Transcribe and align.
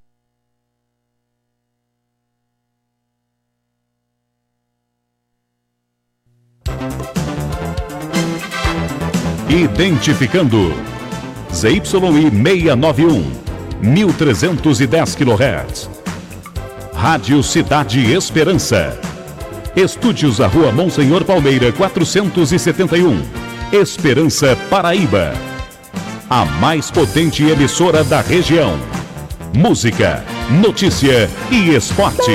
Identificando 9.48 10.73
ZYI 11.50 11.80
691, 11.84 13.25
1310 13.83 15.17
kHz. 15.17 15.91
Rádio 16.95 17.43
Cidade 17.43 18.12
Esperança. 18.12 18.96
Estúdios 19.75 20.41
à 20.41 20.46
Rua 20.46 20.71
Monsenhor 20.71 21.25
Palmeira 21.25 21.72
471. 21.72 23.21
Esperança, 23.72 24.57
Paraíba. 24.71 25.57
A 26.31 26.45
mais 26.45 26.91
potente 26.91 27.43
emissora 27.43 28.05
da 28.05 28.21
região. 28.21 28.79
Música, 29.57 30.23
notícia 30.61 31.31
e 31.50 31.75
esporte. 31.75 32.33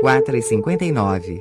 4 0.00 0.36
e 0.36 0.42
59. 0.42 1.40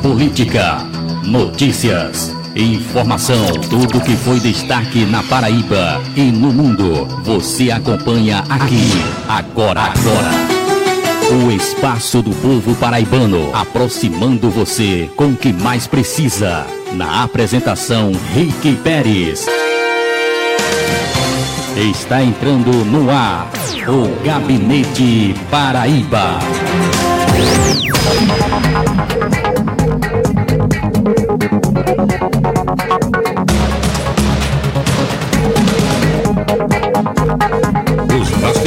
Política, 0.00 0.78
notícias, 1.26 2.34
informação, 2.56 3.52
tudo 3.68 4.00
que 4.00 4.16
foi 4.16 4.40
destaque 4.40 5.04
na 5.04 5.22
Paraíba 5.22 6.00
e 6.16 6.32
no 6.32 6.50
mundo. 6.50 7.04
Você 7.22 7.70
acompanha 7.70 8.38
aqui, 8.48 8.80
agora, 9.28 9.82
agora. 9.82 10.57
O 11.30 11.50
espaço 11.50 12.22
do 12.22 12.30
povo 12.30 12.74
paraibano, 12.76 13.50
aproximando 13.54 14.48
você 14.48 15.10
com 15.14 15.26
o 15.26 15.36
que 15.36 15.52
mais 15.52 15.86
precisa. 15.86 16.66
Na 16.94 17.22
apresentação, 17.22 18.12
Rick 18.32 18.76
Pérez. 18.76 19.46
Está 21.76 22.22
entrando 22.22 22.72
no 22.86 23.10
ar 23.10 23.50
o 23.86 24.24
Gabinete 24.24 25.34
Paraíba. 25.50 26.38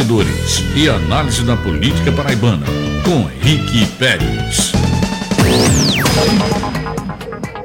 Bastidores 0.01 0.63
e 0.75 0.89
análise 0.89 1.43
da 1.43 1.55
política 1.55 2.11
paraibana 2.11 2.65
com 3.05 3.23
Rick 3.39 3.85
Pérez. 3.97 4.71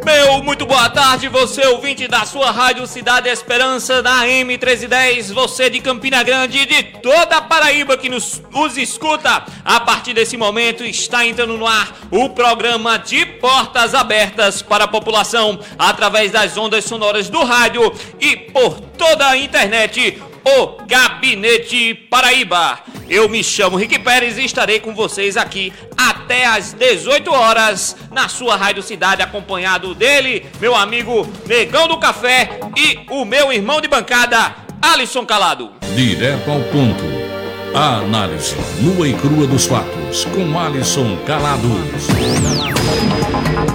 Meu 0.05 0.43
muito 0.43 0.67
boa 0.67 0.89
tarde, 0.91 1.29
você 1.29 1.67
ouvinte 1.67 2.07
da 2.07 2.25
sua 2.25 2.51
Rádio 2.51 2.87
Cidade 2.87 3.29
Esperança 3.29 4.03
da 4.03 4.25
M1310, 4.25 5.33
você 5.33 5.71
de 5.71 5.81
Campina 5.81 6.23
Grande 6.23 6.59
e 6.59 6.67
de 6.67 6.83
toda 7.01 7.39
a 7.39 7.43
Paraíba 7.43 7.97
que 7.97 8.09
nos, 8.09 8.43
nos 8.53 8.77
escuta. 8.77 9.45
A 9.65 9.81
partir 9.81 10.13
desse 10.13 10.37
momento 10.37 10.85
está 10.85 11.27
entrando 11.27 11.57
no 11.57 11.67
ar 11.67 11.97
o 12.11 12.29
programa 12.31 12.99
de 12.99 13.25
portas 13.25 13.95
abertas 13.95 14.63
para 14.63 14.85
a 14.85 14.89
população 14.89 15.59
através 15.79 16.33
das 16.33 16.57
ondas 16.57 16.85
sonoras 16.85 17.31
do 17.31 17.43
rádio 17.43 17.93
e 18.21 18.37
por 18.37 18.79
toda 18.79 19.27
a 19.27 19.37
internet 19.37 20.23
o 20.47 20.79
Gabinete 20.87 21.93
Paraíba. 22.09 22.79
Eu 23.11 23.29
me 23.29 23.43
chamo 23.43 23.77
Rick 23.77 23.99
Pérez 23.99 24.39
e 24.39 24.45
estarei 24.45 24.79
com 24.79 24.95
vocês 24.95 25.37
aqui 25.37 25.73
até 25.97 26.47
às 26.47 26.73
18 26.73 27.33
horas 27.33 27.97
na 28.13 28.29
sua 28.29 28.55
Rádio 28.55 28.83
Cidade, 28.83 29.23
acompanhado 29.23 29.93
dele, 29.93 30.47
meu 30.61 30.75
amigo 30.77 31.29
Negão 31.47 31.89
do 31.89 31.99
Café 31.99 32.61
e 32.77 33.01
o 33.11 33.25
meu 33.25 33.53
irmão 33.53 33.81
de 33.81 33.89
bancada, 33.89 34.55
Alisson 34.81 35.27
Calado. 35.27 35.73
Direto 35.97 36.49
ao 36.49 36.61
ponto. 36.61 37.27
A 37.75 37.97
análise 37.97 38.57
nua 38.81 39.07
e 39.07 39.15
crua 39.15 39.47
dos 39.47 39.67
fatos 39.67 40.25
com 40.27 40.59
Alisson 40.59 41.17
Calado. 41.27 41.69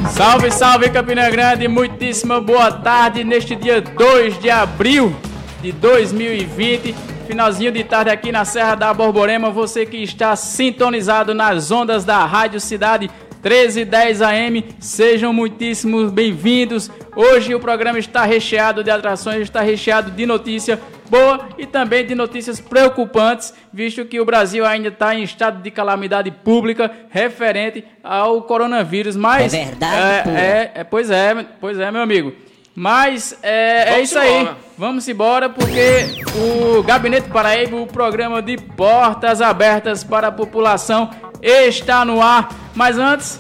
Salve, 0.10 0.52
salve 0.52 0.90
Campina 0.90 1.30
Grande, 1.30 1.68
muitíssima 1.68 2.40
boa 2.40 2.72
tarde 2.72 3.24
neste 3.24 3.56
dia 3.56 3.82
2 3.82 4.40
de 4.40 4.50
abril 4.50 5.16
de 5.62 5.72
2020. 5.72 6.94
Finalzinho 7.28 7.72
de 7.72 7.84
tarde 7.84 8.10
aqui 8.10 8.32
na 8.32 8.44
Serra 8.44 8.76
da 8.76 8.94
Borborema. 8.94 9.52
Você 9.52 9.86
que 9.86 9.98
está 9.98 10.36
sintonizado 10.36 11.34
nas 11.34 11.72
ondas 11.72 12.04
da 12.04 12.26
Rádio 12.26 12.60
Cidade 12.60 13.10
1310 13.44 14.22
AM, 14.22 14.66
sejam 14.80 15.32
muitíssimos 15.32 16.12
bem-vindos. 16.12 16.92
Hoje 17.16 17.56
o 17.56 17.60
programa 17.60 17.98
está 17.98 18.24
recheado 18.24 18.84
de 18.84 18.92
atrações, 18.92 19.42
está 19.42 19.62
recheado 19.62 20.12
de 20.12 20.26
notícia 20.26 20.80
boa 21.10 21.50
e 21.58 21.66
também 21.66 22.06
de 22.06 22.16
notícias 22.16 22.60
preocupantes, 22.60 23.54
visto 23.74 24.06
que 24.06 24.20
o 24.20 24.26
Brasil 24.26 24.66
ainda 24.66 24.88
está 24.88 25.14
em 25.14 25.24
estado 25.24 25.62
de 25.62 25.70
calamidade 25.70 26.32
pública 26.32 26.92
referente 27.10 27.84
ao 28.04 28.44
coronavírus. 28.44 29.16
Mas 29.16 29.54
é 29.54 29.66
verdade. 29.66 30.30
É, 30.30 30.40
é, 30.40 30.72
é, 30.76 30.84
pois 30.84 31.10
é, 31.10 31.46
pois 31.60 31.80
é, 31.80 31.92
meu 31.92 32.02
amigo. 32.02 32.34
Mas 32.76 33.38
é, 33.44 33.96
é 33.96 34.02
isso 34.02 34.18
embora. 34.18 34.52
aí. 34.52 34.56
Vamos 34.78 35.08
embora 35.08 35.50
porque 35.50 36.08
o 36.36 36.82
Gabinete 36.84 37.30
Paraíba, 37.30 37.76
o 37.76 37.86
programa 37.86 38.42
de 38.42 38.58
portas 38.58 39.42
abertas 39.42 40.04
para 40.04 40.28
a 40.28 40.32
população, 40.32 41.10
está 41.42 42.06
no 42.06 42.22
ar. 42.22 42.50
Mas 42.74 42.98
antes, 42.98 43.40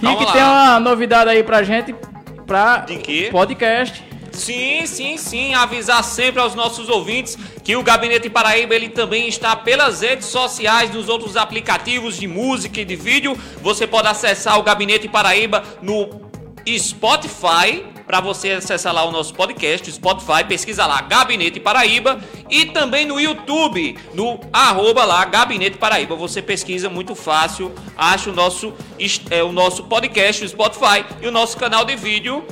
Rick 0.00 0.32
tem 0.32 0.42
uma 0.42 0.78
novidade 0.78 1.30
aí 1.30 1.42
pra 1.42 1.62
gente 1.62 1.94
para 2.46 2.86
podcast. 3.30 4.04
Sim, 4.32 4.86
sim, 4.86 5.16
sim. 5.18 5.54
Avisar 5.54 6.02
sempre 6.04 6.40
aos 6.40 6.54
nossos 6.54 6.88
ouvintes 6.88 7.36
que 7.64 7.76
o 7.76 7.82
Gabinete 7.82 8.30
Paraíba 8.30 8.74
ele 8.74 8.88
também 8.88 9.28
está 9.28 9.56
pelas 9.56 10.00
redes 10.00 10.26
sociais, 10.26 10.94
nos 10.94 11.08
outros 11.08 11.36
aplicativos 11.36 12.16
de 12.16 12.26
música 12.26 12.80
e 12.80 12.84
de 12.84 12.94
vídeo. 12.94 13.36
Você 13.60 13.86
pode 13.86 14.06
acessar 14.06 14.58
o 14.58 14.62
Gabinete 14.62 15.08
Paraíba 15.08 15.64
no 15.82 16.08
Spotify, 16.78 17.84
para 18.08 18.22
você 18.22 18.52
acessar 18.52 18.94
lá 18.94 19.04
o 19.04 19.12
nosso 19.12 19.34
podcast, 19.34 19.92
Spotify, 19.92 20.42
pesquisa 20.48 20.86
lá 20.86 21.02
Gabinete 21.02 21.60
Paraíba 21.60 22.18
e 22.48 22.64
também 22.64 23.04
no 23.04 23.20
YouTube, 23.20 23.98
no 24.14 24.40
arroba 24.50 25.04
lá 25.04 25.22
Gabinete 25.26 25.76
Paraíba. 25.76 26.16
Você 26.16 26.40
pesquisa 26.40 26.88
muito 26.88 27.14
fácil, 27.14 27.70
acha 27.98 28.30
o 28.30 28.32
nosso, 28.32 28.72
é, 29.30 29.42
o 29.42 29.52
nosso 29.52 29.84
podcast, 29.84 30.42
o 30.42 30.48
Spotify 30.48 31.04
e 31.20 31.28
o 31.28 31.30
nosso 31.30 31.58
canal 31.58 31.84
de 31.84 31.96
vídeo 31.96 32.42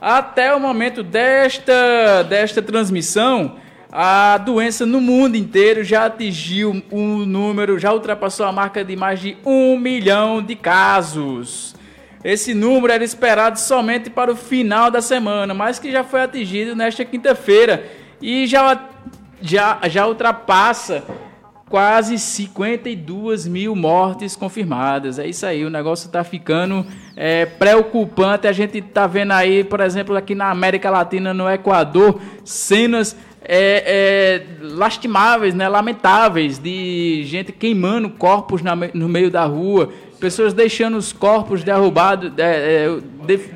até 0.00 0.52
o 0.54 0.58
momento 0.58 1.04
desta, 1.04 2.24
desta 2.24 2.60
transmissão, 2.60 3.56
a 3.92 4.36
doença 4.38 4.84
no 4.84 5.00
mundo 5.00 5.36
inteiro 5.36 5.84
já 5.84 6.06
atingiu 6.06 6.82
um 6.90 7.18
número, 7.24 7.78
já 7.78 7.92
ultrapassou 7.92 8.44
a 8.44 8.50
marca 8.50 8.84
de 8.84 8.96
mais 8.96 9.20
de 9.20 9.36
um 9.46 9.78
milhão 9.78 10.42
de 10.42 10.56
casos. 10.56 11.76
Esse 12.24 12.54
número 12.54 12.92
era 12.92 13.04
esperado 13.04 13.60
somente 13.60 14.10
para 14.10 14.32
o 14.32 14.36
final 14.36 14.90
da 14.90 15.00
semana, 15.00 15.54
mas 15.54 15.78
que 15.78 15.92
já 15.92 16.02
foi 16.02 16.22
atingido 16.22 16.74
nesta 16.74 17.04
quinta-feira 17.04 17.84
e 18.20 18.48
já, 18.48 18.88
já, 19.40 19.78
já 19.88 20.08
ultrapassa 20.08 21.04
quase 21.74 22.20
52 22.20 23.48
mil 23.48 23.74
mortes 23.74 24.36
confirmadas. 24.36 25.18
É 25.18 25.26
isso 25.26 25.44
aí, 25.44 25.64
o 25.64 25.68
negócio 25.68 26.06
está 26.06 26.22
ficando 26.22 26.86
é, 27.16 27.46
preocupante. 27.46 28.46
A 28.46 28.52
gente 28.52 28.78
está 28.78 29.08
vendo 29.08 29.32
aí, 29.32 29.64
por 29.64 29.80
exemplo, 29.80 30.16
aqui 30.16 30.36
na 30.36 30.52
América 30.52 30.88
Latina, 30.88 31.34
no 31.34 31.50
Equador, 31.50 32.20
cenas 32.44 33.16
é, 33.42 33.82
é, 33.84 34.46
lastimáveis, 34.60 35.52
né, 35.52 35.68
lamentáveis, 35.68 36.60
de 36.60 37.24
gente 37.24 37.50
queimando 37.50 38.08
corpos 38.08 38.62
na, 38.62 38.76
no 38.76 39.08
meio 39.08 39.28
da 39.28 39.44
rua, 39.44 39.90
pessoas 40.20 40.54
deixando 40.54 40.96
os 40.96 41.12
corpos 41.12 41.64
derrubados, 41.64 42.30
é, 42.38 42.86
é, 42.86 42.98
def, 43.26 43.50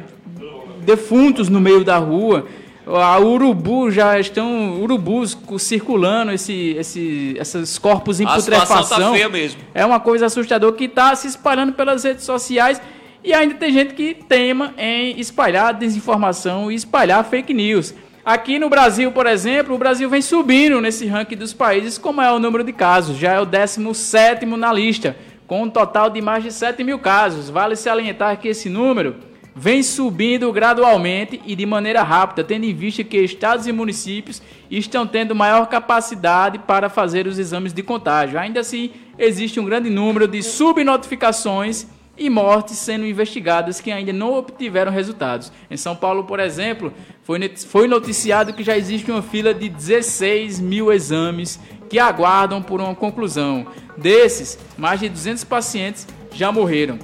defuntos 0.80 1.48
no 1.48 1.60
meio 1.60 1.84
da 1.84 1.98
rua. 1.98 2.48
A 2.96 3.18
urubu 3.18 3.90
já 3.90 4.18
estão 4.18 4.80
urubus 4.80 5.36
circulando 5.58 6.32
esse, 6.32 6.74
esse, 6.78 7.36
esses 7.38 7.78
corpos 7.78 8.18
em 8.18 8.26
A 8.26 8.34
putrefação. 8.34 9.10
tá 9.10 9.12
feia 9.12 9.28
mesmo. 9.28 9.60
É 9.74 9.84
uma 9.84 10.00
coisa 10.00 10.26
assustadora 10.26 10.74
que 10.74 10.84
está 10.84 11.14
se 11.14 11.26
espalhando 11.26 11.72
pelas 11.74 12.04
redes 12.04 12.24
sociais 12.24 12.80
e 13.22 13.34
ainda 13.34 13.54
tem 13.56 13.72
gente 13.72 13.94
que 13.94 14.14
tema 14.14 14.72
em 14.78 15.20
espalhar 15.20 15.74
desinformação 15.74 16.72
e 16.72 16.74
espalhar 16.74 17.22
fake 17.24 17.52
news. 17.52 17.94
Aqui 18.24 18.58
no 18.58 18.68
Brasil, 18.68 19.10
por 19.10 19.26
exemplo, 19.26 19.74
o 19.74 19.78
Brasil 19.78 20.08
vem 20.08 20.22
subindo 20.22 20.80
nesse 20.80 21.06
ranking 21.06 21.36
dos 21.36 21.52
países, 21.52 21.98
como 21.98 22.20
é 22.20 22.30
o 22.30 22.38
número 22.38 22.62
de 22.62 22.72
casos. 22.72 23.16
Já 23.16 23.32
é 23.32 23.40
o 23.40 23.46
17 23.46 24.44
na 24.46 24.72
lista, 24.72 25.16
com 25.46 25.62
um 25.62 25.70
total 25.70 26.10
de 26.10 26.20
mais 26.20 26.44
de 26.44 26.52
7 26.52 26.84
mil 26.84 26.98
casos. 26.98 27.48
Vale 27.48 27.74
salientar 27.74 28.38
que 28.38 28.48
esse 28.48 28.68
número 28.68 29.16
vem 29.60 29.82
subindo 29.82 30.52
gradualmente 30.52 31.42
e 31.44 31.56
de 31.56 31.66
maneira 31.66 32.04
rápida, 32.04 32.44
tendo 32.44 32.64
em 32.64 32.72
vista 32.72 33.02
que 33.02 33.16
estados 33.18 33.66
e 33.66 33.72
municípios 33.72 34.40
estão 34.70 35.04
tendo 35.04 35.34
maior 35.34 35.66
capacidade 35.66 36.60
para 36.60 36.88
fazer 36.88 37.26
os 37.26 37.40
exames 37.40 37.72
de 37.72 37.82
contágio. 37.82 38.38
Ainda 38.38 38.60
assim, 38.60 38.92
existe 39.18 39.58
um 39.58 39.64
grande 39.64 39.90
número 39.90 40.28
de 40.28 40.44
subnotificações 40.44 41.88
e 42.16 42.30
mortes 42.30 42.78
sendo 42.78 43.04
investigadas 43.04 43.80
que 43.80 43.90
ainda 43.90 44.12
não 44.12 44.32
obtiveram 44.32 44.92
resultados. 44.92 45.50
Em 45.68 45.76
São 45.76 45.96
Paulo, 45.96 46.22
por 46.22 46.38
exemplo, 46.38 46.92
foi 47.24 47.88
noticiado 47.88 48.52
que 48.52 48.62
já 48.62 48.78
existe 48.78 49.10
uma 49.10 49.22
fila 49.22 49.52
de 49.52 49.68
16 49.68 50.60
mil 50.60 50.92
exames 50.92 51.58
que 51.90 51.98
aguardam 51.98 52.62
por 52.62 52.80
uma 52.80 52.94
conclusão. 52.94 53.66
Desses, 53.96 54.56
mais 54.76 55.00
de 55.00 55.08
200 55.08 55.42
pacientes 55.42 56.06
já 56.32 56.52
morreram. 56.52 56.96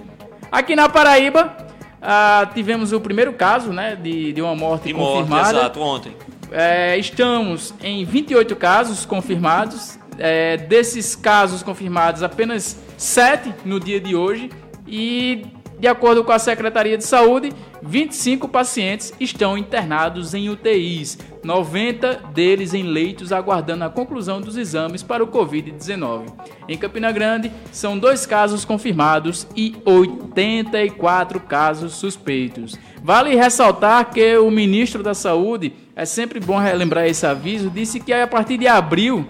Aqui 0.52 0.76
na 0.76 0.88
Paraíba, 0.88 1.64
ah, 2.04 2.50
tivemos 2.52 2.92
o 2.92 3.00
primeiro 3.00 3.32
caso 3.32 3.72
né, 3.72 3.96
de, 3.96 4.32
de 4.32 4.42
uma 4.42 4.54
morte 4.54 4.84
De 4.88 4.94
morte, 4.94 5.22
confirmada. 5.22 5.58
exato, 5.58 5.80
ontem. 5.80 6.14
É, 6.52 6.96
estamos 6.98 7.74
em 7.82 8.04
28 8.04 8.54
casos 8.56 9.04
confirmados. 9.06 9.98
É, 10.16 10.56
desses 10.56 11.16
casos 11.16 11.62
confirmados, 11.64 12.22
apenas 12.22 12.78
7 12.96 13.52
no 13.64 13.80
dia 13.80 14.00
de 14.00 14.14
hoje. 14.14 14.48
E, 14.86 15.46
de 15.78 15.88
acordo 15.88 16.24
com 16.24 16.32
a 16.32 16.38
Secretaria 16.38 16.96
de 16.96 17.04
Saúde, 17.04 17.52
25 17.82 18.48
pacientes 18.48 19.12
estão 19.20 19.58
internados 19.58 20.32
em 20.32 20.48
UTIs, 20.48 21.18
90 21.42 22.22
deles 22.32 22.72
em 22.72 22.82
leitos 22.82 23.32
aguardando 23.32 23.84
a 23.84 23.90
conclusão 23.90 24.40
dos 24.40 24.56
exames 24.56 25.02
para 25.02 25.22
o 25.22 25.26
Covid-19. 25.26 26.32
Em 26.68 26.78
Campina 26.78 27.12
Grande, 27.12 27.52
são 27.70 27.98
dois 27.98 28.24
casos 28.24 28.64
confirmados 28.64 29.46
e 29.54 29.74
84 29.84 31.40
casos 31.40 31.94
suspeitos. 31.94 32.78
Vale 33.02 33.34
ressaltar 33.34 34.10
que 34.10 34.38
o 34.38 34.50
ministro 34.50 35.02
da 35.02 35.12
Saúde, 35.12 35.74
é 35.94 36.06
sempre 36.06 36.40
bom 36.40 36.58
relembrar 36.58 37.06
esse 37.06 37.26
aviso, 37.26 37.68
disse 37.68 38.00
que 38.00 38.12
a 38.12 38.26
partir 38.26 38.56
de 38.56 38.66
abril 38.66 39.26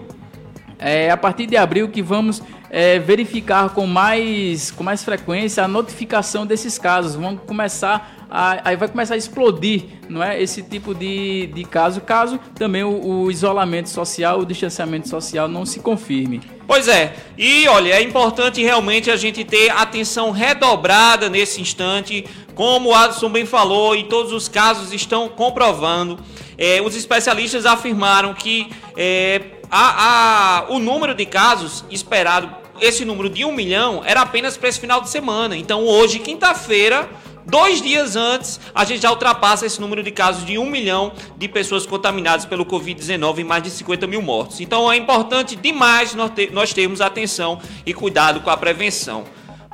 é 0.77 1.09
a 1.09 1.17
partir 1.17 1.45
de 1.45 1.55
abril 1.55 1.89
que 1.89 2.01
vamos 2.01 2.41
é, 2.75 2.99
verificar 2.99 3.69
com 3.69 3.87
mais, 3.87 4.69
com 4.69 4.83
mais 4.83 5.01
frequência 5.01 5.63
a 5.63 5.67
notificação 5.67 6.45
desses 6.45 6.77
casos. 6.77 7.15
Vamos 7.15 7.39
começar 7.47 8.27
a, 8.29 8.69
aí 8.69 8.75
vai 8.75 8.89
começar 8.89 9.13
a 9.13 9.17
explodir, 9.17 9.85
não 10.09 10.21
é? 10.21 10.41
Esse 10.41 10.61
tipo 10.61 10.93
de, 10.93 11.47
de 11.47 11.63
caso, 11.63 12.01
caso 12.01 12.37
também 12.53 12.83
o, 12.83 13.23
o 13.23 13.31
isolamento 13.31 13.87
social, 13.87 14.41
o 14.41 14.45
distanciamento 14.45 15.07
social 15.07 15.47
não 15.47 15.65
se 15.65 15.79
confirme. 15.79 16.41
Pois 16.67 16.89
é, 16.89 17.15
e 17.37 17.65
olha, 17.69 17.93
é 17.93 18.01
importante 18.01 18.61
realmente 18.61 19.09
a 19.09 19.15
gente 19.15 19.45
ter 19.45 19.69
atenção 19.69 20.31
redobrada 20.31 21.29
nesse 21.29 21.61
instante, 21.61 22.25
como 22.55 22.89
o 22.89 22.93
Adson 22.93 23.29
bem 23.29 23.45
falou, 23.45 23.95
e 23.95 24.03
todos 24.03 24.33
os 24.33 24.49
casos 24.49 24.91
estão 24.91 25.29
comprovando. 25.29 26.19
É, 26.57 26.81
os 26.81 26.93
especialistas 26.93 27.65
afirmaram 27.65 28.33
que 28.33 28.67
é, 28.97 29.41
a, 29.71 30.57
a, 30.57 30.73
o 30.73 30.79
número 30.79 31.15
de 31.15 31.25
casos 31.25 31.85
esperado, 31.89 32.64
esse 32.81 33.05
número 33.05 33.29
de 33.29 33.45
um 33.45 33.51
milhão, 33.51 34.01
era 34.05 34.21
apenas 34.21 34.57
para 34.57 34.69
esse 34.69 34.79
final 34.79 35.01
de 35.01 35.09
semana. 35.09 35.55
Então 35.55 35.85
hoje, 35.85 36.19
quinta-feira, 36.19 37.09
dois 37.45 37.81
dias 37.81 38.15
antes, 38.15 38.59
a 38.73 38.83
gente 38.83 39.01
já 39.01 39.09
ultrapassa 39.09 39.65
esse 39.65 39.79
número 39.79 40.03
de 40.03 40.11
casos 40.11 40.45
de 40.45 40.57
um 40.57 40.69
milhão 40.69 41.13
de 41.37 41.47
pessoas 41.47 41.85
contaminadas 41.85 42.45
pelo 42.45 42.65
Covid-19 42.65 43.39
e 43.39 43.43
mais 43.43 43.63
de 43.63 43.69
50 43.69 44.07
mil 44.07 44.21
mortos. 44.21 44.59
Então 44.59 44.91
é 44.91 44.97
importante 44.97 45.55
demais 45.55 46.13
nós, 46.15 46.31
ter, 46.31 46.51
nós 46.51 46.73
termos 46.73 47.01
atenção 47.01 47.59
e 47.85 47.93
cuidado 47.93 48.41
com 48.41 48.49
a 48.49 48.57
prevenção. 48.57 49.23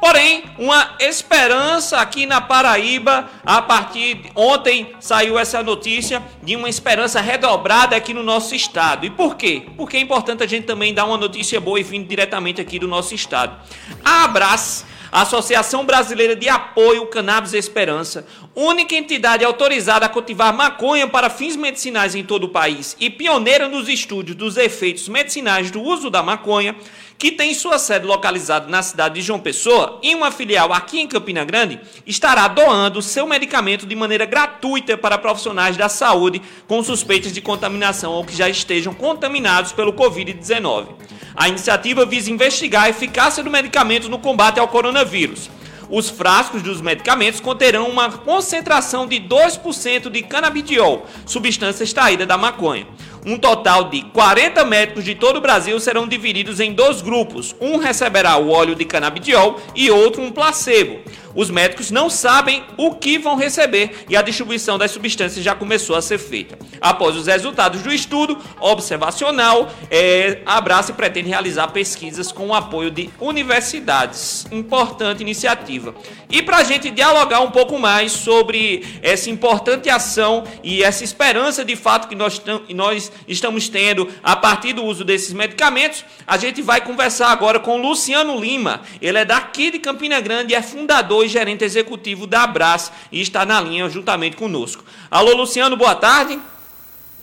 Porém, 0.02 0.46
uma 0.58 0.96
esperança 1.00 1.98
aqui 1.98 2.26
na 2.26 2.42
Paraíba, 2.42 3.30
a 3.46 3.62
partir 3.62 4.16
de 4.16 4.32
ontem 4.36 4.96
saiu 5.00 5.38
essa 5.38 5.62
notícia 5.62 6.24
de 6.42 6.56
uma 6.56 6.68
esperança 6.68 7.22
redobrada 7.22 7.96
aqui 7.96 8.12
no 8.12 8.24
nosso 8.24 8.56
estado. 8.56 9.06
E 9.06 9.12
por 9.12 9.36
quê? 9.36 9.68
Porque 9.78 9.98
é 9.98 10.00
importante 10.00 10.42
a 10.42 10.48
gente 10.48 10.66
também 10.66 10.92
dar 10.92 11.06
uma 11.06 11.18
notícia 11.18 11.62
boa 11.62 11.80
e 11.80 11.84
vindo 11.84 12.08
diretamente 12.08 12.60
aqui 12.60 12.80
do 12.80 12.88
nosso 12.88 13.14
estado. 13.14 13.56
A 14.04 14.24
Abras, 14.24 14.84
Associação 15.12 15.86
Brasileira 15.86 16.36
de 16.36 16.50
Apoio 16.50 17.06
Cannabis 17.06 17.54
Esperança, 17.54 18.26
única 18.56 18.96
entidade 18.96 19.46
autorizada 19.46 20.08
a 20.08 20.10
cultivar 20.10 20.52
maconha 20.52 21.08
para 21.08 21.30
fins 21.30 21.56
medicinais 21.56 22.16
em 22.16 22.24
todo 22.24 22.46
o 22.46 22.50
país 22.50 22.98
e 23.00 23.10
pioneira 23.10 23.68
nos 23.68 23.88
estudos 23.88 24.34
dos 24.34 24.58
efeitos 24.58 25.08
medicinais 25.08 25.70
do 25.70 25.80
uso 25.82 26.10
da 26.10 26.24
maconha, 26.24 26.76
que 27.22 27.32
tem 27.32 27.54
sua 27.54 27.78
sede 27.78 28.08
localizada 28.08 28.68
na 28.68 28.82
cidade 28.82 29.14
de 29.14 29.22
João 29.22 29.40
Pessoa 29.40 30.00
e 30.02 30.16
uma 30.16 30.32
filial 30.32 30.74
aqui 30.74 31.00
em 31.00 31.08
Campina 31.08 31.46
Grande, 31.46 31.80
estará 32.04 32.48
doando 32.48 33.00
seu 33.00 33.28
medicamento 33.28 33.86
de 33.86 33.96
maneira 33.96 34.26
gratuita 34.26 34.98
para 34.98 35.20
profissionais 35.20 35.78
da 35.78 35.88
saúde 35.88 36.42
com 36.68 36.82
suspeitas 36.84 37.32
de 37.32 37.40
contaminação 37.40 38.12
ou 38.14 38.26
que 38.26 38.36
já 38.36 38.50
estejam 38.50 38.92
contaminados 38.92 39.72
pelo 39.72 39.94
Covid-19. 39.94 40.88
A 41.36 41.48
iniciativa 41.48 42.08
visa 42.08 42.32
investigar 42.32 42.86
a 42.86 42.90
eficácia 42.90 43.44
do 43.44 43.52
medicamento 43.52 44.10
no 44.10 44.18
combate 44.18 44.60
ao 44.60 44.68
coronavírus. 44.68 45.48
Os 45.92 46.10
frascos 46.10 46.64
dos 46.64 46.82
medicamentos 46.82 47.42
conterão 47.42 47.88
uma 47.88 48.10
concentração 48.10 49.06
de 49.06 49.18
2% 49.18 50.10
de 50.10 50.24
canabidiol, 50.24 51.06
substância 51.26 51.84
extraída 51.84 52.26
da 52.26 52.38
maconha. 52.38 52.88
Um 53.24 53.38
total 53.38 53.90
de 53.90 54.02
40 54.02 54.66
médicos 54.66 55.04
de 55.04 55.14
todo 55.14 55.38
o 55.38 55.42
Brasil 55.42 55.80
serão 55.80 56.08
divididos 56.08 56.60
em 56.60 56.74
dois 56.74 57.02
grupos. 57.02 57.56
Um 57.62 57.78
receberá 57.78 58.36
o 58.38 58.50
óleo 58.50 58.74
de 58.74 58.84
canabidiol 58.84 59.60
e 59.76 59.92
outro 59.92 60.24
um 60.24 60.32
placebo. 60.32 61.02
Os 61.36 61.50
médicos 61.50 61.92
não 61.92 62.10
sabem 62.10 62.64
o 62.78 62.96
que 62.96 63.18
vão 63.18 63.36
receber 63.36 64.06
e 64.10 64.16
a 64.16 64.22
distribuição 64.22 64.78
das 64.78 64.92
substâncias 64.92 65.44
já 65.44 65.56
começou 65.56 65.96
a 65.96 66.02
ser 66.02 66.18
feita. 66.18 66.58
Após 66.80 67.16
os 67.16 67.28
resultados 67.28 67.82
do 67.82 67.92
estudo 67.92 68.38
observacional, 68.60 69.72
é, 69.90 70.42
a 70.46 70.58
Abrace 70.58 70.94
pretende 70.94 71.30
realizar 71.30 71.68
pesquisas 71.70 72.32
com 72.32 72.48
o 72.48 72.54
apoio 72.54 72.92
de 72.92 73.10
universidades. 73.20 74.46
Importante 74.52 75.22
iniciativa. 75.22 75.94
E 76.30 76.42
para 76.42 76.58
a 76.58 76.64
gente 76.64 76.90
dialogar 76.90 77.42
um 77.42 77.52
pouco 77.52 77.78
mais 77.78 78.12
sobre 78.12 78.86
essa 79.02 79.30
importante 79.30 79.90
ação 79.90 80.44
e 80.64 80.84
essa 80.84 81.04
esperança 81.04 81.64
de 81.64 81.76
fato 81.76 82.08
que 82.08 82.16
nós, 82.16 82.42
nós 82.70 83.12
estamos 83.28 83.70
tendo 83.70 84.08
a 84.24 84.36
partir 84.36 84.74
do 84.74 84.84
uso 84.84 85.04
desses 85.04 85.34
medicamentos, 85.34 86.06
a 86.26 86.38
gente 86.38 86.62
vai 86.62 86.82
conversar 86.82 87.30
agora 87.30 87.60
com 87.60 87.82
Luciano 87.82 88.40
Lima. 88.40 88.82
Ele 89.02 89.18
é 89.18 89.26
daqui 89.26 89.72
de 89.72 89.80
Campina 89.80 90.20
Grande 90.20 90.54
e 90.54 90.56
é 90.56 90.62
fundador 90.62 91.21
e 91.24 91.28
gerente 91.28 91.64
executivo 91.64 92.26
da 92.28 92.44
Abras 92.44 92.92
e 93.12 93.22
está 93.22 93.46
na 93.46 93.62
linha 93.62 93.90
juntamente 93.90 94.36
conosco. 94.36 94.84
Alô, 95.10 95.36
Luciano, 95.36 95.76
boa 95.76 95.96
tarde. 95.96 96.40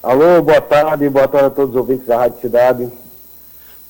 Alô, 0.02 0.40
boa 0.42 0.60
tarde, 0.60 1.08
boa 1.08 1.26
tarde 1.26 1.46
a 1.46 1.50
todos 1.50 1.70
os 1.70 1.76
ouvintes 1.76 2.06
da 2.06 2.18
Rádio 2.18 2.40
Cidade. 2.40 2.92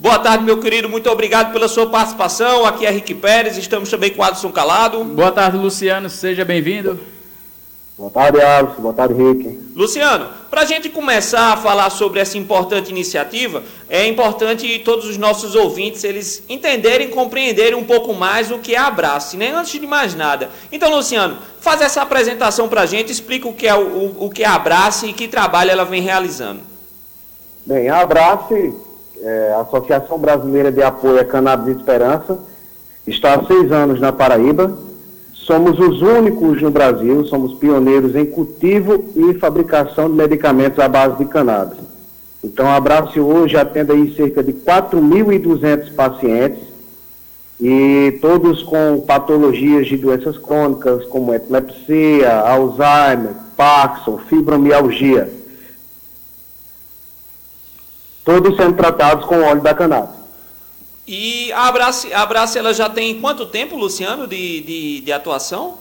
Boa 0.00 0.18
tarde, 0.18 0.44
meu 0.44 0.58
querido, 0.58 0.88
muito 0.88 1.10
obrigado 1.10 1.52
pela 1.52 1.66
sua 1.66 1.88
participação. 1.88 2.64
Aqui 2.64 2.86
é 2.86 2.90
Rick 2.90 3.14
Pérez, 3.14 3.58
estamos 3.58 3.90
também 3.90 4.10
com 4.10 4.22
Adson 4.22 4.52
Calado. 4.52 5.02
Boa 5.04 5.32
tarde, 5.32 5.56
Luciano, 5.56 6.08
seja 6.08 6.44
bem-vindo. 6.44 6.98
Boa 7.98 8.12
tarde, 8.12 8.40
Alisson. 8.40 8.80
Boa 8.80 8.94
tarde, 8.94 9.14
Rick. 9.14 9.58
Luciano, 9.74 10.28
para 10.48 10.60
a 10.60 10.64
gente 10.64 10.88
começar 10.88 11.52
a 11.52 11.56
falar 11.56 11.90
sobre 11.90 12.20
essa 12.20 12.38
importante 12.38 12.90
iniciativa, 12.90 13.60
é 13.90 14.06
importante 14.06 14.78
todos 14.84 15.04
os 15.06 15.18
nossos 15.18 15.56
ouvintes 15.56 16.04
eles 16.04 16.44
entenderem, 16.48 17.10
compreenderem 17.10 17.74
um 17.74 17.82
pouco 17.82 18.14
mais 18.14 18.52
o 18.52 18.60
que 18.60 18.76
é 18.76 18.78
a 18.78 18.86
Abrace, 18.86 19.36
né? 19.36 19.52
Antes 19.52 19.80
de 19.80 19.84
mais 19.84 20.14
nada. 20.14 20.48
Então, 20.70 20.94
Luciano, 20.94 21.38
faz 21.58 21.80
essa 21.80 22.00
apresentação 22.00 22.68
para 22.68 22.82
a 22.82 22.86
gente, 22.86 23.10
explica 23.10 23.48
o 23.48 23.52
que 23.52 23.66
é 23.66 23.74
o, 23.74 23.80
o, 23.80 24.26
o 24.26 24.30
que 24.30 24.44
é 24.44 24.46
a 24.46 24.54
Abrace 24.54 25.06
e 25.08 25.12
que 25.12 25.26
trabalho 25.26 25.72
ela 25.72 25.84
vem 25.84 26.00
realizando. 26.00 26.60
Bem, 27.66 27.88
a 27.88 28.02
Abrace, 28.02 28.74
é, 29.20 29.54
a 29.56 29.62
Associação 29.62 30.20
Brasileira 30.20 30.70
de 30.70 30.84
Apoio 30.84 31.18
à 31.18 31.24
Cannabis 31.24 31.76
Esperança, 31.76 32.38
está 33.04 33.34
há 33.34 33.44
seis 33.44 33.72
anos 33.72 34.00
na 34.00 34.12
Paraíba 34.12 34.86
Somos 35.48 35.78
os 35.78 36.02
únicos 36.02 36.60
no 36.60 36.70
Brasil, 36.70 37.24
somos 37.24 37.54
pioneiros 37.54 38.14
em 38.14 38.26
cultivo 38.26 39.02
e 39.16 39.32
fabricação 39.32 40.10
de 40.10 40.14
medicamentos 40.14 40.78
à 40.78 40.86
base 40.86 41.16
de 41.16 41.24
cannabis. 41.24 41.78
Então, 42.44 42.66
a 42.66 42.76
Abraço 42.76 43.18
hoje 43.18 43.56
atende 43.56 43.90
aí 43.90 44.14
cerca 44.14 44.44
de 44.44 44.52
4.200 44.52 45.94
pacientes 45.94 46.62
e 47.58 48.18
todos 48.20 48.62
com 48.62 49.02
patologias 49.06 49.86
de 49.86 49.96
doenças 49.96 50.36
crônicas 50.36 51.06
como 51.06 51.32
epilepsia, 51.32 52.40
Alzheimer, 52.40 53.32
Parkinson, 53.56 54.18
fibromialgia. 54.28 55.32
Todos 58.22 58.54
sendo 58.54 58.76
tratados 58.76 59.24
com 59.24 59.40
óleo 59.40 59.62
da 59.62 59.72
cannabis. 59.72 60.17
E 61.08 61.50
a 61.52 61.68
Abrace, 61.68 62.12
a 62.12 62.20
Abrace 62.20 62.58
ela 62.58 62.74
já 62.74 62.90
tem 62.90 63.18
quanto 63.18 63.46
tempo, 63.46 63.74
Luciano, 63.76 64.26
de, 64.26 64.60
de, 64.60 65.00
de 65.00 65.10
atuação? 65.10 65.72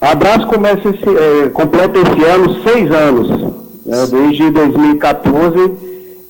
A 0.00 0.12
Abrace 0.12 0.46
começa 0.46 0.88
esse, 0.88 1.08
é, 1.08 1.48
completa 1.48 1.98
esse 1.98 2.24
ano 2.24 2.62
seis 2.62 2.88
anos. 2.92 3.28
Né? 3.84 4.06
Desde 4.08 4.50
2014 4.52 5.72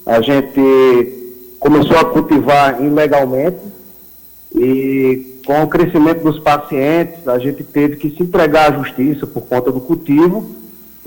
a 0.06 0.22
gente 0.22 1.12
começou 1.60 1.98
a 1.98 2.06
cultivar 2.06 2.82
ilegalmente 2.82 3.58
e 4.54 5.42
com 5.44 5.62
o 5.64 5.68
crescimento 5.68 6.22
dos 6.22 6.38
pacientes 6.38 7.28
a 7.28 7.38
gente 7.38 7.62
teve 7.62 7.96
que 7.96 8.08
se 8.08 8.22
entregar 8.22 8.72
à 8.72 8.76
justiça 8.82 9.26
por 9.26 9.42
conta 9.42 9.70
do 9.70 9.82
cultivo 9.82 10.50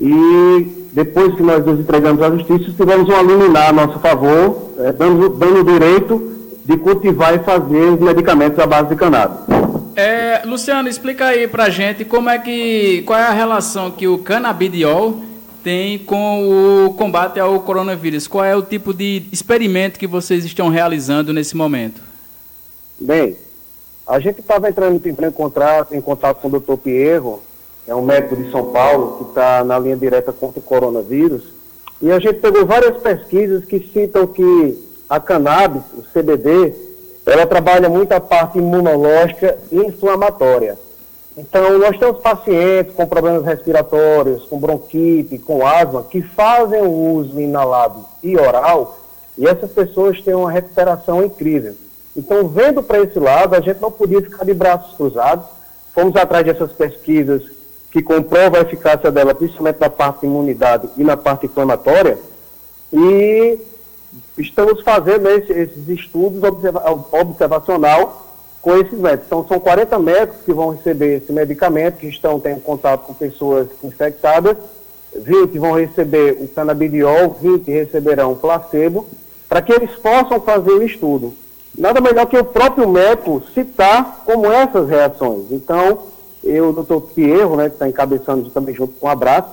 e 0.00 0.88
depois 0.92 1.34
que 1.34 1.42
nós 1.42 1.66
nos 1.66 1.80
entregamos 1.80 2.22
à 2.22 2.30
justiça 2.30 2.70
tivemos 2.70 3.08
um 3.08 3.22
liminar 3.22 3.70
a 3.70 3.72
nosso 3.72 3.98
favor, 3.98 4.70
é, 4.78 4.92
dando, 4.92 5.28
dando 5.30 5.64
direito 5.64 6.32
de 6.64 6.76
cultivar 6.76 7.34
e 7.34 7.38
fazer 7.40 7.90
os 7.90 8.00
medicamentos 8.00 8.58
à 8.58 8.66
base 8.66 8.88
de 8.88 8.96
cannabis. 8.96 9.38
É, 9.94 10.42
Luciano, 10.46 10.88
explica 10.88 11.26
aí 11.26 11.46
pra 11.46 11.68
gente 11.68 12.04
como 12.04 12.30
é 12.30 12.38
que, 12.38 13.02
qual 13.02 13.18
é 13.18 13.24
a 13.24 13.32
relação 13.32 13.90
que 13.90 14.08
o 14.08 14.18
canabidiol 14.18 15.20
tem 15.62 15.98
com 15.98 16.86
o 16.86 16.94
combate 16.94 17.38
ao 17.38 17.60
coronavírus. 17.60 18.26
Qual 18.26 18.44
é 18.44 18.54
o 18.56 18.62
tipo 18.62 18.92
de 18.92 19.24
experimento 19.32 19.98
que 19.98 20.06
vocês 20.06 20.44
estão 20.44 20.68
realizando 20.68 21.32
nesse 21.32 21.56
momento? 21.56 22.00
Bem, 23.00 23.36
a 24.06 24.18
gente 24.18 24.40
estava 24.40 24.68
entrando 24.68 25.00
em 25.06 25.30
contato, 25.30 25.94
em 25.94 26.00
contato 26.00 26.40
com 26.40 26.48
o 26.48 26.60
Dr. 26.60 26.76
Pierro, 26.76 27.42
é 27.86 27.94
um 27.94 28.02
médico 28.02 28.36
de 28.36 28.50
São 28.50 28.66
Paulo 28.66 29.18
que 29.18 29.30
está 29.30 29.64
na 29.64 29.78
linha 29.78 29.96
direta 29.96 30.32
contra 30.32 30.58
o 30.58 30.62
coronavírus, 30.62 31.44
e 32.00 32.10
a 32.10 32.18
gente 32.18 32.40
pegou 32.40 32.66
várias 32.66 32.96
pesquisas 32.98 33.64
que 33.64 33.78
citam 33.92 34.26
que 34.26 34.78
a 35.12 35.20
cannabis, 35.20 35.82
o 35.94 36.02
CBD, 36.02 36.74
ela 37.26 37.44
trabalha 37.44 37.86
muito 37.86 38.12
a 38.12 38.20
parte 38.20 38.56
imunológica 38.56 39.58
e 39.70 39.76
inflamatória. 39.76 40.78
Então, 41.36 41.78
nós 41.78 41.98
temos 41.98 42.18
pacientes 42.20 42.94
com 42.94 43.06
problemas 43.06 43.44
respiratórios, 43.44 44.46
com 44.46 44.58
bronquite, 44.58 45.36
com 45.36 45.66
asma, 45.66 46.02
que 46.04 46.22
fazem 46.22 46.80
o 46.80 46.90
uso 47.12 47.38
inalado 47.38 48.06
e 48.22 48.38
oral, 48.38 49.00
e 49.36 49.46
essas 49.46 49.70
pessoas 49.70 50.18
têm 50.22 50.32
uma 50.32 50.50
recuperação 50.50 51.22
incrível. 51.22 51.74
Então, 52.16 52.48
vendo 52.48 52.82
para 52.82 53.00
esse 53.00 53.18
lado, 53.18 53.54
a 53.54 53.60
gente 53.60 53.82
não 53.82 53.92
podia 53.92 54.22
ficar 54.22 54.46
de 54.46 54.54
braços 54.54 54.96
cruzados. 54.96 55.44
Fomos 55.94 56.16
atrás 56.16 56.42
dessas 56.46 56.72
pesquisas 56.72 57.42
que 57.90 58.00
comprovam 58.00 58.58
a 58.58 58.62
eficácia 58.62 59.10
dela, 59.10 59.34
principalmente 59.34 59.78
na 59.78 59.90
parte 59.90 60.20
de 60.20 60.26
imunidade 60.26 60.88
e 60.96 61.04
na 61.04 61.18
parte 61.18 61.44
inflamatória, 61.44 62.18
e 62.90 63.58
estamos 64.38 64.82
fazendo 64.82 65.28
esse, 65.28 65.52
esses 65.52 65.88
estudos 65.88 66.42
observa 66.42 66.82
observacional 67.12 68.28
com 68.60 68.76
esses 68.76 68.98
médicos. 68.98 69.26
Então, 69.26 69.46
são 69.46 69.58
40 69.58 69.98
médicos 69.98 70.42
que 70.44 70.52
vão 70.52 70.70
receber 70.70 71.16
esse 71.16 71.32
medicamento, 71.32 71.98
que 71.98 72.06
estão 72.06 72.38
tendo 72.38 72.60
contato 72.60 73.06
com 73.06 73.14
pessoas 73.14 73.68
infectadas, 73.82 74.56
20 75.14 75.58
vão 75.58 75.72
receber 75.72 76.38
o 76.40 76.48
canabidiol, 76.48 77.36
20 77.40 77.70
receberão 77.70 78.32
o 78.32 78.36
placebo, 78.36 79.06
para 79.48 79.60
que 79.60 79.72
eles 79.72 79.90
possam 79.96 80.40
fazer 80.40 80.70
o 80.70 80.82
estudo. 80.82 81.34
Nada 81.76 82.00
melhor 82.00 82.26
que 82.26 82.38
o 82.38 82.44
próprio 82.44 82.88
médico 82.88 83.42
citar 83.52 84.22
como 84.24 84.46
essas 84.46 84.88
reações. 84.88 85.50
Então, 85.50 85.98
eu, 86.44 86.72
doutor 86.72 87.00
Pierro, 87.14 87.56
né, 87.56 87.68
que 87.68 87.74
está 87.74 87.88
encabeçando 87.88 88.48
também 88.50 88.74
junto 88.74 88.94
com 88.94 89.06
o 89.06 89.10
Abraço, 89.10 89.50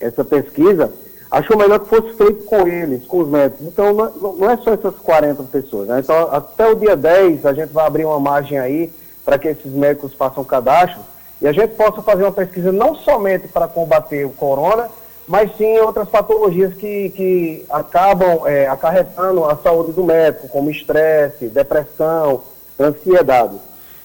essa 0.00 0.24
pesquisa, 0.24 0.92
achou 1.32 1.56
melhor 1.56 1.80
que 1.80 1.88
fosse 1.88 2.12
feito 2.12 2.44
com 2.44 2.68
eles, 2.68 3.06
com 3.06 3.20
os 3.20 3.28
médicos. 3.28 3.66
Então, 3.66 3.94
não, 3.94 4.50
é 4.50 4.56
só 4.58 4.74
essas 4.74 4.94
40 4.96 5.42
pessoas. 5.44 5.88
Né? 5.88 6.00
Então, 6.00 6.28
até 6.30 6.68
o 6.68 6.74
dia 6.74 6.94
10, 6.94 7.46
a 7.46 7.54
gente 7.54 7.70
vai 7.70 7.86
abrir 7.86 8.04
uma 8.04 8.20
margem 8.20 8.58
aí 8.58 8.92
para 9.24 9.38
que 9.38 9.48
esses 9.48 9.72
médicos 9.72 10.12
façam 10.12 10.44
cadastro 10.44 11.00
e 11.40 11.48
a 11.48 11.52
gente 11.52 11.74
possa 11.74 12.02
fazer 12.02 12.24
uma 12.24 12.32
pesquisa 12.32 12.70
não 12.70 12.94
somente 12.96 13.48
para 13.48 13.66
combater 13.66 14.26
o 14.26 14.30
corona, 14.30 14.90
mas 15.26 15.56
sim 15.56 15.78
outras 15.78 16.06
patologias 16.06 16.74
que, 16.74 17.08
que 17.10 17.64
acabam 17.70 18.46
é, 18.46 18.66
acarretando 18.66 19.44
a 19.46 19.56
saúde 19.56 19.92
do 19.92 20.04
médico, 20.04 20.48
como 20.48 20.70
estresse, 20.70 21.46
depressão, 21.46 22.42
ansiedade. 22.78 23.56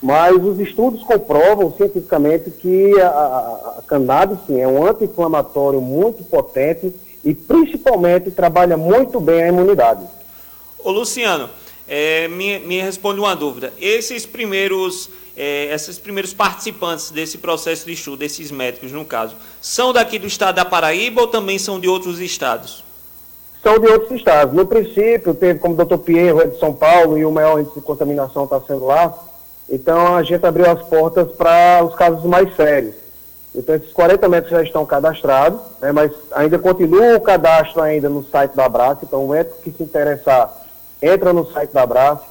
Mas 0.01 0.41
os 0.41 0.59
estudos 0.59 1.03
comprovam 1.03 1.73
cientificamente 1.73 2.51
que 2.51 2.97
a, 3.01 3.07
a, 3.07 3.75
a 3.79 3.81
cannabis 3.85 4.37
sim, 4.47 4.61
é 4.61 4.67
um 4.67 4.85
anti-inflamatório 4.85 5.81
muito 5.81 6.23
potente 6.23 6.93
e 7.27 7.35
principalmente 7.35 8.31
trabalha 8.31 8.77
muito 8.77 9.19
bem 9.19 9.43
a 9.43 9.47
imunidade. 9.49 9.99
Ô 10.79 10.91
Luciano, 10.91 11.49
é, 11.85 12.29
me, 12.29 12.57
me 12.59 12.79
responde 12.79 13.19
uma 13.19 13.35
dúvida. 13.35 13.73
Esses 13.81 14.25
primeiros, 14.25 15.09
é, 15.35 15.65
esses 15.73 15.99
primeiros 15.99 16.33
participantes 16.33 17.11
desse 17.11 17.37
processo 17.37 17.85
de 17.85 17.91
estudo, 17.91 18.23
esses 18.23 18.49
médicos 18.49 18.93
no 18.93 19.03
caso, 19.03 19.35
são 19.59 19.91
daqui 19.91 20.17
do 20.17 20.25
estado 20.25 20.55
da 20.55 20.63
Paraíba 20.63 21.19
ou 21.19 21.27
também 21.27 21.59
são 21.59 21.81
de 21.81 21.89
outros 21.89 22.21
estados? 22.21 22.81
São 23.61 23.77
de 23.77 23.87
outros 23.87 24.11
estados. 24.11 24.55
No 24.55 24.65
princípio, 24.65 25.33
teve 25.33 25.59
como 25.59 25.73
o 25.73 25.77
doutor 25.77 25.97
Pierro, 25.97 26.39
é 26.39 26.47
de 26.47 26.57
São 26.57 26.71
Paulo, 26.71 27.17
e 27.17 27.25
o 27.25 27.31
maior 27.31 27.59
índice 27.59 27.75
de 27.75 27.81
contaminação 27.81 28.45
está 28.45 28.61
sendo 28.61 28.85
lá. 28.85 29.13
Então, 29.69 30.15
a 30.15 30.23
gente 30.23 30.45
abriu 30.45 30.71
as 30.71 30.81
portas 30.83 31.29
para 31.33 31.83
os 31.83 31.93
casos 31.93 32.23
mais 32.23 32.55
sérios. 32.55 32.95
Então, 33.57 33.73
esses 33.73 33.91
40 33.91 34.29
metros 34.29 34.51
já 34.51 34.61
estão 34.61 34.85
cadastrados, 34.85 35.59
né, 35.81 35.91
mas 35.91 36.11
ainda 36.31 36.59
continua 36.59 37.17
o 37.17 37.21
cadastro 37.21 37.81
ainda 37.81 38.07
no 38.07 38.23
site 38.23 38.55
da 38.55 38.65
Abraço. 38.65 38.99
Então, 39.01 39.25
o 39.25 39.29
médico 39.29 39.61
que 39.63 39.71
se 39.71 39.81
interessar, 39.81 40.53
entra 41.01 41.33
no 41.33 41.43
site 41.51 41.71
da 41.71 41.81
Abraço, 41.81 42.23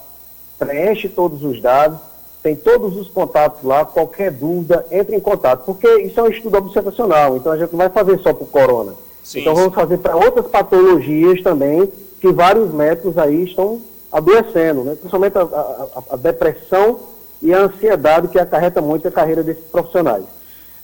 preenche 0.56 1.09
todos 1.09 1.42
os 1.42 1.61
dados, 1.61 1.99
tem 2.45 2.54
todos 2.54 2.97
os 2.97 3.09
contatos 3.09 3.64
lá, 3.64 3.85
qualquer 3.85 4.30
dúvida, 4.30 4.87
entre 4.92 5.16
em 5.16 5.21
contato, 5.21 5.64
porque 5.66 5.88
isso 6.02 6.21
é 6.21 6.23
um 6.23 6.28
estudo 6.28 6.59
observacional, 6.59 7.37
então 7.37 7.50
a 7.50 7.59
gente 7.59 7.73
não 7.73 7.78
vai 7.78 7.88
fazer 7.88 8.18
só 8.21 8.33
para 8.33 8.45
o 8.45 8.47
corona. 8.47 8.92
Sim, 9.25 9.40
então 9.40 9.52
vamos 9.52 9.75
fazer 9.75 9.99
para 9.99 10.14
outras 10.14 10.47
patologias 10.47 11.42
também, 11.42 11.90
que 12.21 12.30
vários 12.30 12.73
médicos 12.73 13.18
aí 13.18 13.42
estão 13.42 13.80
adoecendo, 14.12 14.85
né? 14.85 14.95
principalmente 14.95 15.37
a, 15.37 15.42
a, 15.42 16.02
a 16.12 16.16
depressão 16.16 17.00
e 17.42 17.52
a 17.52 17.62
ansiedade 17.62 18.28
que 18.28 18.38
acarreta 18.38 18.80
muito 18.80 19.09
a 19.09 19.11
carreira 19.11 19.42
desses 19.42 19.64
profissionais. 19.64 20.36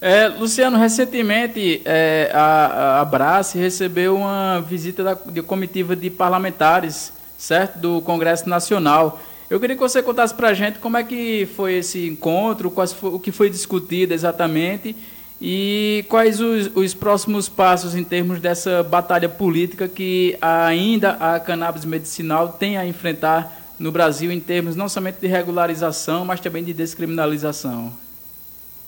É, 0.05 0.27
Luciano, 0.27 0.77
recentemente 0.79 1.81
é, 1.85 2.29
a, 2.35 3.03
a 3.03 3.41
recebeu 3.55 4.17
uma 4.17 4.61
visita 4.61 5.05
da, 5.05 5.15
de 5.15 5.41
comitiva 5.43 5.95
de 5.95 6.11
parlamentares, 6.11 7.13
certo, 7.39 7.79
do 7.79 8.03
Congresso 8.03 8.49
Nacional. 8.49 9.23
Eu 9.49 9.61
queria 9.61 9.77
que 9.77 9.81
você 9.81 10.03
contasse 10.03 10.35
para 10.35 10.49
a 10.49 10.55
gente 10.55 10.81
como 10.81 10.97
é 10.97 11.05
que 11.05 11.47
foi 11.55 11.75
esse 11.75 12.09
encontro, 12.09 12.69
quais 12.69 12.97
o 13.01 13.21
que 13.21 13.31
foi 13.31 13.49
discutido 13.49 14.13
exatamente 14.13 14.97
e 15.41 16.05
quais 16.09 16.41
os, 16.41 16.69
os, 16.75 16.95
próximos 16.95 17.49
passos 17.49 17.95
em 17.95 18.03
termos 18.03 18.41
dessa 18.41 18.83
batalha 18.83 19.29
política 19.29 19.87
que 19.87 20.37
ainda 20.41 21.13
a 21.13 21.39
cannabis 21.39 21.85
medicinal 21.85 22.49
tem 22.49 22.77
a 22.77 22.85
enfrentar 22.85 23.57
no 23.79 23.93
Brasil 23.93 24.33
em 24.33 24.41
termos 24.41 24.75
não 24.75 24.89
somente 24.89 25.21
de 25.21 25.29
regularização, 25.29 26.25
mas 26.25 26.41
também 26.41 26.65
de 26.65 26.73
descriminalização. 26.73 27.93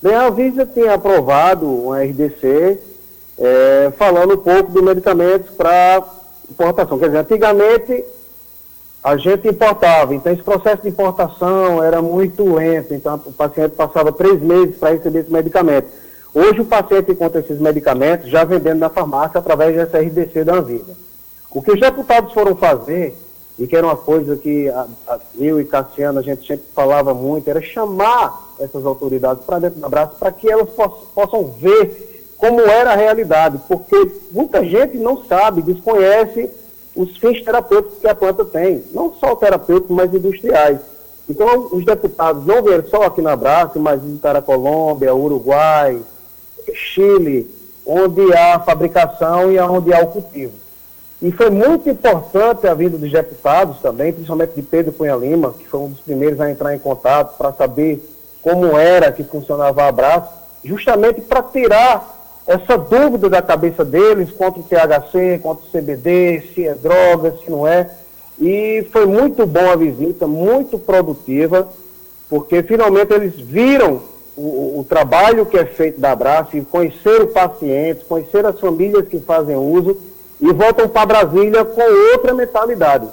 Bem, 0.05 0.15
a 0.17 0.29
Visa 0.29 0.67
tem 0.67 0.87
aprovado 0.87 1.67
um 1.67 1.91
RDC 1.91 2.79
é, 3.39 3.91
falando 3.97 4.35
um 4.35 4.37
pouco 4.37 4.71
de 4.71 4.83
medicamentos 4.83 5.49
para 5.53 6.05
importação. 6.51 6.99
Quer 6.99 7.07
dizer, 7.07 7.19
antigamente 7.21 8.05
a 9.03 9.17
gente 9.17 9.49
importava, 9.49 10.15
então 10.15 10.31
esse 10.31 10.43
processo 10.43 10.83
de 10.83 10.91
importação 10.91 11.83
era 11.83 12.03
muito 12.03 12.45
lento, 12.53 12.93
então 12.93 13.15
o 13.25 13.33
paciente 13.33 13.77
passava 13.77 14.13
três 14.13 14.43
meses 14.43 14.77
para 14.77 14.91
receber 14.91 15.21
esse 15.21 15.33
medicamento. 15.33 15.89
Hoje 16.35 16.61
o 16.61 16.67
paciente 16.67 17.13
encontra 17.13 17.41
esses 17.41 17.59
medicamentos 17.59 18.29
já 18.29 18.45
vendendo 18.45 18.81
na 18.81 18.91
farmácia 18.91 19.39
através 19.39 19.75
dessa 19.75 19.99
RDC 19.99 20.45
da 20.45 20.57
Anvisa. 20.57 20.95
O 21.51 21.63
que 21.63 21.73
os 21.73 21.81
deputados 21.81 22.31
foram 22.35 22.55
fazer, 22.55 23.17
e 23.59 23.67
que 23.67 23.75
era 23.75 23.87
uma 23.87 23.97
coisa 23.97 24.37
que 24.37 24.69
a, 24.69 24.87
a, 25.09 25.19
eu 25.39 25.59
e 25.59 25.65
Cassiano 25.65 26.19
a 26.19 26.23
gente 26.23 26.47
sempre 26.47 26.67
falava 26.75 27.15
muito, 27.15 27.49
era 27.49 27.63
chamar 27.63 28.44
essas 28.61 28.85
autoridades 28.85 29.45
para 29.45 29.59
dentro 29.59 29.81
do 29.81 29.87
abraço 29.87 30.17
para 30.19 30.33
que 30.33 30.51
elas 30.51 30.71
poss 30.71 31.09
possam 31.15 31.45
ver 31.45 32.15
como 32.37 32.61
era 32.61 32.93
a 32.93 32.97
realidade, 32.97 33.59
porque 33.69 34.11
muita 34.31 34.65
gente 34.65 34.99
não 34.99 35.25
sabe, 35.25 35.63
desconhece 35.63 36.51
os 36.95 37.17
fins 37.17 37.43
terapêuticos 37.43 37.99
que 37.99 38.09
a 38.09 38.15
planta 38.15 38.45
tem, 38.45 38.85
não 38.93 39.15
só 39.15 39.35
terapêuticos, 39.35 39.97
mas 39.97 40.13
industriais. 40.13 40.79
Então, 41.29 41.69
os 41.73 41.85
deputados 41.85 42.45
não 42.45 42.63
vieram 42.63 42.85
só 42.89 43.05
aqui 43.05 43.23
na 43.23 43.35
Braça, 43.35 43.79
mas 43.79 44.03
visitaram 44.03 44.41
a 44.41 44.43
Colômbia, 44.43 45.15
Uruguai, 45.15 45.99
Chile, 46.75 47.51
onde 47.87 48.33
há 48.35 48.61
fabricação 48.61 49.51
e 49.51 49.59
onde 49.59 49.93
há 49.93 50.01
o 50.01 50.09
cultivo. 50.09 50.53
E 51.23 51.33
foi 51.33 51.49
muito 51.49 51.89
importante 51.89 52.67
a 52.67 52.75
vinda 52.75 52.99
dos 52.99 53.11
deputados 53.11 53.79
também, 53.81 54.13
principalmente 54.13 54.53
de 54.55 54.63
Pedro 54.63 54.93
Cunha 54.93 55.17
Lima, 55.17 55.55
que 55.59 55.67
foi 55.67 55.81
um 55.81 55.89
dos 55.89 56.01
primeiros 56.01 56.39
a 56.41 56.51
entrar 56.51 56.75
em 56.75 56.79
contato 56.79 57.37
para 57.39 57.53
saber 57.53 58.05
como 58.45 58.77
era 58.77 59.11
que 59.11 59.25
funcionava 59.25 59.83
a 59.83 59.89
Abraço, 59.89 60.29
justamente 60.63 61.23
para 61.23 61.43
tirar 61.43 62.43
essa 62.47 62.77
dúvida 62.77 63.31
da 63.31 63.41
cabeça 63.41 63.83
deles 63.83 64.31
quanto 64.31 64.61
o 64.61 64.63
THC, 64.63 65.41
quanto 65.43 65.63
o 65.63 65.71
CBD, 65.71 66.51
se 66.55 66.69
é 66.69 66.75
droga, 66.75 67.35
se 67.43 67.51
não 67.51 67.67
é. 67.67 67.91
E 68.39 68.87
foi 68.93 69.07
muito 69.07 69.47
bom 69.47 69.71
a 69.71 69.77
visita, 69.77 70.27
muito 70.27 70.79
produtiva, 70.79 71.67
porque 72.29 72.63
finalmente 72.63 73.15
eles 73.15 73.35
viram 73.41 74.03
o, 74.37 74.81
o 74.81 74.87
trabalho 74.87 75.47
que 75.47 75.57
é 75.57 75.65
feito 75.65 75.99
da 75.99 76.13
Abraço, 76.13 76.55
e 76.55 76.65
conhecer 76.67 77.23
o 77.23 77.29
paciente, 77.29 78.05
conhecer 78.05 78.45
as 78.45 78.61
famílias 78.61 79.09
que 79.09 79.21
fazem 79.21 79.57
uso 79.57 79.97
e 80.39 80.53
voltam 80.53 80.87
para 80.87 81.07
Brasília 81.07 81.65
com 81.65 81.81
outra 82.13 82.35
mentalidade. 82.35 83.09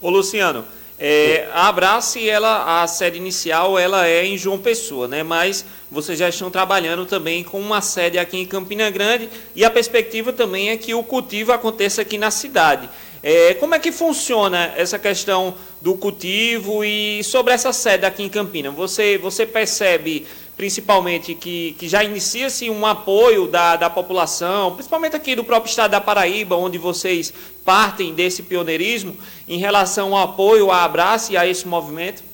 Ô 0.00 0.10
Luciano, 0.10 0.64
é, 0.98 1.46
a 1.52 1.68
Abrace, 1.68 2.28
ela, 2.28 2.82
a 2.82 2.86
sede 2.86 3.18
inicial, 3.18 3.78
ela 3.78 4.06
é 4.06 4.24
em 4.24 4.38
João 4.38 4.58
Pessoa, 4.58 5.06
né? 5.06 5.22
Mas 5.22 5.64
vocês 5.90 6.18
já 6.18 6.28
estão 6.28 6.50
trabalhando 6.50 7.04
também 7.04 7.44
com 7.44 7.60
uma 7.60 7.82
sede 7.82 8.18
aqui 8.18 8.38
em 8.38 8.46
Campina 8.46 8.88
Grande 8.88 9.28
e 9.54 9.62
a 9.62 9.70
perspectiva 9.70 10.32
também 10.32 10.70
é 10.70 10.76
que 10.76 10.94
o 10.94 11.02
cultivo 11.02 11.52
aconteça 11.52 12.00
aqui 12.00 12.16
na 12.16 12.30
cidade. 12.30 12.88
É, 13.22 13.54
como 13.54 13.74
é 13.74 13.78
que 13.78 13.92
funciona 13.92 14.72
essa 14.76 14.98
questão 14.98 15.54
do 15.82 15.96
cultivo 15.96 16.84
e 16.84 17.22
sobre 17.24 17.52
essa 17.52 17.72
sede 17.72 18.06
aqui 18.06 18.22
em 18.22 18.28
Campina? 18.28 18.70
Você, 18.70 19.18
você 19.18 19.44
percebe 19.44 20.26
principalmente 20.56 21.34
que, 21.34 21.76
que 21.78 21.88
já 21.88 22.02
inicia-se 22.02 22.70
um 22.70 22.86
apoio 22.86 23.46
da, 23.46 23.76
da 23.76 23.90
população, 23.90 24.74
principalmente 24.74 25.14
aqui 25.14 25.34
do 25.34 25.44
próprio 25.44 25.68
estado 25.68 25.90
da 25.90 26.00
Paraíba, 26.00 26.56
onde 26.56 26.78
vocês 26.78 27.32
partem 27.64 28.14
desse 28.14 28.42
pioneirismo, 28.42 29.14
em 29.46 29.58
relação 29.58 30.16
ao 30.16 30.24
apoio, 30.30 30.70
à 30.70 30.84
abraço 30.84 31.32
e 31.32 31.36
a 31.36 31.46
esse 31.46 31.68
movimento? 31.68 32.24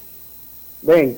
Bem, 0.81 1.17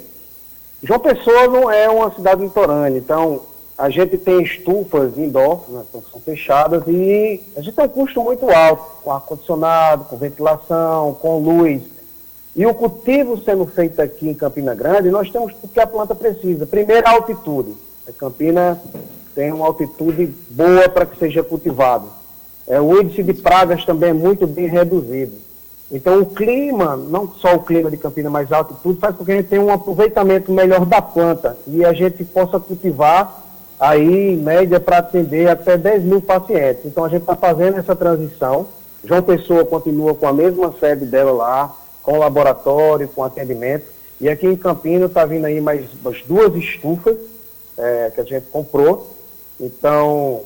João 0.83 1.01
Pessoa 1.01 1.47
não 1.49 1.71
é 1.71 1.89
uma 1.89 2.11
cidade 2.15 2.43
litorânea, 2.43 2.99
então 2.99 3.43
a 3.77 3.91
gente 3.91 4.17
tem 4.17 4.43
estufas 4.43 5.19
indoor, 5.19 5.65
né, 5.69 5.83
que 5.93 6.11
são 6.11 6.21
fechadas, 6.21 6.85
e 6.87 7.41
a 7.57 7.61
gente 7.61 7.75
tem 7.75 7.85
um 7.85 7.89
custo 7.89 8.23
muito 8.23 8.49
alto, 8.49 9.03
com 9.03 9.11
ar-condicionado, 9.11 10.05
com 10.05 10.17
ventilação, 10.17 11.15
com 11.15 11.39
luz. 11.39 11.83
E 12.57 12.65
o 12.65 12.73
cultivo 12.73 13.43
sendo 13.43 13.67
feito 13.67 14.01
aqui 14.01 14.29
em 14.29 14.35
Campina 14.35 14.75
Grande, 14.75 15.11
nós 15.11 15.29
temos 15.31 15.53
o 15.63 15.69
que 15.69 15.81
a 15.81 15.87
planta 15.87 16.15
precisa. 16.15 16.67
Primeiro, 16.67 17.07
a 17.07 17.11
altitude. 17.11 17.75
A 18.09 18.13
Campina 18.13 18.81
tem 19.35 19.53
uma 19.53 19.67
altitude 19.67 20.33
boa 20.51 20.89
para 20.89 21.05
que 21.05 21.19
seja 21.19 21.43
cultivado. 21.43 22.07
É, 22.67 22.81
o 22.81 23.01
índice 23.01 23.23
de 23.23 23.35
pragas 23.35 23.85
também 23.85 24.11
é 24.11 24.15
muito 24.15 24.47
bem 24.47 24.67
reduzido. 24.67 25.33
Então, 25.91 26.21
o 26.21 26.27
clima, 26.27 26.97
não 26.97 27.29
só 27.29 27.57
o 27.57 27.63
clima 27.63 27.91
de 27.91 27.97
Campina, 27.97 28.31
mas 28.31 28.51
a 28.51 28.59
altitude, 28.59 28.99
faz 28.99 29.17
com 29.17 29.25
que 29.25 29.33
a 29.33 29.37
gente 29.37 29.49
tenha 29.49 29.63
um 29.63 29.73
aproveitamento 29.73 30.51
melhor 30.51 30.87
da 30.87 31.03
planta 31.03 31.59
e 31.67 31.85
a 31.85 31.93
gente 31.93 32.25
possa 32.25 32.59
cultivar 32.59 33.43
aí, 33.79 34.35
em 34.35 34.37
média, 34.37 34.81
para 34.81 34.99
atender 34.99 35.49
até 35.49 35.77
10 35.77 36.05
mil 36.05 36.23
pacientes. 36.23 36.87
Então, 36.87 37.05
a 37.05 37.09
gente 37.09 37.23
está 37.23 37.37
fazendo 37.37 37.79
essa 37.79 37.95
transição. 37.95 38.67
João 39.05 39.23
Pessoa 39.23 39.65
continua 39.65 40.15
com 40.15 40.27
a 40.27 40.33
mesma 40.33 40.73
sede 40.81 41.05
dela 41.05 41.33
lá, 41.33 41.77
com 42.05 42.19
laboratório, 42.19 43.09
com 43.09 43.25
atendimento. 43.25 43.87
E 44.21 44.29
aqui 44.29 44.47
em 44.47 44.57
Campinas 44.57 45.09
está 45.09 45.25
vindo 45.25 45.47
aí 45.47 45.61
mais, 45.61 45.87
duas 46.27 46.55
estufas 46.55 47.17
é, 47.77 48.13
que 48.15 48.21
a 48.21 48.25
gente 48.25 48.47
comprou. 48.53 49.11
Então, 49.59 50.43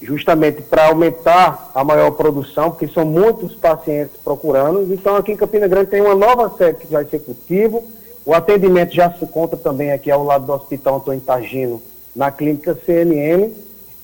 justamente 0.00 0.62
para 0.62 0.86
aumentar 0.86 1.70
a 1.74 1.84
maior 1.84 2.10
produção, 2.12 2.70
porque 2.70 2.88
são 2.88 3.04
muitos 3.04 3.54
pacientes 3.54 4.16
procurando. 4.24 4.92
Então, 4.92 5.16
aqui 5.16 5.32
em 5.32 5.36
Campina 5.36 5.68
Grande 5.68 5.90
tem 5.90 6.00
uma 6.00 6.14
nova 6.14 6.56
sede 6.56 6.78
que 6.78 6.86
vai 6.86 7.04
ser 7.04 7.20
cultivo. 7.20 7.84
O 8.24 8.34
atendimento 8.34 8.94
já 8.94 9.12
se 9.12 9.26
conta 9.26 9.56
também 9.56 9.92
aqui 9.92 10.10
ao 10.10 10.24
lado 10.24 10.46
do 10.46 10.52
Hospital 10.52 10.96
Antônio 10.96 11.20
Tagino, 11.20 11.82
na 12.14 12.30
clínica 12.30 12.78
CNM. 12.86 13.52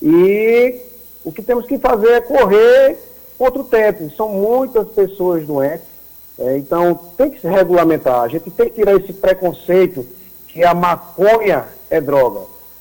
E 0.02 0.80
o 1.24 1.32
que 1.32 1.42
temos 1.42 1.66
que 1.66 1.78
fazer 1.78 2.12
é 2.12 2.20
correr 2.20 2.98
contra 3.38 3.60
o 3.60 3.64
tempo. 3.64 4.10
São 4.16 4.28
muitas 4.28 4.88
pessoas 4.90 5.46
doentes 5.46 5.93
é, 6.38 6.58
então, 6.58 6.94
tem 7.16 7.30
que 7.30 7.40
se 7.40 7.46
regulamentar. 7.46 8.22
A 8.22 8.28
gente 8.28 8.50
tem 8.50 8.68
que 8.68 8.76
tirar 8.76 8.96
esse 8.96 9.12
preconceito 9.12 10.04
que 10.48 10.64
a 10.64 10.74
maconha 10.74 11.64
é 11.88 12.00
droga. 12.00 12.40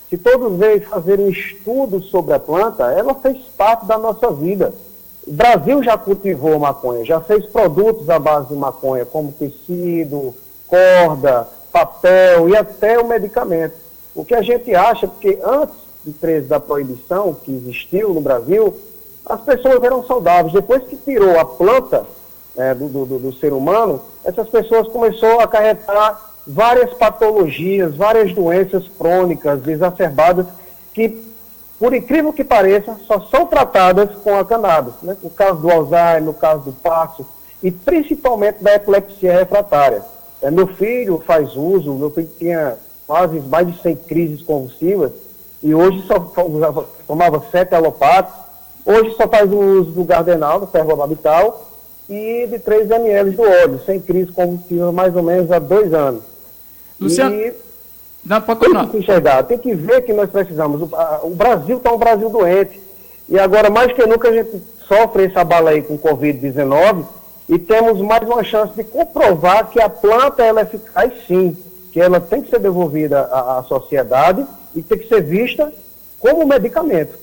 Se 0.09 0.17
todos 0.17 0.59
eles 0.61 0.87
fazerem 0.87 1.25
um 1.25 1.29
estudo 1.29 2.01
sobre 2.01 2.33
a 2.33 2.39
planta, 2.39 2.91
ela 2.91 3.15
fez 3.15 3.37
parte 3.57 3.85
da 3.85 3.97
nossa 3.97 4.31
vida. 4.31 4.73
O 5.25 5.31
Brasil 5.31 5.81
já 5.81 5.97
cultivou 5.97 6.59
maconha, 6.59 7.05
já 7.05 7.21
fez 7.21 7.45
produtos 7.45 8.09
à 8.09 8.19
base 8.19 8.49
de 8.49 8.55
maconha, 8.55 9.05
como 9.05 9.31
tecido, 9.31 10.35
corda, 10.67 11.47
papel 11.71 12.49
e 12.49 12.57
até 12.57 12.99
o 12.99 13.07
medicamento. 13.07 13.75
O 14.13 14.25
que 14.25 14.35
a 14.35 14.41
gente 14.41 14.73
acha, 14.75 15.07
porque 15.07 15.39
antes 15.43 15.75
de 16.05 16.11
13 16.13 16.47
da 16.47 16.59
proibição 16.59 17.33
que 17.33 17.51
existiu 17.51 18.13
no 18.13 18.21
Brasil, 18.21 18.77
as 19.25 19.41
pessoas 19.41 19.81
eram 19.81 20.05
saudáveis. 20.05 20.53
Depois 20.53 20.83
que 20.83 20.95
tirou 20.95 21.39
a 21.39 21.45
planta, 21.45 22.05
é, 22.57 22.73
do, 22.73 22.87
do, 22.87 23.05
do, 23.19 23.33
ser 23.33 23.53
humano, 23.53 24.01
essas 24.23 24.47
pessoas 24.49 24.87
começaram 24.87 25.39
a 25.39 25.43
acarretar 25.43 26.33
várias 26.45 26.93
patologias, 26.93 27.95
várias 27.95 28.33
doenças 28.33 28.87
crônicas 28.87 29.65
exacerbadas 29.67 30.45
que, 30.93 31.23
por 31.79 31.93
incrível 31.93 32.31
que 32.31 32.43
pareça, 32.43 32.95
só 33.07 33.19
são 33.21 33.45
tratadas 33.45 34.09
com 34.23 34.37
a 34.37 34.45
cannabis. 34.45 34.93
Né? 35.01 35.17
No 35.23 35.29
caso 35.29 35.59
do 35.59 35.71
Alzheimer, 35.71 36.23
no 36.23 36.33
caso 36.33 36.63
do 36.63 36.71
Paxo 36.73 37.25
e 37.61 37.71
principalmente 37.71 38.61
da 38.61 38.75
epilepsia 38.75 39.39
refratária. 39.39 40.03
É, 40.41 40.51
meu 40.51 40.67
filho 40.67 41.23
faz 41.25 41.55
uso, 41.55 41.93
meu 41.93 42.11
filho 42.11 42.29
tinha 42.37 42.77
quase 43.07 43.39
mais 43.39 43.67
de 43.67 43.81
100 43.81 43.95
crises 43.95 44.41
convulsivas 44.41 45.11
e 45.61 45.73
hoje 45.73 46.03
só 46.05 46.19
tomava 47.07 47.41
sete 47.49 47.73
alopatos, 47.73 48.33
hoje 48.85 49.15
só 49.15 49.25
faz 49.29 49.49
o 49.49 49.57
uso 49.57 49.91
do 49.91 50.03
gardenal, 50.03 50.59
do 50.59 50.67
ferrobabital, 50.67 51.72
e 52.09 52.47
de 52.47 52.59
3 52.59 52.89
ml 52.91 53.31
do 53.31 53.41
óleo, 53.41 53.81
sem 53.85 53.99
crise 53.99 54.31
convulsiva, 54.31 54.91
mais 54.91 55.15
ou 55.15 55.23
menos 55.23 55.51
há 55.51 55.59
dois 55.59 55.93
anos. 55.93 56.23
Luciano, 56.99 57.35
e 57.35 57.53
não, 58.25 58.41
pode 58.41 58.61
tem 58.61 58.87
que 58.87 58.97
enxergar, 58.97 59.43
tem 59.43 59.57
que 59.57 59.75
ver 59.75 60.01
que 60.01 60.13
nós 60.13 60.29
precisamos. 60.29 60.81
O, 60.81 60.95
a, 60.95 61.21
o 61.23 61.31
Brasil 61.31 61.77
está 61.77 61.91
um 61.91 61.97
Brasil 61.97 62.29
doente. 62.29 62.79
E 63.27 63.37
agora, 63.37 63.69
mais 63.69 63.91
que 63.91 64.05
nunca, 64.05 64.29
a 64.29 64.33
gente 64.33 64.61
sofre 64.87 65.25
essa 65.25 65.43
bala 65.43 65.71
aí 65.71 65.81
com 65.81 65.97
Covid-19 65.97 67.05
e 67.49 67.59
temos 67.59 67.99
mais 67.99 68.27
uma 68.27 68.43
chance 68.43 68.73
de 68.75 68.83
comprovar 68.83 69.69
que 69.69 69.81
a 69.81 69.89
planta 69.89 70.43
ela 70.43 70.61
é 70.61 70.63
eficaz 70.63 71.11
sim, 71.27 71.57
que 71.91 71.99
ela 71.99 72.19
tem 72.19 72.41
que 72.41 72.49
ser 72.49 72.59
devolvida 72.59 73.21
à, 73.21 73.59
à 73.59 73.63
sociedade 73.63 74.45
e 74.75 74.81
tem 74.81 74.97
que 74.97 75.07
ser 75.07 75.21
vista 75.21 75.71
como 76.19 76.45
medicamento. 76.45 77.17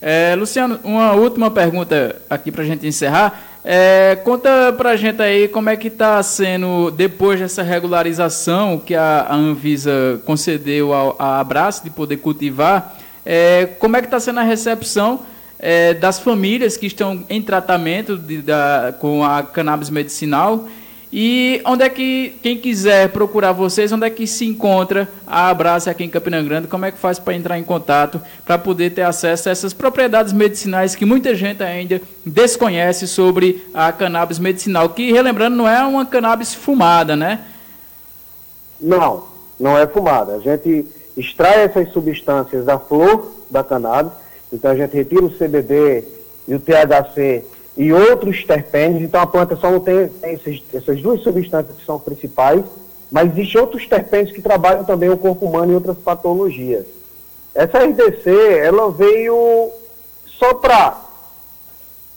É, 0.00 0.34
Luciano, 0.36 0.78
uma 0.84 1.12
última 1.14 1.50
pergunta 1.50 2.16
aqui 2.30 2.50
para 2.50 2.62
a 2.62 2.66
gente 2.66 2.86
encerrar. 2.86 3.47
É, 3.64 4.16
conta 4.24 4.72
para 4.76 4.90
a 4.90 4.96
gente 4.96 5.20
aí 5.20 5.48
como 5.48 5.68
é 5.68 5.76
que 5.76 5.88
está 5.88 6.22
sendo, 6.22 6.90
depois 6.90 7.40
dessa 7.40 7.62
regularização 7.62 8.78
que 8.78 8.94
a, 8.94 9.26
Anvisa 9.30 10.20
concedeu 10.24 10.92
à 11.18 11.40
Abraço 11.40 11.84
de 11.84 11.90
poder 11.90 12.18
cultivar, 12.18 12.96
é, 13.26 13.66
como 13.78 13.96
é 13.96 14.00
que 14.00 14.06
está 14.06 14.20
sendo 14.20 14.40
a 14.40 14.42
recepção 14.42 15.20
é, 15.58 15.92
das 15.92 16.18
famílias 16.18 16.76
que 16.76 16.86
estão 16.86 17.24
em 17.28 17.42
tratamento 17.42 18.16
de, 18.16 18.38
da, 18.38 18.94
com 19.00 19.24
a 19.24 19.42
cannabis 19.42 19.90
medicinal 19.90 20.66
e 21.10 21.62
onde 21.64 21.84
é 21.84 21.88
que, 21.88 22.34
quem 22.42 22.58
quiser 22.58 23.08
procurar 23.08 23.52
vocês, 23.52 23.90
onde 23.90 24.06
é 24.06 24.10
que 24.10 24.26
se 24.26 24.44
encontra 24.44 25.08
a 25.26 25.48
Abraça 25.48 25.90
aqui 25.90 26.04
em 26.04 26.10
Campina 26.10 26.42
Grande? 26.42 26.68
Como 26.68 26.84
é 26.84 26.92
que 26.92 26.98
faz 26.98 27.18
para 27.18 27.34
entrar 27.34 27.58
em 27.58 27.64
contato, 27.64 28.20
para 28.44 28.58
poder 28.58 28.90
ter 28.90 29.02
acesso 29.02 29.48
a 29.48 29.52
essas 29.52 29.72
propriedades 29.72 30.34
medicinais 30.34 30.94
que 30.94 31.06
muita 31.06 31.34
gente 31.34 31.62
ainda 31.62 32.00
desconhece 32.26 33.08
sobre 33.08 33.66
a 33.72 33.90
cannabis 33.90 34.38
medicinal? 34.38 34.90
Que, 34.90 35.10
relembrando, 35.10 35.56
não 35.56 35.66
é 35.66 35.82
uma 35.82 36.04
cannabis 36.04 36.52
fumada, 36.52 37.16
né? 37.16 37.40
Não, 38.78 39.24
não 39.58 39.78
é 39.78 39.86
fumada. 39.86 40.34
A 40.34 40.40
gente 40.40 40.86
extrai 41.16 41.64
essas 41.64 41.90
substâncias 41.90 42.66
da 42.66 42.78
flor 42.78 43.32
da 43.50 43.64
cannabis, 43.64 44.12
então 44.52 44.70
a 44.70 44.76
gente 44.76 44.92
retira 44.92 45.24
o 45.24 45.30
CBD 45.30 46.04
e 46.46 46.54
o 46.54 46.60
THC 46.60 47.44
e 47.78 47.92
outros 47.92 48.44
terpênios. 48.44 49.02
Então 49.02 49.20
a 49.20 49.26
planta 49.26 49.54
só 49.56 49.70
não 49.70 49.78
tem, 49.78 50.08
tem 50.08 50.34
esses, 50.34 50.60
essas 50.74 51.00
duas 51.00 51.22
substâncias 51.22 51.76
que 51.76 51.86
são 51.86 51.98
principais, 51.98 52.64
mas 53.10 53.30
existem 53.30 53.60
outros 53.60 53.86
terpênios 53.86 54.32
que 54.32 54.42
trabalham 54.42 54.84
também 54.84 55.08
o 55.08 55.16
corpo 55.16 55.46
humano 55.46 55.72
e 55.72 55.74
outras 55.76 55.96
patologias. 55.96 56.84
Essa 57.54 57.78
RDC, 57.78 58.28
ela 58.62 58.90
veio 58.90 59.70
só 60.26 60.54
para, 60.54 61.00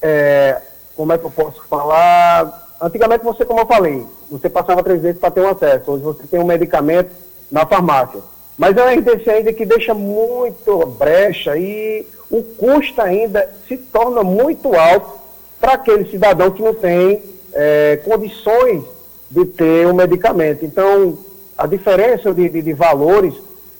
é, 0.01 0.61
como 0.95 1.13
é 1.13 1.17
que 1.17 1.25
eu 1.25 1.31
posso 1.31 1.63
falar? 1.67 2.75
Antigamente 2.81 3.23
você, 3.23 3.45
como 3.45 3.61
eu 3.61 3.65
falei, 3.67 4.05
você 4.29 4.49
passava 4.49 4.83
três 4.83 5.01
vezes 5.01 5.19
para 5.21 5.31
ter 5.31 5.41
um 5.41 5.49
acesso. 5.49 5.91
Hoje 5.91 6.03
você 6.03 6.23
tem 6.23 6.39
um 6.39 6.45
medicamento 6.45 7.11
na 7.51 7.65
farmácia. 7.65 8.19
Mas 8.57 8.75
é 8.75 8.81
uma 8.81 8.93
RDC 8.93 9.29
ainda 9.29 9.53
que 9.53 9.65
deixa 9.65 9.93
muito 9.93 10.85
brecha 10.85 11.55
e 11.55 12.05
o 12.29 12.43
custo 12.43 13.01
ainda 13.01 13.49
se 13.67 13.77
torna 13.77 14.23
muito 14.23 14.75
alto 14.75 15.20
para 15.61 15.73
aquele 15.73 16.09
cidadão 16.09 16.49
que 16.49 16.61
não 16.61 16.73
tem 16.73 17.21
é, 17.53 17.99
condições 18.03 18.83
de 19.29 19.45
ter 19.45 19.85
o 19.85 19.91
um 19.91 19.93
medicamento. 19.93 20.65
Então, 20.65 21.17
a 21.57 21.67
diferença 21.67 22.33
de, 22.33 22.49
de, 22.49 22.61
de 22.61 22.73
valores 22.73 23.35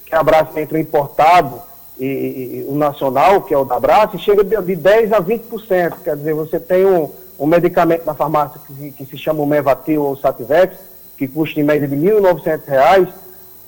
que 0.06 0.14
abraça 0.16 0.62
entre 0.62 0.78
o 0.78 0.82
importado 0.82 1.60
e, 2.00 2.06
e, 2.06 2.66
o 2.70 2.76
nacional, 2.76 3.42
que 3.42 3.54
é 3.54 3.58
o 3.58 3.66
da 3.66 3.76
Abraço, 3.76 4.20
chega 4.20 4.44
de, 4.44 4.56
de 4.62 4.78
10% 4.78 5.14
a 5.14 5.22
20%. 5.22 5.94
Quer 6.04 6.16
dizer, 6.16 6.34
você 6.34 6.60
tem 6.60 6.86
um, 6.86 7.10
um 7.40 7.46
medicamento 7.46 8.06
na 8.06 8.14
farmácia 8.14 8.62
que, 8.68 8.92
que, 8.92 9.06
se 9.06 9.18
chama 9.18 9.42
o 9.42 9.48
Mevatil 9.48 10.04
ou 10.04 10.16
Sativex, 10.16 10.76
que 11.18 11.28
custa 11.28 11.60
em 11.60 11.64
média 11.64 11.88
de 11.88 11.96
R$ 11.96 12.12
1.900, 12.20 13.08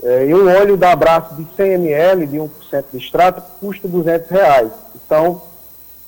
é, 0.04 0.26
e 0.28 0.36
um 0.36 0.48
óleo 0.48 0.76
da 0.76 0.92
Abraço 0.92 1.36
de 1.36 1.48
100 1.56 1.74
ml, 1.74 2.28
de 2.28 2.38
1% 2.38 2.50
de 2.92 2.98
extrato, 2.98 3.42
custa 3.60 3.88
200 3.88 4.30
reais. 4.30 4.72
Então, 4.96 5.42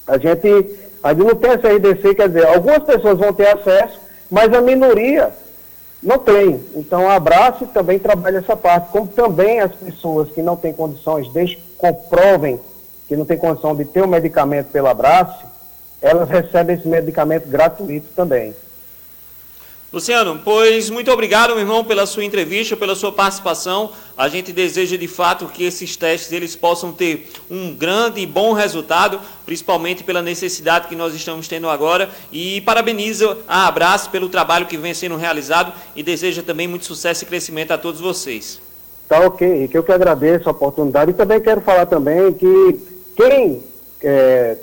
a 0.07 0.17
gente 0.17 0.84
Tem 1.39 1.51
essa 1.51 1.67
RDC, 1.67 2.15
quer 2.15 2.27
dizer, 2.29 2.47
algumas 2.47 2.83
pessoas 2.83 3.19
vão 3.19 3.31
ter 3.31 3.47
acesso, 3.47 3.99
mas 4.31 4.51
a 4.51 4.59
minoria 4.59 5.31
não 6.01 6.17
tem. 6.17 6.59
Então, 6.75 7.07
a 7.07 7.15
Abraço 7.15 7.67
também 7.67 7.99
trabalha 7.99 8.39
essa 8.39 8.55
parte, 8.55 8.89
como 8.89 9.07
também 9.07 9.59
as 9.59 9.71
pessoas 9.71 10.31
que 10.31 10.41
não 10.41 10.55
têm 10.55 10.73
condições, 10.73 11.31
desde 11.31 11.57
que 11.57 11.63
comprovem 11.77 12.59
que 13.07 13.15
não 13.15 13.23
tem 13.23 13.37
condição 13.37 13.75
de 13.75 13.85
ter 13.85 14.01
o 14.01 14.07
medicamento 14.07 14.71
pela 14.71 14.89
Abraço, 14.89 15.45
elas 16.01 16.27
recebem 16.27 16.75
esse 16.75 16.87
medicamento 16.87 17.47
gratuito 17.47 18.07
também. 18.15 18.55
Luciano, 19.95 20.41
pois 20.43 20.89
muito 20.89 21.09
obrigado, 21.09 21.51
meu 21.51 21.61
irmão, 21.61 21.81
pela 21.81 22.05
sua 22.05 22.25
entrevista, 22.25 22.75
pela 22.75 22.95
sua 22.95 23.13
participação. 23.13 23.91
A 24.17 24.27
gente 24.27 24.51
deseja 24.51 24.97
de 24.97 25.07
fato 25.07 25.45
que 25.45 25.63
esses 25.63 25.95
testes 25.95 26.33
eles 26.33 26.53
possam 26.53 26.91
ter 26.91 27.31
um 27.49 27.73
grande 27.73 28.19
e 28.19 28.25
bom 28.25 28.51
resultado, 28.51 29.21
principalmente 29.45 30.03
pela 30.03 30.21
necessidade 30.21 30.89
que 30.89 30.97
nós 30.97 31.15
estamos 31.15 31.47
tendo 31.47 31.69
agora. 31.69 32.09
E 32.29 32.59
parabeniza 32.59 33.37
a 33.47 33.69
Abraço 33.69 34.09
pelo 34.09 34.27
trabalho 34.27 34.65
que 34.65 34.75
vem 34.75 34.93
sendo 34.93 35.15
realizado 35.15 35.71
e 35.95 36.03
deseja 36.03 36.43
também 36.43 36.67
muito 36.67 36.83
sucesso 36.83 37.23
e 37.23 37.27
crescimento 37.27 37.71
a 37.71 37.77
todos 37.77 38.01
vocês. 38.01 38.59
Tá 39.07 39.21
ok, 39.21 39.69
que 39.69 39.77
eu 39.77 39.83
que 39.83 39.93
agradeço 39.93 40.49
a 40.49 40.51
oportunidade 40.51 41.11
e 41.11 41.13
também 41.13 41.39
quero 41.39 41.61
falar 41.61 41.85
também 41.85 42.33
que 42.33 42.79
quem 43.15 43.63
é, 44.03 44.57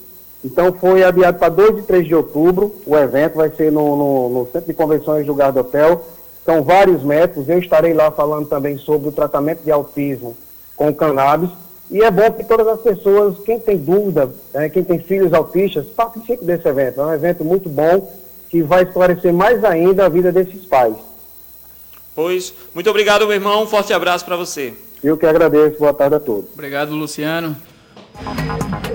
Então 0.42 0.72
foi 0.72 1.04
adiado 1.04 1.38
para 1.38 1.50
2 1.50 1.80
e 1.80 1.82
3 1.82 2.06
de 2.06 2.14
outubro, 2.14 2.74
o 2.86 2.96
evento 2.96 3.34
vai 3.34 3.50
ser 3.50 3.70
no, 3.70 3.94
no, 3.94 4.28
no 4.30 4.46
Centro 4.46 4.68
de 4.68 4.74
Convenções 4.74 5.26
do 5.26 5.34
Gardo 5.34 5.60
Hotel. 5.60 6.02
São 6.46 6.62
vários 6.62 7.02
métodos, 7.02 7.48
eu 7.48 7.58
estarei 7.58 7.92
lá 7.92 8.10
falando 8.10 8.46
também 8.46 8.78
sobre 8.78 9.08
o 9.08 9.12
tratamento 9.12 9.62
de 9.62 9.70
autismo 9.70 10.34
com 10.76 10.94
cannabis. 10.94 11.50
E 11.90 12.02
é 12.02 12.10
bom 12.10 12.30
que 12.32 12.44
todas 12.44 12.66
as 12.66 12.80
pessoas, 12.80 13.38
quem 13.44 13.60
tem 13.60 13.76
dúvida, 13.76 14.30
né, 14.52 14.68
quem 14.68 14.82
tem 14.82 14.98
filhos 14.98 15.32
autistas, 15.32 15.86
participe 15.86 16.44
desse 16.44 16.68
evento. 16.68 17.00
É 17.00 17.06
um 17.06 17.14
evento 17.14 17.44
muito 17.44 17.68
bom 17.68 18.12
que 18.50 18.62
vai 18.62 18.82
esclarecer 18.82 19.32
mais 19.32 19.62
ainda 19.64 20.06
a 20.06 20.08
vida 20.08 20.32
desses 20.32 20.64
pais. 20.66 20.96
Pois, 22.14 22.52
muito 22.74 22.88
obrigado, 22.88 23.26
meu 23.26 23.34
irmão. 23.34 23.62
Um 23.62 23.66
forte 23.66 23.92
abraço 23.92 24.24
para 24.24 24.36
você. 24.36 24.74
Eu 25.04 25.16
que 25.16 25.26
agradeço. 25.26 25.78
Boa 25.78 25.92
tarde 25.92 26.16
a 26.16 26.20
todos. 26.20 26.50
Obrigado, 26.54 26.94
Luciano. 26.94 27.56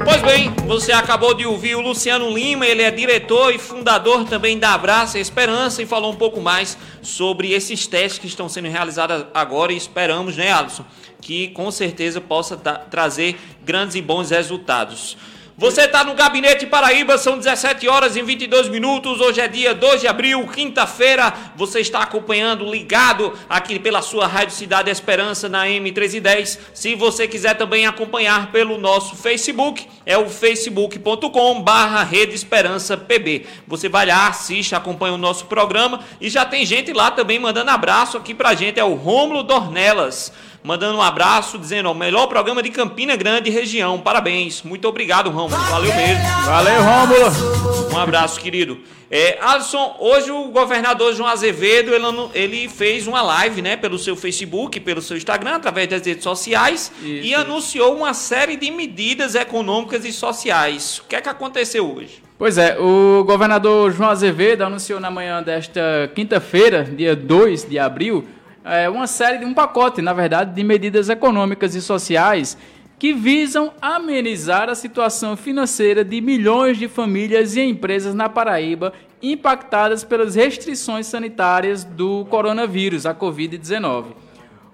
Pois 0.04 0.22
bem, 0.24 0.52
você 0.66 0.92
acabou 0.92 1.34
de 1.34 1.46
ouvir 1.46 1.76
o 1.76 1.82
Luciano 1.82 2.32
Lima, 2.32 2.66
ele 2.66 2.82
é 2.82 2.90
diretor 2.90 3.54
e 3.54 3.60
fundador 3.60 4.26
também 4.26 4.58
da 4.58 4.74
Abraça 4.74 5.20
Esperança 5.20 5.82
e 5.82 5.86
falou 5.86 6.12
um 6.12 6.16
pouco 6.16 6.42
mais 6.42 6.76
sobre 7.04 7.52
esses 7.54 7.86
testes 7.86 8.18
que 8.18 8.26
estão 8.26 8.50
sendo 8.50 8.68
realizados 8.68 9.28
agora 9.34 9.72
e 9.72 9.78
esperamos, 9.78 10.36
né, 10.36 10.52
Alisson, 10.52 10.84
que 11.22 11.50
com 11.50 11.70
certeza 11.72 12.20
possa 12.20 12.58
trazer 12.58 13.40
grandes 13.64 13.96
e 13.96 14.02
bons 14.02 14.32
resultados. 14.32 15.16
Você 15.62 15.82
está 15.82 16.04
no 16.04 16.16
Gabinete 16.16 16.66
Paraíba, 16.66 17.20
são 17.20 17.38
17 17.38 17.88
horas 17.88 18.16
e 18.16 18.22
22 18.24 18.68
minutos. 18.68 19.22
Hoje 19.22 19.42
é 19.42 19.48
dia 19.48 19.76
2 19.76 20.02
de 20.02 20.08
abril, 20.08 20.48
quinta-feira. 20.48 21.32
Você 21.56 21.82
está 21.82 22.00
acompanhando, 22.00 22.66
ligado 22.66 23.38
aqui 23.48 23.78
pela 23.78 24.02
sua 24.02 24.26
Rádio 24.26 24.56
Cidade 24.56 24.90
Esperança 24.90 25.48
na 25.48 25.68
M1310. 25.68 26.58
Se 26.74 26.96
você 26.96 27.28
quiser 27.28 27.54
também 27.54 27.86
acompanhar 27.86 28.52
pelo 28.52 28.80
nosso 28.80 29.16
Facebook, 29.16 29.88
é 30.04 30.18
o 30.18 30.28
facebook.com/barra 30.28 32.04
Rede 32.04 32.34
Esperança 32.34 32.98
PB. 32.98 33.46
Você 33.68 33.88
vai 33.88 34.08
lá, 34.08 34.30
assiste, 34.30 34.74
acompanha 34.74 35.14
o 35.14 35.18
nosso 35.18 35.46
programa 35.46 36.00
e 36.20 36.28
já 36.28 36.44
tem 36.44 36.66
gente 36.66 36.92
lá 36.92 37.12
também 37.12 37.38
mandando 37.38 37.70
abraço 37.70 38.18
aqui 38.18 38.34
pra 38.34 38.56
gente. 38.56 38.80
É 38.80 38.84
o 38.84 38.96
Rômulo 38.96 39.44
Dornelas 39.44 40.34
mandando 40.64 40.98
um 40.98 41.02
abraço, 41.02 41.58
dizendo: 41.58 41.90
o 41.92 41.96
melhor 41.96 42.28
programa 42.28 42.62
de 42.62 42.70
Campina 42.70 43.16
Grande 43.16 43.50
região. 43.50 44.00
Parabéns. 44.00 44.62
Muito 44.64 44.88
obrigado, 44.88 45.30
Rômulo. 45.30 45.62
Valeu 45.64 45.94
mesmo. 45.94 46.24
Valeu, 46.46 46.82
Rômulo. 46.82 47.92
Um 47.94 47.98
abraço, 47.98 48.40
querido. 48.40 48.80
É, 49.14 49.38
Alisson, 49.42 49.98
hoje 50.00 50.32
o 50.32 50.46
governador 50.46 51.14
João 51.14 51.28
Azevedo 51.28 51.94
ele, 51.94 52.06
ele, 52.34 52.70
fez 52.70 53.06
uma 53.08 53.22
live 53.22 53.62
né, 53.62 53.76
pelo 53.76 54.00
seu 54.00 54.16
Facebook, 54.16 54.80
pelo 54.80 55.02
seu 55.02 55.18
Instagram, 55.18 55.56
através 55.56 55.90
das 55.90 56.06
redes 56.06 56.24
sociais, 56.24 56.90
isso, 57.02 57.06
e 57.06 57.36
anunciou 57.36 57.94
uma 57.94 58.14
série 58.14 58.56
de 58.56 58.72
medidas 58.72 59.36
econômicas 59.36 60.06
e 60.06 60.14
sociais. 60.14 61.00
O 61.00 61.10
que 61.10 61.18
é 61.18 61.20
que 61.20 61.28
aconteceu 61.28 61.94
hoje? 61.94 62.24
Pois 62.38 62.58
é, 62.58 62.78
o 62.80 63.26
governador 63.26 63.92
João 63.92 64.10
Azevedo 64.10 64.64
anunciou 64.64 65.00
na 65.00 65.12
manhã 65.12 65.44
desta 65.44 66.10
quinta-feira, 66.16 66.86
dia 66.86 67.14
2 67.14 67.66
de 67.66 67.78
abril, 67.78 68.26
é, 68.64 68.90
uma 68.90 69.08
série 69.08 69.40
de 69.40 69.46
um 69.46 69.54
pacote, 69.54 70.02
na 70.02 70.14
verdade, 70.14 70.54
de 70.54 70.64
medidas 70.64 71.10
econômicas 71.10 71.76
e 71.76 71.82
sociais 71.82 72.58
que 73.02 73.14
visam 73.14 73.74
amenizar 73.82 74.70
a 74.70 74.76
situação 74.76 75.36
financeira 75.36 76.06
de 76.06 76.22
milhões 76.22 76.78
de 76.78 76.88
famílias 76.88 77.56
e 77.56 77.62
empresas 77.62 78.14
na 78.14 78.30
Paraíba 78.30 78.94
impactadas 79.24 80.04
pelas 80.04 80.36
restrições 80.36 81.08
sanitárias 81.08 81.84
do 81.84 82.26
coronavírus, 82.26 83.08
a 83.08 83.16
Covid-19. 83.16 84.06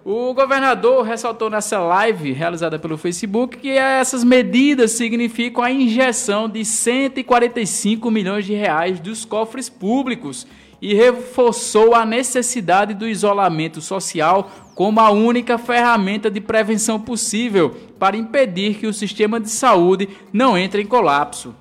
O 0.04 0.34
governador 0.34 1.06
ressaltou 1.06 1.50
nessa 1.50 1.80
live 1.80 2.32
realizada 2.32 2.80
pelo 2.80 2.98
Facebook 2.98 3.58
que 3.58 3.72
essas 3.72 4.24
medidas 4.24 4.92
significam 4.92 5.64
a 5.64 5.72
injeção 5.72 6.50
de 6.50 6.64
145 6.64 8.10
milhões 8.12 8.46
de 8.46 8.54
reais 8.54 9.00
dos 9.00 9.24
cofres 9.26 9.70
públicos 9.70 10.46
e 10.82 10.94
reforçou 10.94 11.96
a 11.96 12.06
necessidade 12.06 12.94
do 12.94 13.08
isolamento 13.08 13.82
social 13.82 14.52
como 14.76 15.00
a 15.00 15.10
única 15.10 15.58
ferramenta 15.58 16.30
de 16.30 16.40
prevenção 16.40 17.00
possível 17.00 17.76
para 17.98 18.16
impedir 18.16 18.76
que 18.76 18.86
o 18.86 18.94
sistema 18.94 19.40
de 19.40 19.50
saúde 19.50 20.08
não 20.32 20.58
entre 20.58 20.82
em 20.84 20.86
colapso. 20.86 21.56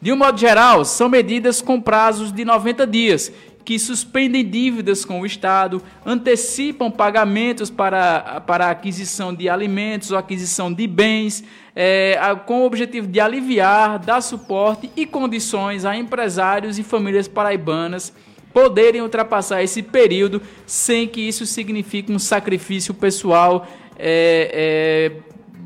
De 0.00 0.12
um 0.12 0.16
modo 0.16 0.38
geral, 0.38 0.84
são 0.84 1.08
medidas 1.08 1.60
com 1.62 1.80
prazos 1.80 2.30
de 2.30 2.44
90 2.44 2.86
dias, 2.86 3.32
que 3.64 3.78
suspendem 3.78 4.48
dívidas 4.48 5.04
com 5.04 5.20
o 5.20 5.26
Estado, 5.26 5.82
antecipam 6.06 6.90
pagamentos 6.90 7.68
para, 7.68 8.40
para 8.46 8.70
aquisição 8.70 9.34
de 9.34 9.48
alimentos 9.48 10.10
ou 10.10 10.16
aquisição 10.16 10.72
de 10.72 10.86
bens, 10.86 11.44
é, 11.74 12.18
com 12.46 12.62
o 12.62 12.66
objetivo 12.66 13.06
de 13.06 13.18
aliviar, 13.18 13.98
dar 13.98 14.20
suporte 14.20 14.90
e 14.96 15.04
condições 15.04 15.84
a 15.84 15.96
empresários 15.96 16.78
e 16.78 16.82
famílias 16.82 17.28
paraibanas 17.28 18.12
poderem 18.52 19.02
ultrapassar 19.02 19.62
esse 19.62 19.82
período 19.82 20.40
sem 20.66 21.06
que 21.06 21.20
isso 21.20 21.46
signifique 21.46 22.12
um 22.12 22.18
sacrifício 22.18 22.94
pessoal 22.94 23.66
é, 23.98 24.50
é, 24.52 25.12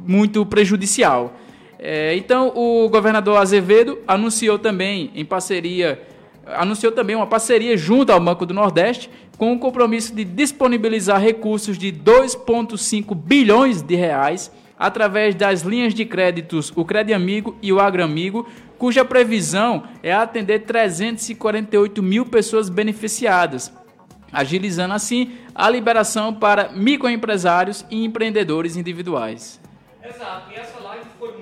muito 0.06 0.44
prejudicial. 0.46 1.36
É, 1.78 2.14
então, 2.16 2.52
o 2.54 2.88
governador 2.88 3.38
Azevedo 3.38 3.98
anunciou 4.06 4.58
também, 4.58 5.10
em 5.14 5.24
parceria, 5.24 6.00
anunciou 6.46 6.92
também 6.92 7.16
uma 7.16 7.26
parceria 7.26 7.76
junto 7.76 8.12
ao 8.12 8.20
Banco 8.20 8.46
do 8.46 8.54
Nordeste, 8.54 9.10
com 9.36 9.52
o 9.52 9.58
compromisso 9.58 10.14
de 10.14 10.24
disponibilizar 10.24 11.20
recursos 11.20 11.76
de 11.76 11.92
2,5 11.92 13.14
bilhões 13.14 13.82
de 13.82 13.96
reais 13.96 14.52
através 14.78 15.34
das 15.34 15.62
linhas 15.62 15.94
de 15.94 16.04
créditos 16.04 16.72
o 16.74 16.84
Crede 16.84 17.12
Amigo 17.12 17.56
e 17.62 17.72
o 17.72 17.80
Agramigo, 17.80 18.46
cuja 18.82 19.04
previsão 19.04 19.84
é 20.02 20.12
atender 20.12 20.64
348 20.64 22.02
mil 22.02 22.26
pessoas 22.26 22.68
beneficiadas, 22.68 23.72
agilizando 24.32 24.92
assim 24.92 25.38
a 25.54 25.70
liberação 25.70 26.34
para 26.34 26.70
microempresários 26.70 27.86
e 27.88 28.04
empreendedores 28.04 28.74
individuais. 28.74 29.60
Exato, 30.04 30.50
e 30.50 30.56
essa 30.56 30.80
live 30.80 31.06
foi 31.16 31.32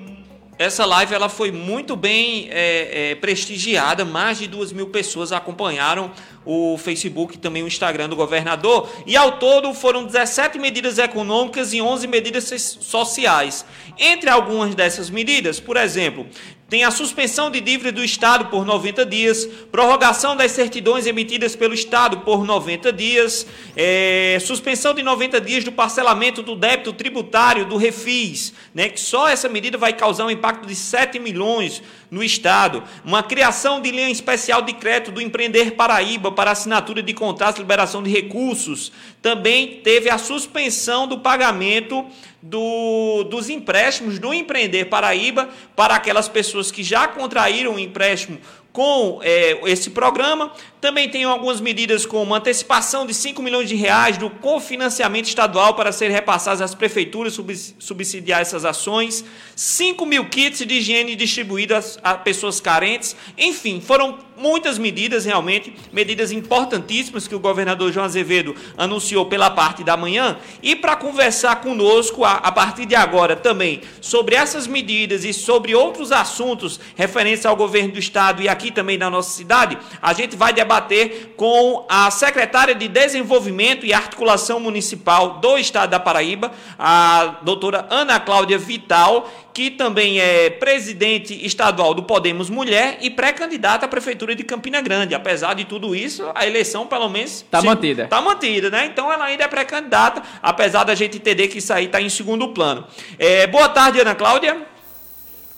essa 0.59 0.85
live 0.85 1.15
ela 1.15 1.31
foi 1.31 1.51
muito 1.51 1.97
bem 1.97 2.49
é, 2.51 3.13
é, 3.13 3.15
prestigiada, 3.15 4.05
mais 4.05 4.39
de 4.39 4.47
duas 4.47 4.71
mil 4.71 4.89
pessoas 4.89 5.33
acompanharam 5.33 6.11
o 6.45 6.79
Facebook 6.79 7.35
e 7.35 7.39
também 7.39 7.63
o 7.63 7.67
Instagram 7.67 8.09
do 8.09 8.17
governador. 8.17 8.89
E 9.07 9.17
ao 9.17 9.39
todo 9.39 9.75
foram 9.75 10.05
17 10.05 10.59
medidas 10.59 10.99
econômicas 10.99 11.73
e 11.73 11.81
11 11.81 12.07
medidas 12.07 12.45
sociais. 12.81 13.65
Entre 13.99 14.31
algumas 14.31 14.75
dessas 14.75 15.11
medidas, 15.11 15.61
por 15.61 15.77
exemplo, 15.77 16.27
tem 16.71 16.85
a 16.85 16.91
suspensão 16.93 17.51
de 17.51 17.61
dívida 17.61 17.91
do 17.91 18.03
Estado 18.05 18.47
por 18.47 18.65
90 18.65 19.05
dias, 19.05 19.45
prorrogação 19.73 20.37
das 20.37 20.53
certidões 20.53 21.05
emitidas 21.05 21.57
pelo 21.57 21.75
Estado 21.75 22.19
por 22.19 22.45
90 22.45 22.93
dias, 22.93 23.45
é, 23.77 24.39
suspensão 24.41 24.95
de 24.95 25.03
90 25.03 25.41
dias 25.41 25.65
do 25.65 25.73
parcelamento 25.73 26.45
do 26.45 26.55
débito 26.55 26.93
tributário 26.93 27.65
do 27.65 27.77
Refis, 27.77 28.55
né, 28.73 28.89
que 28.89 29.01
só 29.01 29.29
essa 29.29 29.49
medida 29.49 29.77
vai 29.77 29.93
causar 29.93 30.27
um 30.27 30.31
impacto 30.31 30.65
de 30.65 30.77
7 30.77 31.19
milhões 31.19 31.83
no 32.11 32.25
Estado, 32.25 32.83
uma 33.05 33.23
criação 33.23 33.81
de 33.81 33.91
linha 33.91 34.11
especial 34.11 34.63
de 34.63 34.73
crédito 34.73 35.13
do 35.13 35.21
Empreender 35.21 35.73
Paraíba 35.73 36.33
para 36.33 36.51
assinatura 36.51 37.03
de 37.03 37.15
contratos 37.15 37.57
de 37.57 37.63
liberação 37.63 38.03
de 38.03 38.11
recursos, 38.11 38.91
também 39.23 39.81
teve 39.83 40.11
a 40.11 40.19
suspensão 40.19 41.07
do 41.07 41.19
pagamento 41.19 42.05
do, 42.43 43.25
dos 43.25 43.49
empréstimos 43.49 44.19
do 44.19 44.33
Empreender 44.33 44.87
Paraíba 44.87 45.49
para 45.77 45.95
aquelas 45.95 46.29
pessoas 46.29 46.71
que 46.71 46.83
já 46.83 47.07
contraíram 47.07 47.75
um 47.75 47.79
empréstimo 47.79 48.39
com 48.73 49.21
é, 49.23 49.59
esse 49.71 49.91
programa. 49.91 50.53
Também 50.81 51.11
tem 51.11 51.25
algumas 51.25 51.61
medidas 51.61 52.07
como 52.07 52.35
antecipação 52.35 53.05
de 53.05 53.13
5 53.13 53.43
milhões 53.43 53.69
de 53.69 53.75
reais 53.75 54.17
do 54.17 54.31
cofinanciamento 54.31 55.29
estadual 55.29 55.75
para 55.75 55.93
ser 55.93 56.11
repassados 56.11 56.63
às 56.63 56.75
prefeituras 56.75 57.39
subsidiar 57.79 58.41
essas 58.41 58.65
ações, 58.65 59.23
5 59.55 60.07
mil 60.07 60.25
kits 60.31 60.67
de 60.67 60.75
higiene 60.75 61.15
distribuídos 61.15 61.99
a 62.03 62.15
pessoas 62.15 62.61
carentes. 62.61 63.15
Enfim, 63.37 63.81
foram 63.81 64.19
muitas 64.41 64.79
medidas 64.79 65.27
realmente, 65.27 65.75
medidas 65.93 66.33
importantíssimas 66.33 67.29
que 67.29 67.35
o 67.35 67.39
governador 67.39 67.93
João 67.93 68.07
Azevedo 68.07 68.57
anunciou 68.77 69.27
pela 69.27 69.51
parte 69.51 69.85
da 69.85 69.99
manhã. 69.99 70.39
E 70.63 70.75
para 70.75 70.97
conversar 70.97 71.57
conosco 71.57 72.25
a, 72.25 72.37
a 72.37 72.51
partir 72.51 72.87
de 72.87 72.95
agora 72.95 73.37
também 73.37 73.83
sobre 74.01 74.35
essas 74.35 74.67
medidas 74.67 75.25
e 75.25 75.35
sobre 75.35 75.75
outros 75.75 76.11
assuntos 76.11 76.81
referentes 76.97 77.45
ao 77.45 77.55
governo 77.55 77.93
do 77.93 77.99
estado 77.99 78.43
e 78.43 78.49
aqui 78.61 78.71
também 78.71 78.99
na 78.99 79.09
nossa 79.09 79.31
cidade, 79.31 79.79
a 80.03 80.13
gente 80.13 80.37
vai 80.37 80.53
debater 80.53 81.33
com 81.37 81.87
a 81.89 82.11
secretária 82.11 82.75
de 82.75 82.87
Desenvolvimento 82.87 83.87
e 83.87 83.93
Articulação 83.93 84.61
Municipal 84.61 85.39
do 85.41 85.57
estado 85.57 85.91
da 85.91 85.99
Paraíba, 85.99 86.53
a 86.79 87.39
doutora 87.43 87.87
Ana 87.89 88.21
Cláudia 88.21 88.59
Vital, 88.59 89.31
que 89.55 89.71
também 89.71 90.21
é 90.21 90.51
presidente 90.51 91.35
estadual 91.45 91.95
do 91.95 92.03
Podemos 92.03 92.51
Mulher 92.51 92.99
e 93.01 93.09
pré-candidata 93.09 93.87
à 93.87 93.89
Prefeitura 93.89 94.35
de 94.35 94.45
Campina 94.45 94.81
Grande. 94.81 95.15
Apesar 95.15 95.55
de 95.55 95.65
tudo 95.65 95.97
isso, 95.97 96.31
a 96.35 96.47
eleição, 96.47 96.87
pelo 96.87 97.09
menos. 97.09 97.43
Está 97.43 97.63
mantida. 97.63 98.05
Está 98.05 98.21
mantida, 98.21 98.71
né? 98.71 98.87
Então 98.87 99.11
ela 99.11 99.25
ainda 99.25 99.45
é 99.45 99.49
pré-candidata, 99.49 100.23
apesar 100.43 100.85
da 100.85 100.95
gente 100.95 101.17
entender 101.17 101.49
que 101.49 101.59
isso 101.59 101.73
aí 101.73 101.87
está 101.87 102.01
em 102.01 102.09
segundo 102.09 102.49
plano. 102.49 102.87
É, 103.19 103.47
boa 103.47 103.69
tarde, 103.69 104.01
Ana 104.01 104.15
Cláudia. 104.15 104.71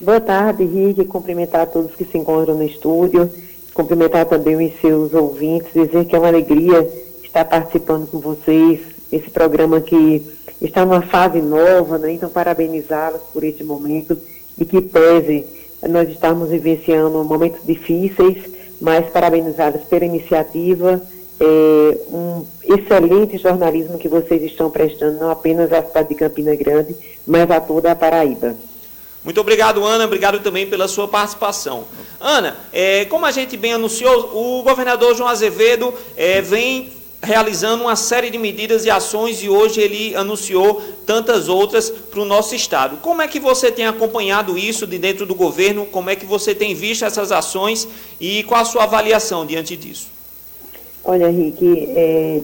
Boa 0.03 0.21
tarde, 0.21 0.65
Rick. 0.65 1.05
Cumprimentar 1.05 1.61
a 1.61 1.67
todos 1.67 1.95
que 1.95 2.05
se 2.05 2.19
encontram 2.19 2.57
no 2.57 2.65
estúdio. 2.65 3.31
Cumprimentar 3.73 4.27
também 4.27 4.67
os 4.67 4.81
seus 4.81 5.15
ouvintes. 5.15 5.73
Dizer 5.73 6.07
que 6.07 6.17
é 6.17 6.19
uma 6.19 6.27
alegria 6.27 6.91
estar 7.23 7.45
participando 7.45 8.09
com 8.11 8.19
vocês. 8.19 8.81
Esse 9.13 9.31
programa 9.31 9.81
que 9.81 10.27
está 10.61 10.85
numa 10.85 11.03
fase 11.03 11.41
nova, 11.41 11.99
né? 11.99 12.15
então 12.15 12.29
parabenizá-los 12.29 13.23
por 13.33 13.45
este 13.45 13.63
momento 13.63 14.19
e 14.59 14.65
que 14.65 14.81
pese 14.81 15.47
nós 15.89 16.09
estamos 16.09 16.49
vivenciando 16.49 17.23
momentos 17.23 17.65
difíceis, 17.65 18.39
mas 18.81 19.09
parabenizá-los 19.09 19.83
pela 19.83 20.05
iniciativa, 20.05 21.01
é, 21.39 21.99
um 22.11 22.45
excelente 22.65 23.39
jornalismo 23.39 23.99
que 23.99 24.09
vocês 24.09 24.43
estão 24.43 24.69
prestando, 24.69 25.21
não 25.21 25.31
apenas 25.31 25.73
à 25.73 25.81
cidade 25.81 26.09
de 26.09 26.15
Campina 26.17 26.57
Grande, 26.57 26.97
mas 27.25 27.49
a 27.53 27.61
toda 27.61 27.93
a 27.93 27.95
Paraíba. 27.95 28.57
Muito 29.25 29.41
obrigado, 29.41 29.85
Ana. 29.85 30.05
Obrigado 30.05 30.41
também 30.41 30.67
pela 30.67 30.89
sua 30.89 31.07
participação. 31.07 31.85
Ana, 32.21 32.57
é, 32.73 33.05
como 33.07 33.25
a 33.25 33.31
gente 33.31 33.57
bem 33.57 33.73
anunciou, 33.73 34.31
o 34.35 34.63
governador 34.63 35.15
João 35.15 35.29
Azevedo 35.29 35.95
é, 36.17 36.41
vem 36.41 36.93
realizando 37.23 37.85
uma 37.85 37.95
série 37.95 38.31
de 38.31 38.37
medidas 38.37 38.85
e 38.85 38.91
ações 38.91 39.43
e 39.45 39.49
hoje 39.49 39.81
ele 39.81 40.15
anunciou 40.17 40.83
tantas 41.07 41.49
outras 41.49 41.89
para 41.89 42.21
o 42.21 42.25
nosso 42.25 42.53
estado. 42.55 42.97
Como 42.97 43.23
é 43.23 43.29
que 43.29 43.39
você 43.39 43.71
tem 43.71 43.87
acompanhado 43.87 44.59
isso 44.59 44.89
de 44.89 44.99
dentro 44.99 45.25
do 45.25 45.35
governo? 45.35 45.87
Como 45.87 46.11
é 46.11 46.17
que 46.17 46.27
você 46.27 46.53
tem 46.53 46.75
visto 46.75 47.05
essas 47.05 47.31
ações 47.31 47.87
e 48.21 48.43
qual 48.43 48.61
a 48.61 48.65
sua 48.65 48.85
avaliação 48.85 49.47
diante 49.47 49.77
disso? 49.77 50.09
Olha, 51.05 51.29
Henrique, 51.29 51.87
é, 51.91 52.41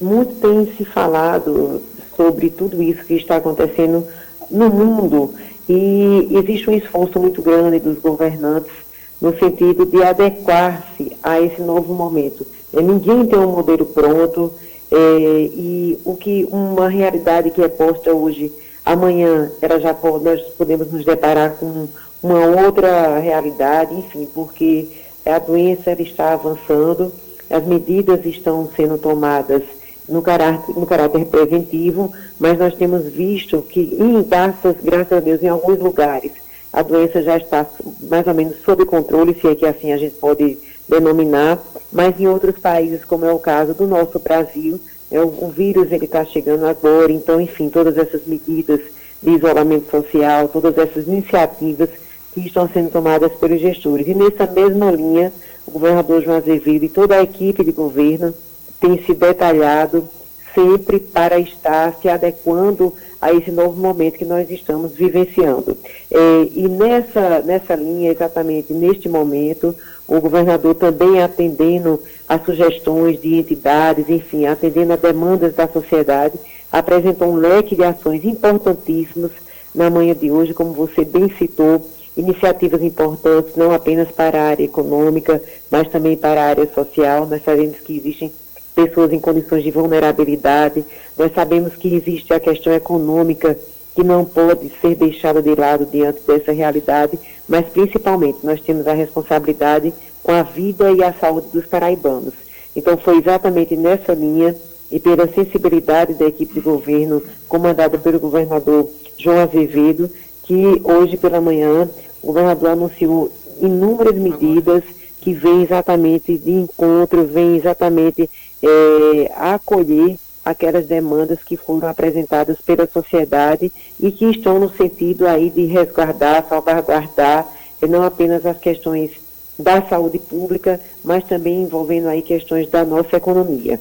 muito 0.00 0.34
tem 0.36 0.76
se 0.76 0.84
falado 0.84 1.80
sobre 2.16 2.50
tudo 2.50 2.82
isso 2.82 3.04
que 3.04 3.14
está 3.14 3.36
acontecendo 3.36 4.04
no 4.50 4.68
mundo 4.68 5.34
e 5.68 6.28
existe 6.32 6.70
um 6.70 6.74
esforço 6.74 7.20
muito 7.20 7.42
grande 7.42 7.78
dos 7.78 7.98
governantes 7.98 8.72
no 9.20 9.36
sentido 9.38 9.84
de 9.84 10.02
adequar-se 10.02 11.16
a 11.22 11.40
esse 11.40 11.60
novo 11.60 11.92
momento. 11.92 12.46
É, 12.72 12.80
ninguém 12.80 13.26
tem 13.26 13.38
um 13.38 13.52
modelo 13.52 13.84
pronto 13.86 14.52
é, 14.90 14.96
e 14.96 15.98
o 16.04 16.14
que 16.16 16.48
uma 16.50 16.88
realidade 16.88 17.50
que 17.50 17.62
é 17.62 17.68
posta 17.68 18.12
hoje, 18.12 18.52
amanhã 18.84 19.50
ela 19.60 19.78
já 19.78 19.94
nós 20.22 20.40
podemos 20.56 20.90
nos 20.90 21.04
deparar 21.04 21.56
com 21.56 21.88
uma 22.22 22.64
outra 22.64 23.18
realidade, 23.18 23.94
enfim, 23.94 24.26
porque 24.32 24.88
a 25.26 25.38
doença 25.38 25.92
está 26.00 26.32
avançando, 26.32 27.12
as 27.50 27.64
medidas 27.66 28.24
estão 28.24 28.68
sendo 28.74 28.98
tomadas 28.98 29.62
no 30.08 30.22
caráter, 30.22 30.74
no 30.74 30.86
caráter 30.86 31.24
preventivo, 31.26 32.12
mas 32.38 32.58
nós 32.58 32.74
temos 32.74 33.04
visto 33.04 33.62
que, 33.62 33.96
em, 33.98 34.22
graças, 34.22 34.76
graças 34.82 35.12
a 35.12 35.20
Deus, 35.20 35.42
em 35.42 35.48
alguns 35.48 35.78
lugares, 35.78 36.32
a 36.72 36.82
doença 36.82 37.22
já 37.22 37.36
está 37.36 37.66
mais 38.08 38.26
ou 38.26 38.34
menos 38.34 38.56
sob 38.64 38.84
controle, 38.84 39.38
se 39.38 39.46
é 39.46 39.54
que 39.54 39.66
assim 39.66 39.92
a 39.92 39.96
gente 39.96 40.16
pode 40.16 40.58
denominar, 40.88 41.58
mas 41.92 42.18
em 42.18 42.26
outros 42.26 42.58
países, 42.58 43.04
como 43.04 43.24
é 43.24 43.32
o 43.32 43.38
caso 43.38 43.74
do 43.74 43.86
nosso 43.86 44.18
Brasil, 44.18 44.80
é, 45.10 45.20
o, 45.20 45.48
vírus 45.48 45.90
ele 45.90 46.04
está 46.04 46.24
chegando 46.24 46.66
agora, 46.66 47.10
então, 47.10 47.40
enfim, 47.40 47.68
todas 47.68 47.96
essas 47.96 48.26
medidas 48.26 48.80
de 49.22 49.30
isolamento 49.30 49.90
social, 49.90 50.48
todas 50.48 50.76
essas 50.76 51.06
iniciativas 51.06 51.88
que 52.34 52.40
estão 52.40 52.68
sendo 52.68 52.90
tomadas 52.90 53.32
pelos 53.32 53.60
gestores. 53.60 54.06
E 54.06 54.14
nessa 54.14 54.46
mesma 54.46 54.90
linha, 54.90 55.32
o 55.66 55.70
governador 55.70 56.22
João 56.22 56.36
Azevedo 56.36 56.84
e 56.84 56.88
toda 56.88 57.16
a 57.16 57.22
equipe 57.22 57.64
de 57.64 57.72
governo 57.72 58.34
tem 58.80 59.02
se 59.04 59.14
detalhado 59.14 60.08
sempre 60.54 60.98
para 60.98 61.38
estar 61.38 61.94
se 62.00 62.08
adequando 62.08 62.92
a 63.20 63.32
esse 63.32 63.50
novo 63.50 63.80
momento 63.80 64.18
que 64.18 64.24
nós 64.24 64.50
estamos 64.50 64.92
vivenciando. 64.92 65.76
É, 66.10 66.48
e 66.54 66.68
nessa, 66.68 67.40
nessa 67.40 67.74
linha, 67.74 68.10
exatamente 68.10 68.72
neste 68.72 69.08
momento, 69.08 69.74
o 70.06 70.20
governador 70.20 70.74
também 70.74 71.22
atendendo 71.22 72.00
a 72.28 72.38
sugestões 72.38 73.20
de 73.20 73.34
entidades, 73.34 74.08
enfim, 74.08 74.46
atendendo 74.46 74.92
a 74.92 74.96
demandas 74.96 75.54
da 75.54 75.68
sociedade, 75.68 76.38
apresentou 76.72 77.28
um 77.28 77.36
leque 77.36 77.76
de 77.76 77.84
ações 77.84 78.24
importantíssimas 78.24 79.32
na 79.74 79.90
manhã 79.90 80.14
de 80.14 80.30
hoje, 80.30 80.54
como 80.54 80.72
você 80.72 81.04
bem 81.04 81.30
citou, 81.38 81.88
iniciativas 82.16 82.82
importantes, 82.82 83.54
não 83.54 83.72
apenas 83.72 84.10
para 84.10 84.40
a 84.40 84.48
área 84.48 84.64
econômica, 84.64 85.40
mas 85.70 85.88
também 85.88 86.16
para 86.16 86.42
a 86.42 86.46
área 86.46 86.68
social. 86.74 87.26
Nós 87.26 87.44
sabemos 87.44 87.78
que 87.78 87.96
existem 87.96 88.32
pessoas 88.78 89.12
em 89.12 89.18
condições 89.18 89.64
de 89.64 89.72
vulnerabilidade, 89.72 90.84
nós 91.16 91.32
sabemos 91.34 91.74
que 91.74 91.92
existe 91.96 92.32
a 92.32 92.38
questão 92.38 92.72
econômica 92.72 93.58
que 93.92 94.04
não 94.04 94.24
pode 94.24 94.70
ser 94.80 94.94
deixada 94.94 95.42
de 95.42 95.52
lado 95.52 95.84
diante 95.84 96.20
dessa 96.24 96.52
realidade, 96.52 97.18
mas 97.48 97.66
principalmente 97.66 98.38
nós 98.44 98.60
temos 98.60 98.86
a 98.86 98.92
responsabilidade 98.92 99.92
com 100.22 100.30
a 100.30 100.44
vida 100.44 100.92
e 100.92 101.02
a 101.02 101.12
saúde 101.12 101.48
dos 101.52 101.66
paraibanos. 101.66 102.34
Então 102.76 102.96
foi 102.96 103.18
exatamente 103.18 103.74
nessa 103.74 104.14
linha 104.14 104.54
e 104.92 105.00
pela 105.00 105.26
sensibilidade 105.26 106.14
da 106.14 106.26
equipe 106.26 106.54
de 106.54 106.60
governo 106.60 107.20
comandada 107.48 107.98
pelo 107.98 108.20
governador 108.20 108.88
João 109.16 109.40
Azevedo, 109.40 110.08
que 110.44 110.80
hoje 110.84 111.16
pela 111.16 111.40
manhã 111.40 111.90
o 112.22 112.28
governador 112.28 112.70
anunciou 112.70 113.32
inúmeras 113.60 114.14
medidas 114.14 114.84
que 115.20 115.32
vêm 115.32 115.64
exatamente 115.64 116.38
de 116.38 116.52
encontro, 116.52 117.24
vêm 117.24 117.56
exatamente 117.56 118.30
é, 118.62 119.32
acolher 119.36 120.16
aquelas 120.44 120.86
demandas 120.86 121.42
que 121.44 121.56
foram 121.56 121.88
apresentadas 121.88 122.58
pela 122.60 122.86
sociedade 122.86 123.70
e 124.00 124.10
que 124.10 124.24
estão 124.26 124.58
no 124.58 124.74
sentido 124.74 125.26
aí 125.26 125.50
de 125.50 125.66
resguardar, 125.66 126.46
salvaguardar 126.48 127.46
não 127.86 128.02
apenas 128.02 128.44
as 128.44 128.58
questões 128.58 129.12
da 129.58 129.82
saúde 129.82 130.18
pública, 130.18 130.80
mas 131.04 131.24
também 131.24 131.62
envolvendo 131.62 132.08
aí 132.08 132.22
questões 132.22 132.68
da 132.70 132.84
nossa 132.84 133.16
economia. 133.16 133.80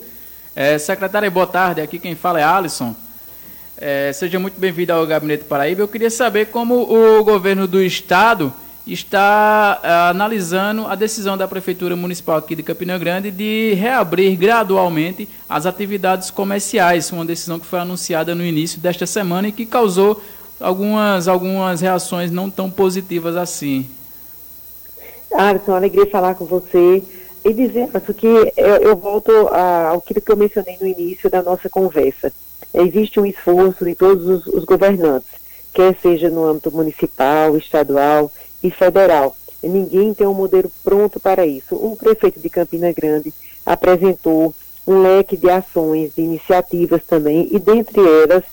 É, 0.56 0.78
secretária, 0.78 1.30
boa 1.30 1.48
tarde. 1.48 1.82
Aqui 1.82 2.00
quem 2.00 2.16
fala 2.16 2.40
é 2.40 2.44
Alisson. 2.44 2.96
É, 3.78 4.12
seja 4.12 4.40
muito 4.40 4.60
bem-vindo 4.60 4.92
ao 4.92 5.06
Gabinete 5.06 5.44
Paraíba. 5.44 5.82
Eu 5.82 5.88
queria 5.88 6.10
saber 6.10 6.48
como 6.48 6.82
o 6.82 7.24
governo 7.24 7.68
do 7.68 7.82
estado 7.82 8.52
está 8.88 9.80
é, 9.84 9.90
analisando 10.10 10.88
a 10.88 10.96
decisão 10.96 11.38
da 11.38 11.48
Prefeitura 11.48 11.96
Municipal 11.96 12.38
aqui 12.38 12.56
de 12.56 12.64
Campina 12.64 12.98
Grande 12.98 13.32
de 13.32 13.74
reabrir 13.74 14.36
gradualmente 14.38 15.28
as 15.48 15.66
atividades 15.66 16.32
comerciais, 16.32 17.12
uma 17.12 17.26
decisão 17.26 17.60
que 17.60 17.66
foi 17.66 17.80
anunciada 17.80 18.34
no 18.34 18.44
início 18.44 18.80
desta 18.80 19.06
semana 19.06 19.48
e 19.48 19.52
que 19.52 19.66
causou 19.66 20.22
algumas, 20.60 21.28
algumas 21.28 21.82
reações 21.82 22.32
não 22.32 22.50
tão 22.50 22.70
positivas 22.70 23.36
assim. 23.36 23.86
Alisson, 25.34 25.74
alegria 25.74 26.06
falar 26.08 26.36
com 26.36 26.46
você 26.46 27.04
e 27.44 27.54
dizer 27.54 27.90
que 28.18 28.54
eu, 28.58 28.76
eu 28.78 28.96
volto 28.96 29.32
ao 29.32 30.02
que 30.02 30.22
eu 30.28 30.38
mencionei 30.38 30.78
no 30.80 30.88
início 30.88 31.30
da 31.30 31.44
nossa 31.44 31.70
conversa 31.70 32.32
existe 32.74 33.20
um 33.20 33.26
esforço 33.26 33.86
de 33.86 33.96
todos 33.96 34.26
os, 34.28 34.48
os 34.48 34.64
governantes, 34.66 35.30
quer 35.74 35.96
seja 36.02 36.30
no 36.30 36.46
âmbito 36.46 36.72
municipal, 36.72 37.58
estadual 37.58 38.32
e 38.64 38.72
federal. 38.72 39.36
Ninguém 39.62 40.14
tem 40.14 40.28
um 40.28 40.34
modelo 40.34 40.72
pronto 40.84 41.20
para 41.20 41.46
isso. 41.46 41.76
O 41.76 41.96
prefeito 41.96 42.40
de 42.40 42.50
Campina 42.50 42.92
Grande 42.92 43.34
apresentou 43.66 44.54
um 44.86 45.02
leque 45.02 45.36
de 45.36 45.50
ações, 45.50 46.12
de 46.16 46.22
iniciativas 46.22 47.02
também, 47.06 47.50
e 47.52 47.60
dentre 47.60 48.00
elas 48.00 48.44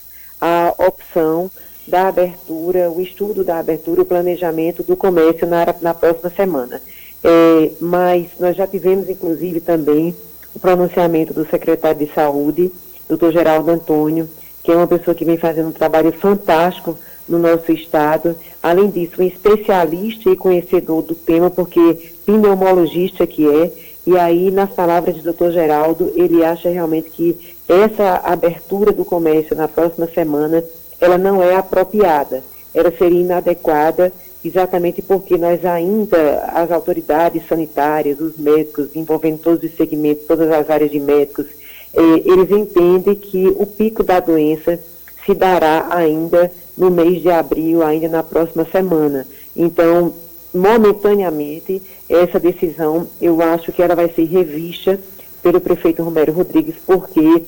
a 0.41 0.75
opção 0.79 1.51
da 1.87 2.09
abertura, 2.09 2.91
o 2.91 3.01
estudo 3.01 3.45
da 3.45 3.59
abertura, 3.59 4.03
o 4.03 4.07
planejamento 4.07 4.83
do 4.83 4.97
comércio 4.97 5.47
na, 5.47 5.75
na 5.81 5.95
próxima 5.95 6.31
semana. 6.31 6.81
É, 7.23 7.71
mas 7.81 8.31
nós 8.41 8.57
já 8.57 8.67
tivemos, 8.67 9.09
inclusive, 9.09 9.61
também 9.61 10.15
o 10.55 10.59
pronunciamento 10.59 11.33
do 11.33 11.49
secretário 11.49 12.07
de 12.07 12.13
Saúde, 12.13 12.73
doutor 13.09 13.33
Geraldo 13.33 13.71
Antônio, 13.71 14.29
que 14.63 14.73
é 14.73 14.77
uma 14.77 14.87
pessoa 14.87 15.15
que 15.15 15.25
vem 15.25 15.37
fazendo 15.37 15.69
um 15.69 15.73
trabalho 15.73 16.13
fantástico 16.13 16.99
no 17.29 17.39
nosso 17.39 17.73
estado. 17.73 18.37
Além 18.63 18.91
disso, 18.91 19.21
um 19.21 19.27
especialista 19.27 20.31
e 20.31 20.37
conhecedor 20.37 21.03
do 21.03 21.15
tema, 21.15 21.51
porque 21.51 22.13
pneumologista 22.25 23.27
que 23.27 23.49
é, 23.49 23.71
e 24.07 24.19
aí, 24.19 24.51
nas 24.51 24.71
palavras 24.71 25.17
do 25.17 25.23
doutor 25.23 25.51
Geraldo, 25.51 26.13
ele 26.15 26.45
acha 26.45 26.69
realmente 26.69 27.11
que 27.11 27.55
essa 27.67 28.21
abertura 28.23 28.93
do 28.93 29.05
comércio 29.05 29.57
na 29.57 29.67
próxima 29.67 30.07
semana, 30.07 30.63
ela 31.01 31.17
não 31.17 31.43
é 31.43 31.57
apropriada, 31.57 32.43
ela 32.75 32.91
seria 32.91 33.21
inadequada, 33.21 34.13
exatamente 34.45 35.01
porque 35.01 35.39
nós 35.39 35.65
ainda, 35.65 36.45
as 36.53 36.71
autoridades 36.71 37.49
sanitárias, 37.49 38.21
os 38.21 38.37
médicos, 38.37 38.95
envolvendo 38.95 39.39
todos 39.39 39.65
os 39.65 39.75
segmentos, 39.75 40.27
todas 40.27 40.51
as 40.51 40.69
áreas 40.69 40.91
de 40.91 41.01
médicos, 41.01 41.47
eh, 41.95 42.23
eles 42.27 42.51
entendem 42.51 43.15
que 43.15 43.47
o 43.57 43.65
pico 43.65 44.03
da 44.03 44.21
doença 44.21 44.79
se 45.25 45.33
dará 45.33 45.87
ainda 45.91 46.53
no 46.77 46.91
mês 46.91 47.23
de 47.23 47.31
abril, 47.31 47.83
ainda 47.83 48.09
na 48.09 48.23
próxima 48.23 48.65
semana. 48.65 49.27
Então, 49.57 50.13
momentaneamente, 50.53 51.83
essa 52.09 52.39
decisão, 52.39 53.07
eu 53.21 53.41
acho 53.43 53.73
que 53.73 53.83
ela 53.83 53.95
vai 53.95 54.09
ser 54.09 54.25
revista 54.25 54.99
pelo 55.43 55.61
prefeito 55.61 56.03
Romero 56.03 56.33
Rodrigues, 56.33 56.77
porque 56.87 57.45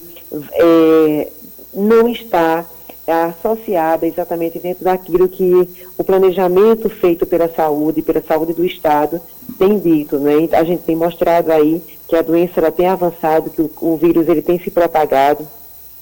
é, 0.53 1.29
não 1.75 2.09
está 2.09 2.65
associada 3.07 4.07
exatamente 4.07 4.59
dentro 4.59 4.85
daquilo 4.85 5.29
que 5.29 5.69
o 5.97 6.03
planejamento 6.03 6.89
feito 6.89 7.25
pela 7.25 7.49
saúde, 7.49 8.03
pela 8.03 8.21
saúde 8.21 8.53
do 8.53 8.65
Estado, 8.65 9.21
tem 9.59 9.79
dito. 9.79 10.19
Né? 10.19 10.49
A 10.53 10.65
gente 10.65 10.83
tem 10.83 10.97
mostrado 10.97 11.53
aí 11.53 11.81
que 12.09 12.17
a 12.17 12.23
doença 12.23 12.61
ela 12.61 12.73
tem 12.73 12.87
avançado, 12.87 13.51
que 13.51 13.63
o, 13.63 13.71
o 13.81 13.97
vírus 13.97 14.29
ele 14.29 14.43
tem 14.43 14.59
se 14.59 14.71
propagado, 14.71 15.47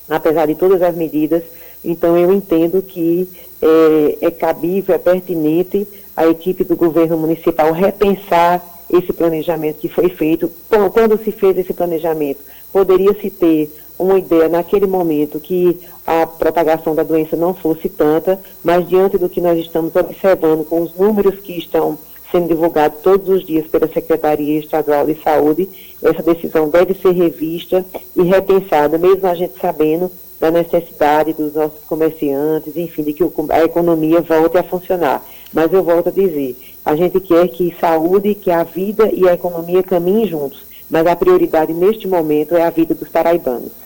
apesar 0.08 0.46
de 0.46 0.54
todas 0.54 0.80
as 0.80 0.96
medidas. 0.96 1.42
Então, 1.84 2.16
eu 2.16 2.32
entendo 2.32 2.80
que 2.82 3.28
é, 3.60 4.26
é 4.26 4.30
cabível, 4.30 4.94
é 4.94 4.98
pertinente 4.98 5.86
a 6.16 6.26
equipe 6.26 6.64
do 6.64 6.76
governo 6.76 7.16
municipal 7.16 7.72
repensar 7.72 8.62
esse 8.90 9.12
planejamento 9.12 9.78
que 9.78 9.88
foi 9.88 10.08
feito. 10.08 10.50
Quando 10.92 11.22
se 11.22 11.32
fez 11.32 11.56
esse 11.58 11.72
planejamento, 11.72 12.40
poderia-se 12.72 13.30
ter 13.30 13.70
uma 13.98 14.18
ideia 14.18 14.48
naquele 14.48 14.86
momento 14.86 15.40
que 15.40 15.78
a 16.06 16.26
propagação 16.26 16.94
da 16.94 17.02
doença 17.02 17.36
não 17.36 17.54
fosse 17.54 17.88
tanta, 17.88 18.38
mas 18.62 18.88
diante 18.88 19.16
do 19.16 19.28
que 19.28 19.40
nós 19.40 19.58
estamos 19.58 19.94
observando 19.94 20.64
com 20.64 20.82
os 20.82 20.94
números 20.94 21.36
que 21.40 21.56
estão 21.56 21.98
sendo 22.30 22.48
divulgados 22.48 23.00
todos 23.00 23.28
os 23.28 23.46
dias 23.46 23.66
pela 23.68 23.86
Secretaria 23.86 24.58
Estadual 24.58 25.06
de 25.06 25.14
Saúde, 25.22 25.68
essa 26.02 26.22
decisão 26.22 26.68
deve 26.68 26.94
ser 26.94 27.12
revista 27.12 27.84
e 28.16 28.22
repensada, 28.22 28.98
mesmo 28.98 29.26
a 29.26 29.34
gente 29.34 29.54
sabendo 29.60 30.10
da 30.40 30.50
necessidade 30.50 31.32
dos 31.32 31.54
nossos 31.54 31.84
comerciantes, 31.84 32.76
enfim, 32.76 33.02
de 33.02 33.12
que 33.12 33.22
a 33.50 33.64
economia 33.64 34.20
volte 34.20 34.58
a 34.58 34.62
funcionar. 34.62 35.24
Mas 35.52 35.72
eu 35.72 35.82
volto 35.82 36.08
a 36.08 36.12
dizer, 36.12 36.56
a 36.84 36.94
gente 36.96 37.20
quer 37.20 37.48
que 37.48 37.74
saúde, 37.80 38.34
que 38.34 38.50
a 38.50 38.62
vida 38.62 39.08
e 39.12 39.28
a 39.28 39.34
economia 39.34 39.82
caminhem 39.82 40.26
juntos, 40.26 40.64
mas 40.90 41.06
a 41.06 41.16
prioridade 41.16 41.72
neste 41.72 42.06
momento 42.06 42.56
é 42.56 42.62
a 42.62 42.70
vida 42.70 42.94
dos 42.94 43.08
paraibanos. 43.08 43.83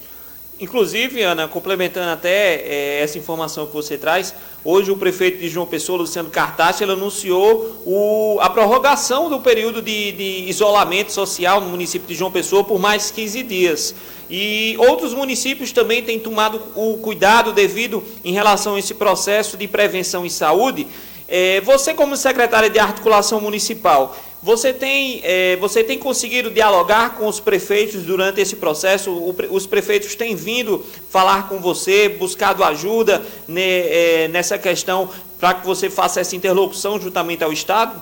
Inclusive, 0.60 1.22
Ana, 1.22 1.46
complementando 1.46 2.10
até 2.10 2.56
é, 2.56 3.00
essa 3.00 3.16
informação 3.16 3.66
que 3.66 3.72
você 3.72 3.96
traz, 3.96 4.34
hoje 4.64 4.90
o 4.90 4.96
prefeito 4.96 5.38
de 5.38 5.48
João 5.48 5.66
Pessoa, 5.66 5.98
Luciano 5.98 6.30
Cartache, 6.30 6.82
ele 6.82 6.92
anunciou 6.92 7.80
o, 7.86 8.38
a 8.40 8.50
prorrogação 8.50 9.30
do 9.30 9.38
período 9.38 9.80
de, 9.80 10.10
de, 10.10 10.48
isolamento 10.48 11.12
social 11.12 11.60
no 11.60 11.68
município 11.68 12.08
de 12.08 12.14
João 12.16 12.32
Pessoa 12.32 12.64
por 12.64 12.80
mais 12.80 13.08
15 13.12 13.42
dias. 13.44 13.94
E 14.28 14.74
outros 14.78 15.14
municípios 15.14 15.70
também 15.70 16.02
têm 16.02 16.18
tomado 16.18 16.60
o 16.74 16.98
cuidado 16.98 17.52
devido 17.52 18.02
em 18.24 18.32
relação 18.32 18.74
a 18.74 18.78
esse 18.80 18.94
processo 18.94 19.56
de 19.56 19.68
prevenção 19.68 20.26
e 20.26 20.30
saúde. 20.30 20.88
É, 21.28 21.60
você, 21.60 21.92
como 21.92 22.16
secretária 22.16 22.70
de 22.70 22.78
articulação 22.78 23.40
municipal, 23.40 24.16
você 24.42 24.72
tem, 24.72 25.20
é, 25.24 25.56
você 25.56 25.84
tem 25.84 25.98
conseguido 25.98 26.50
dialogar 26.50 27.16
com 27.16 27.26
os 27.26 27.38
prefeitos 27.38 28.04
durante 28.04 28.40
esse 28.40 28.56
processo? 28.56 29.10
O, 29.10 29.34
os 29.50 29.66
prefeitos 29.66 30.14
têm 30.14 30.34
vindo 30.34 30.82
falar 31.10 31.48
com 31.48 31.58
você, 31.58 32.08
buscado 32.08 32.64
ajuda 32.64 33.22
ne, 33.46 33.60
é, 33.60 34.28
nessa 34.28 34.56
questão 34.56 35.10
para 35.38 35.54
que 35.54 35.66
você 35.66 35.90
faça 35.90 36.20
essa 36.20 36.34
interlocução 36.34 37.00
juntamente 37.00 37.44
ao 37.44 37.52
Estado? 37.52 38.00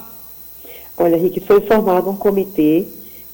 Olha, 0.96 1.16
Rick, 1.16 1.40
foi 1.40 1.60
formado 1.62 2.08
um 2.08 2.16
comitê 2.16 2.86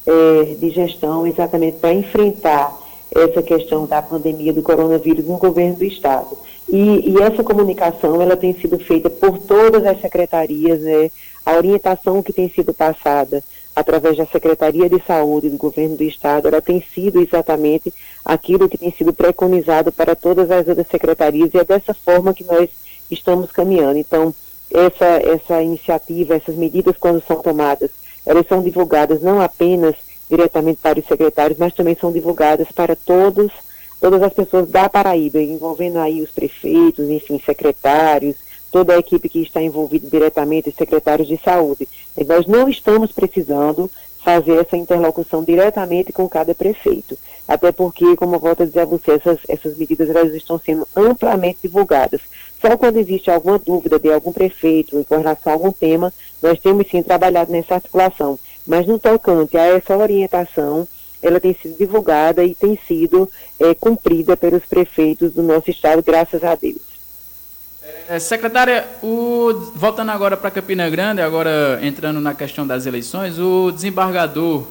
é, 0.07 0.55
de 0.59 0.70
gestão 0.70 1.26
exatamente 1.26 1.78
para 1.78 1.93
enfrentar 1.93 2.76
essa 3.14 3.43
questão 3.43 3.84
da 3.84 4.01
pandemia 4.01 4.53
do 4.53 4.62
coronavírus 4.62 5.26
no 5.26 5.36
governo 5.36 5.76
do 5.76 5.84
Estado. 5.84 6.36
E, 6.73 7.11
e, 7.11 7.23
essa 7.23 7.45
comunicação 7.45 8.23
ela 8.23 8.35
tem 8.35 8.55
sido 8.55 8.79
feita 8.79 9.11
por 9.11 9.37
todas 9.37 9.85
as 9.85 10.01
secretarias, 10.01 10.81
né? 10.81 11.11
A 11.45 11.55
orientação 11.55 12.23
que 12.23 12.33
tem 12.33 12.49
sido 12.49 12.73
passada 12.73 13.45
através 13.77 14.16
da 14.16 14.25
Secretaria 14.25 14.89
de 14.89 14.99
Saúde 15.07 15.51
do 15.51 15.59
Governo 15.59 15.97
do 15.97 16.03
Estado, 16.03 16.49
ela 16.49 16.62
tem 16.62 16.83
sido 16.95 17.20
exatamente 17.20 17.93
aquilo 18.25 18.70
que 18.70 18.79
tem 18.79 18.91
sido 18.91 19.12
preconizado 19.12 19.93
para 19.93 20.16
todas 20.16 20.51
as 20.51 20.66
outras 20.66 20.87
secretarias 20.89 21.51
e 21.53 21.59
é 21.59 21.64
dessa 21.64 21.93
forma 21.93 22.33
que 22.33 22.45
nós 22.45 22.70
estamos 23.11 23.53
caminhando. 23.53 23.99
Então, 23.99 24.35
essa, 24.73 25.05
essa 25.05 25.62
iniciativa, 25.62 26.37
essas 26.37 26.57
medidas 26.57 26.97
quando 26.99 27.23
são 27.27 27.43
tomadas, 27.43 27.91
elas 28.25 28.47
são 28.47 28.62
divulgadas 28.62 29.20
não 29.20 29.43
apenas 29.43 29.95
diretamente 30.31 30.81
para 30.81 30.99
os 30.99 31.07
secretários, 31.07 31.59
mas 31.59 31.75
também 31.75 31.95
são 32.01 32.11
divulgadas 32.11 32.68
para 32.73 32.97
todos, 32.97 33.53
todas 34.03 34.21
as 34.21 34.33
pessoas 34.33 34.69
da 34.69 34.89
Paraíba, 34.89 35.41
envolvendo 35.41 35.99
aí 36.01 36.21
os 36.21 36.33
prefeitos, 36.33 37.09
enfim, 37.09 37.41
secretários, 37.47 38.35
toda 38.73 38.95
a 38.95 38.99
equipe 38.99 39.29
que 39.29 39.41
está 39.41 39.63
envolvida 39.63 40.09
diretamente, 40.11 40.75
secretários 40.77 41.29
de 41.29 41.37
saúde. 41.37 41.89
Nós 42.27 42.45
não 42.49 42.69
estamos 42.69 43.13
precisando 43.13 43.89
fazer 44.25 44.57
essa 44.57 44.77
interlocução 44.77 45.45
diretamente 45.45 46.13
com 46.13 46.29
cada 46.29 46.53
prefeito. 46.53 47.17
Até 47.47 47.71
porque, 47.71 48.17
como 48.17 48.35
eu 48.35 48.41
volto 48.41 48.65
a 48.65 48.67
dizer 48.67 48.81
a 48.81 48.87
você, 48.87 49.13
essas, 49.13 49.39
essas 49.49 49.79
medidas 49.79 50.11
elas 50.11 50.35
estão 50.35 50.59
sendo 50.59 50.87
amplamente 50.97 51.61
divulgadas. 51.63 52.21
Só 52.61 52.77
quando 52.77 52.97
existe 52.97 53.31
alguma 53.31 53.59
dúvida 53.59 54.01
de 54.01 54.13
algum 54.13 54.33
prefeito 54.33 55.05
com 55.09 55.17
relação 55.17 55.53
a 55.53 55.55
algum 55.55 55.71
tema, 55.71 56.13
nós 56.43 56.59
temos 56.59 56.89
sim 56.91 57.05
trabalhado 57.05 57.53
nessa 57.53 57.77
articulação. 57.77 58.37
Mas 58.67 58.85
no 58.85 58.99
tocante 58.99 59.57
a 59.57 59.65
essa 59.65 59.97
orientação, 59.97 60.89
ela 61.23 61.41
tem 61.41 61.55
sido 61.55 61.77
divulgada 61.79 62.45
e 62.45 62.55
tem 62.55 62.79
sido 62.87 63.31
é, 63.61 63.75
cumprida 63.75 64.37
pelos 64.37 64.64
prefeitos 64.64 65.33
do 65.33 65.43
nosso 65.43 65.70
estado, 65.70 66.03
graças 66.03 66.43
a 66.43 66.55
Deus. 66.55 66.93
É, 68.09 68.18
secretária, 68.18 68.87
o, 69.03 69.73
voltando 69.75 70.11
agora 70.11 70.37
para 70.37 70.51
Campina 70.51 70.89
Grande, 70.91 71.20
agora 71.20 71.79
entrando 71.83 72.20
na 72.20 72.35
questão 72.35 72.66
das 72.66 72.87
eleições, 72.87 73.39
o 73.39 73.70
desembargador 73.70 74.66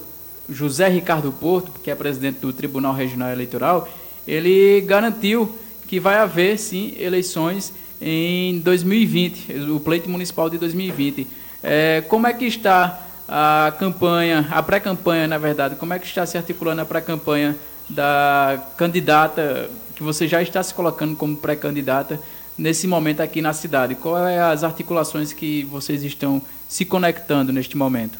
José 0.49 0.87
Ricardo 0.87 1.31
Porto, 1.31 1.71
que 1.81 1.89
é 1.89 1.95
presidente 1.95 2.39
do 2.39 2.51
Tribunal 2.51 2.93
Regional 2.93 3.31
Eleitoral, 3.31 3.87
ele 4.27 4.81
garantiu 4.81 5.49
que 5.87 5.99
vai 5.99 6.15
haver 6.15 6.57
sim 6.57 6.93
eleições 6.97 7.73
em 8.01 8.59
2020, 8.59 9.53
o 9.71 9.79
pleito 9.79 10.09
municipal 10.09 10.49
de 10.49 10.57
2020. 10.57 11.27
É, 11.63 12.03
como 12.07 12.27
é 12.27 12.33
que 12.33 12.45
está 12.45 13.07
a 13.27 13.73
campanha, 13.77 14.47
a 14.51 14.61
pré-campanha, 14.61 15.27
na 15.27 15.37
verdade, 15.37 15.75
como 15.75 15.93
é 15.93 15.99
que 15.99 16.05
está 16.05 16.25
se 16.25 16.37
articulando 16.37 16.81
a 16.81 16.85
pré-campanha 16.85 17.55
da 17.89 18.61
candidata 18.77 19.69
que 19.95 20.03
você 20.03 20.27
já 20.27 20.41
está 20.41 20.61
se 20.63 20.73
colocando 20.73 21.15
como 21.15 21.37
pré-candidata 21.37 22.19
nesse 22.57 22.87
momento 22.87 23.21
aqui 23.21 23.41
na 23.41 23.53
cidade? 23.53 23.95
Quais 23.95 24.35
é 24.35 24.39
as 24.39 24.63
articulações 24.63 25.33
que 25.33 25.63
vocês 25.65 26.03
estão 26.03 26.41
se 26.67 26.85
conectando 26.85 27.51
neste 27.51 27.77
momento? 27.77 28.17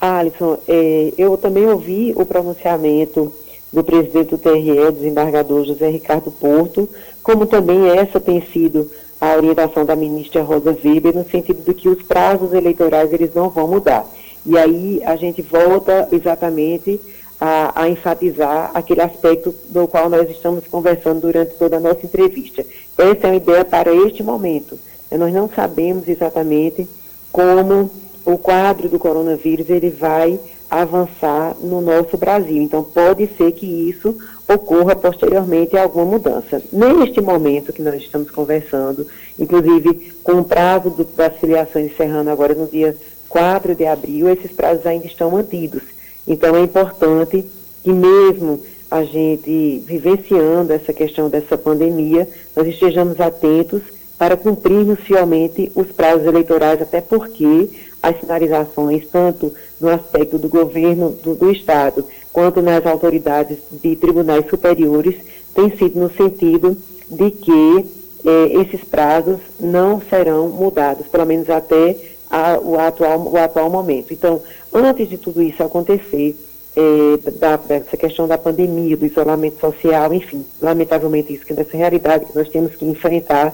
Alisson, 0.00 0.58
é, 0.68 1.12
eu 1.16 1.36
também 1.36 1.66
ouvi 1.66 2.12
o 2.16 2.24
pronunciamento 2.24 3.32
do 3.72 3.82
presidente 3.82 4.30
do 4.30 4.38
TRE, 4.38 4.92
desembargador 4.92 5.64
José 5.64 5.88
Ricardo 5.88 6.30
Porto, 6.30 6.88
como 7.22 7.46
também 7.46 7.88
essa 7.90 8.20
tem 8.20 8.40
sido 8.52 8.90
a 9.20 9.34
orientação 9.36 9.84
da 9.84 9.96
ministra 9.96 10.42
Rosa 10.42 10.76
Weber, 10.84 11.14
no 11.14 11.24
sentido 11.24 11.62
de 11.62 11.74
que 11.74 11.88
os 11.88 12.02
prazos 12.02 12.52
eleitorais 12.52 13.12
eles 13.12 13.34
não 13.34 13.48
vão 13.48 13.66
mudar. 13.68 14.06
E 14.44 14.56
aí 14.56 15.00
a 15.04 15.16
gente 15.16 15.42
volta 15.42 16.08
exatamente 16.12 17.00
a, 17.40 17.82
a, 17.82 17.88
enfatizar 17.88 18.70
aquele 18.74 19.00
aspecto 19.00 19.54
do 19.68 19.88
qual 19.88 20.08
nós 20.08 20.30
estamos 20.30 20.66
conversando 20.66 21.20
durante 21.20 21.54
toda 21.54 21.76
a 21.76 21.80
nossa 21.80 22.04
entrevista. 22.04 22.64
Essa 22.96 23.26
é 23.26 23.30
uma 23.30 23.36
ideia 23.36 23.64
para 23.64 23.94
este 23.94 24.22
momento. 24.22 24.78
Nós 25.10 25.32
não 25.32 25.48
sabemos 25.48 26.08
exatamente 26.08 26.86
como 27.32 27.90
o 28.24 28.38
quadro 28.38 28.88
do 28.88 28.98
coronavírus 28.98 29.70
ele 29.70 29.90
vai 29.90 30.38
avançar 30.70 31.56
no 31.60 31.80
nosso 31.80 32.16
Brasil. 32.16 32.62
Então, 32.62 32.82
pode 32.82 33.28
ser 33.36 33.52
que 33.52 33.66
isso 33.66 34.16
ocorra 34.48 34.94
posteriormente 34.94 35.76
alguma 35.76 36.04
mudança. 36.04 36.62
Neste 36.72 37.20
momento 37.20 37.72
que 37.72 37.82
nós 37.82 37.96
estamos 37.96 38.30
conversando, 38.30 39.06
inclusive 39.38 40.14
com 40.22 40.34
o 40.40 40.44
prazo 40.44 40.90
do, 40.90 41.04
das 41.04 41.36
filiações 41.36 41.92
encerrando 41.92 42.30
agora 42.30 42.54
no 42.54 42.66
dia 42.66 42.96
4 43.28 43.74
de 43.74 43.86
abril, 43.86 44.28
esses 44.28 44.52
prazos 44.52 44.86
ainda 44.86 45.06
estão 45.06 45.30
mantidos. 45.30 45.82
Então, 46.26 46.56
é 46.56 46.60
importante 46.60 47.44
que 47.82 47.92
mesmo 47.92 48.60
a 48.90 49.02
gente 49.02 49.82
vivenciando 49.84 50.72
essa 50.72 50.92
questão 50.92 51.28
dessa 51.28 51.58
pandemia, 51.58 52.28
nós 52.54 52.66
estejamos 52.66 53.20
atentos 53.20 53.82
para 54.18 54.36
cumprirmos 54.36 55.00
fielmente 55.00 55.70
os 55.74 55.88
prazos 55.88 56.26
eleitorais, 56.26 56.80
até 56.80 57.00
porque 57.00 57.68
as 58.06 58.20
sinalizações, 58.20 59.04
tanto 59.10 59.52
no 59.80 59.88
aspecto 59.88 60.38
do 60.38 60.48
governo 60.48 61.10
do, 61.10 61.34
do 61.34 61.50
Estado, 61.50 62.04
quanto 62.32 62.62
nas 62.62 62.86
autoridades 62.86 63.58
de 63.72 63.96
tribunais 63.96 64.46
superiores, 64.48 65.16
têm 65.52 65.76
sido 65.76 65.98
no 65.98 66.10
sentido 66.10 66.76
de 67.10 67.30
que 67.32 67.86
eh, 68.24 68.60
esses 68.60 68.84
prazos 68.84 69.40
não 69.58 70.00
serão 70.00 70.48
mudados, 70.48 71.08
pelo 71.08 71.26
menos 71.26 71.50
até 71.50 71.96
a, 72.30 72.58
o, 72.62 72.78
atual, 72.78 73.26
o 73.28 73.36
atual 73.36 73.70
momento. 73.70 74.12
Então, 74.12 74.40
antes 74.72 75.08
de 75.08 75.18
tudo 75.18 75.42
isso 75.42 75.62
acontecer, 75.64 76.36
eh, 76.76 77.30
da, 77.40 77.56
dessa 77.56 77.96
questão 77.96 78.28
da 78.28 78.38
pandemia, 78.38 78.96
do 78.96 79.06
isolamento 79.06 79.58
social, 79.58 80.14
enfim, 80.14 80.44
lamentavelmente 80.62 81.32
isso, 81.32 81.44
que 81.44 81.54
nessa 81.54 81.76
realidade 81.76 82.26
que 82.26 82.36
nós 82.36 82.48
temos 82.48 82.76
que 82.76 82.84
enfrentar, 82.84 83.52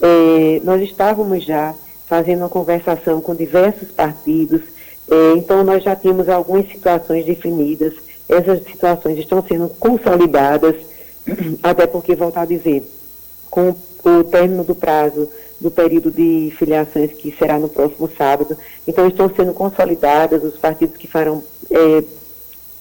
eh, 0.00 0.60
nós 0.62 0.80
estávamos 0.82 1.44
já 1.44 1.74
fazendo 2.12 2.40
uma 2.40 2.48
conversação 2.50 3.22
com 3.22 3.34
diversos 3.34 3.88
partidos. 3.90 4.60
É, 5.10 5.32
então, 5.34 5.64
nós 5.64 5.82
já 5.82 5.96
temos 5.96 6.28
algumas 6.28 6.68
situações 6.68 7.24
definidas. 7.24 7.94
Essas 8.28 8.62
situações 8.64 9.18
estão 9.18 9.42
sendo 9.42 9.70
consolidadas, 9.80 10.76
até 11.62 11.86
porque, 11.86 12.14
volto 12.14 12.36
a 12.36 12.44
dizer, 12.44 12.86
com 13.50 13.74
o 14.04 14.24
término 14.24 14.62
do 14.62 14.74
prazo 14.74 15.26
do 15.58 15.70
período 15.70 16.10
de 16.10 16.52
filiações, 16.58 17.12
que 17.14 17.34
será 17.34 17.58
no 17.58 17.70
próximo 17.70 18.10
sábado, 18.18 18.58
então 18.86 19.08
estão 19.08 19.34
sendo 19.34 19.54
consolidadas 19.54 20.44
os 20.44 20.58
partidos 20.58 20.98
que 20.98 21.06
farão 21.06 21.42
é, 21.70 22.04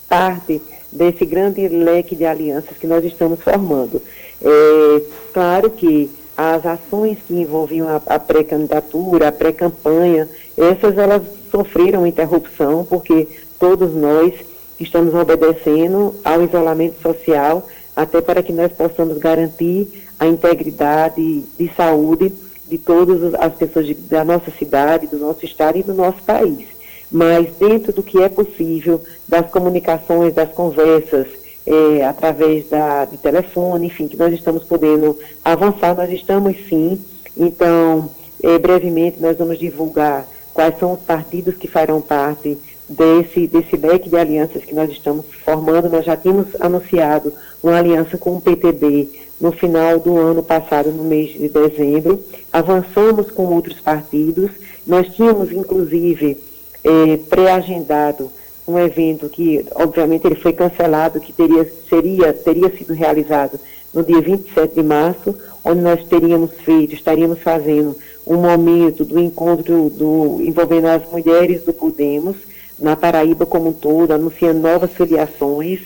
parte 0.09 0.61
desse 0.91 1.25
grande 1.25 1.69
leque 1.69 2.17
de 2.17 2.25
alianças 2.25 2.77
que 2.77 2.85
nós 2.85 3.05
estamos 3.05 3.39
formando. 3.39 4.01
É, 4.43 5.01
claro 5.31 5.69
que 5.69 6.11
as 6.41 6.65
ações 6.65 7.19
que 7.27 7.35
envolviam 7.35 7.87
a, 8.07 8.19
pré-candidatura, 8.19 9.27
a 9.27 9.31
pré-campanha, 9.31 10.27
essas 10.57 10.97
elas 10.97 11.21
sofreram 11.51 12.07
interrupção 12.07 12.83
porque 12.83 13.27
todos 13.59 13.93
nós 13.93 14.33
estamos 14.79 15.13
obedecendo 15.13 16.15
ao 16.23 16.41
isolamento 16.41 16.99
social 16.99 17.67
até 17.95 18.21
para 18.21 18.41
que 18.41 18.51
nós 18.51 18.71
possamos 18.71 19.19
garantir 19.19 19.87
a 20.19 20.25
integridade 20.25 21.43
de 21.59 21.71
saúde 21.75 22.33
de 22.67 22.77
todas 22.79 23.35
as 23.35 23.53
pessoas 23.53 23.85
de, 23.85 23.93
da 23.93 24.23
nossa 24.23 24.49
cidade, 24.49 25.05
do 25.05 25.19
nosso 25.19 25.45
estado 25.45 25.77
e 25.77 25.83
do 25.83 25.93
nosso 25.93 26.23
país. 26.23 26.65
Mas 27.11 27.49
dentro 27.59 27.93
do 27.93 28.01
que 28.01 28.19
é 28.19 28.29
possível, 28.29 29.03
das 29.27 29.51
comunicações, 29.51 30.33
das 30.33 30.49
conversas, 30.53 31.27
é, 31.65 32.05
através 32.05 32.67
da, 32.69 33.05
de 33.05 33.17
telefone, 33.17 33.87
enfim, 33.87 34.07
que 34.07 34.17
nós 34.17 34.33
estamos 34.33 34.63
podendo 34.63 35.17
avançar, 35.43 35.95
nós 35.95 36.09
estamos 36.11 36.55
sim. 36.67 36.99
Então, 37.37 38.09
é, 38.43 38.57
brevemente 38.57 39.21
nós 39.21 39.37
vamos 39.37 39.59
divulgar 39.59 40.27
quais 40.53 40.77
são 40.79 40.93
os 40.93 41.01
partidos 41.01 41.55
que 41.55 41.67
farão 41.67 42.01
parte 42.01 42.57
desse, 42.89 43.47
desse 43.47 43.77
leque 43.77 44.09
de 44.09 44.17
alianças 44.17 44.63
que 44.63 44.75
nós 44.75 44.89
estamos 44.89 45.25
formando. 45.45 45.89
Nós 45.89 46.05
já 46.05 46.17
tínhamos 46.17 46.47
anunciado 46.59 47.33
uma 47.63 47.77
aliança 47.77 48.17
com 48.17 48.35
o 48.35 48.41
PTB 48.41 49.09
no 49.39 49.51
final 49.51 49.99
do 49.99 50.17
ano 50.17 50.43
passado, 50.43 50.91
no 50.91 51.03
mês 51.03 51.31
de 51.31 51.49
dezembro. 51.49 52.23
Avançamos 52.51 53.31
com 53.31 53.45
outros 53.45 53.79
partidos. 53.79 54.51
Nós 54.85 55.07
tínhamos, 55.15 55.51
inclusive, 55.51 56.37
é, 56.83 57.17
pré-agendado 57.29 58.31
um 58.67 58.77
evento 58.77 59.27
que, 59.29 59.65
obviamente, 59.75 60.25
ele 60.25 60.35
foi 60.35 60.53
cancelado, 60.53 61.19
que 61.19 61.33
teria, 61.33 61.69
seria, 61.89 62.33
teria 62.33 62.69
sido 62.69 62.93
realizado 62.93 63.59
no 63.93 64.03
dia 64.03 64.21
27 64.21 64.75
de 64.75 64.83
março, 64.83 65.35
onde 65.63 65.81
nós 65.81 66.03
teríamos 66.05 66.51
feito, 66.63 66.93
estaríamos 66.93 67.39
fazendo 67.39 67.95
um 68.25 68.37
momento 68.37 69.03
do 69.03 69.19
encontro 69.19 69.89
do, 69.89 70.41
envolvendo 70.41 70.87
as 70.87 71.09
mulheres 71.09 71.63
do 71.63 71.73
Podemos, 71.73 72.37
na 72.79 72.95
Paraíba 72.95 73.45
como 73.45 73.69
um 73.69 73.73
todo, 73.73 74.11
anunciando 74.11 74.59
novas 74.59 74.91
filiações. 74.91 75.79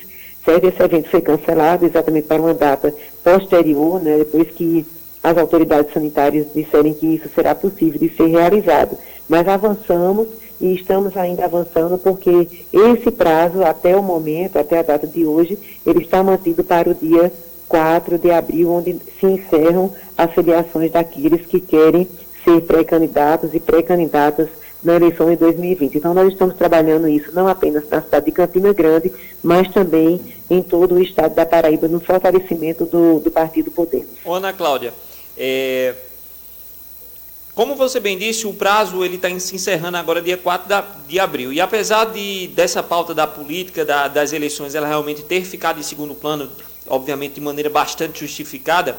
Certo? 0.43 0.65
Esse 0.65 0.83
evento 0.83 1.09
foi 1.09 1.21
cancelado 1.21 1.85
exatamente 1.85 2.27
para 2.27 2.41
uma 2.41 2.53
data 2.53 2.93
posterior, 3.23 4.01
né, 4.01 4.17
depois 4.19 4.49
que 4.51 4.85
as 5.23 5.37
autoridades 5.37 5.91
sanitárias 5.91 6.45
disserem 6.53 6.93
que 6.93 7.07
isso 7.07 7.27
será 7.33 7.55
possível 7.55 7.99
de 7.99 8.09
ser 8.09 8.27
realizado. 8.27 8.95
Mas 9.27 9.47
avançamos 9.47 10.27
e 10.59 10.73
estamos 10.73 11.15
ainda 11.17 11.45
avançando 11.45 11.97
porque 11.97 12.47
esse 12.71 13.11
prazo, 13.11 13.63
até 13.63 13.95
o 13.95 14.03
momento, 14.03 14.57
até 14.57 14.79
a 14.79 14.83
data 14.83 15.05
de 15.05 15.25
hoje, 15.25 15.57
ele 15.85 16.03
está 16.03 16.23
mantido 16.23 16.63
para 16.63 16.89
o 16.89 16.93
dia 16.93 17.31
4 17.67 18.17
de 18.17 18.31
abril, 18.31 18.71
onde 18.71 18.99
se 19.19 19.25
encerram 19.25 19.91
as 20.17 20.31
filiações 20.33 20.91
daqueles 20.91 21.45
que 21.45 21.59
querem 21.59 22.07
ser 22.43 22.61
pré-candidatos 22.61 23.53
e 23.53 23.59
pré-candidatas 23.59 24.47
na 24.83 24.95
eleição 24.95 25.29
de 25.29 25.35
2020. 25.35 25.97
Então, 25.97 26.13
nós 26.13 26.31
estamos 26.31 26.55
trabalhando 26.55 27.07
isso 27.07 27.33
não 27.33 27.47
apenas 27.47 27.89
na 27.89 28.01
cidade 28.01 28.27
de 28.27 28.31
Campina 28.31 28.71
Grande, 28.71 29.11
mas 29.43 29.67
também 29.73 30.21
em 30.49 30.61
todo 30.61 30.95
o 30.95 31.01
estado 31.01 31.33
da 31.33 31.45
Paraíba, 31.45 31.87
no 31.87 31.99
fortalecimento 31.99 32.85
do, 32.85 33.19
do 33.19 33.31
Partido 33.31 33.71
Podemos. 33.71 34.07
Ana 34.25 34.53
Cláudia, 34.53 34.93
é, 35.35 35.95
como 37.55 37.73
você 37.73 37.99
bem 37.99 38.17
disse, 38.17 38.45
o 38.45 38.53
prazo 38.53 39.03
ele 39.03 39.15
está 39.15 39.29
se 39.39 39.55
encerrando 39.55 39.97
agora 39.97 40.21
dia 40.21 40.37
4 40.37 40.67
de 41.07 41.19
abril. 41.19 41.53
E 41.53 41.61
apesar 41.61 42.05
de 42.05 42.47
dessa 42.47 42.83
pauta 42.83 43.13
da 43.13 43.25
política, 43.25 43.85
da, 43.85 44.09
das 44.09 44.33
eleições, 44.33 44.75
ela 44.75 44.85
realmente 44.85 45.23
ter 45.23 45.45
ficado 45.45 45.79
em 45.79 45.83
segundo 45.83 46.13
plano, 46.13 46.51
obviamente 46.85 47.35
de 47.35 47.41
maneira 47.41 47.69
bastante 47.69 48.19
justificada, 48.19 48.97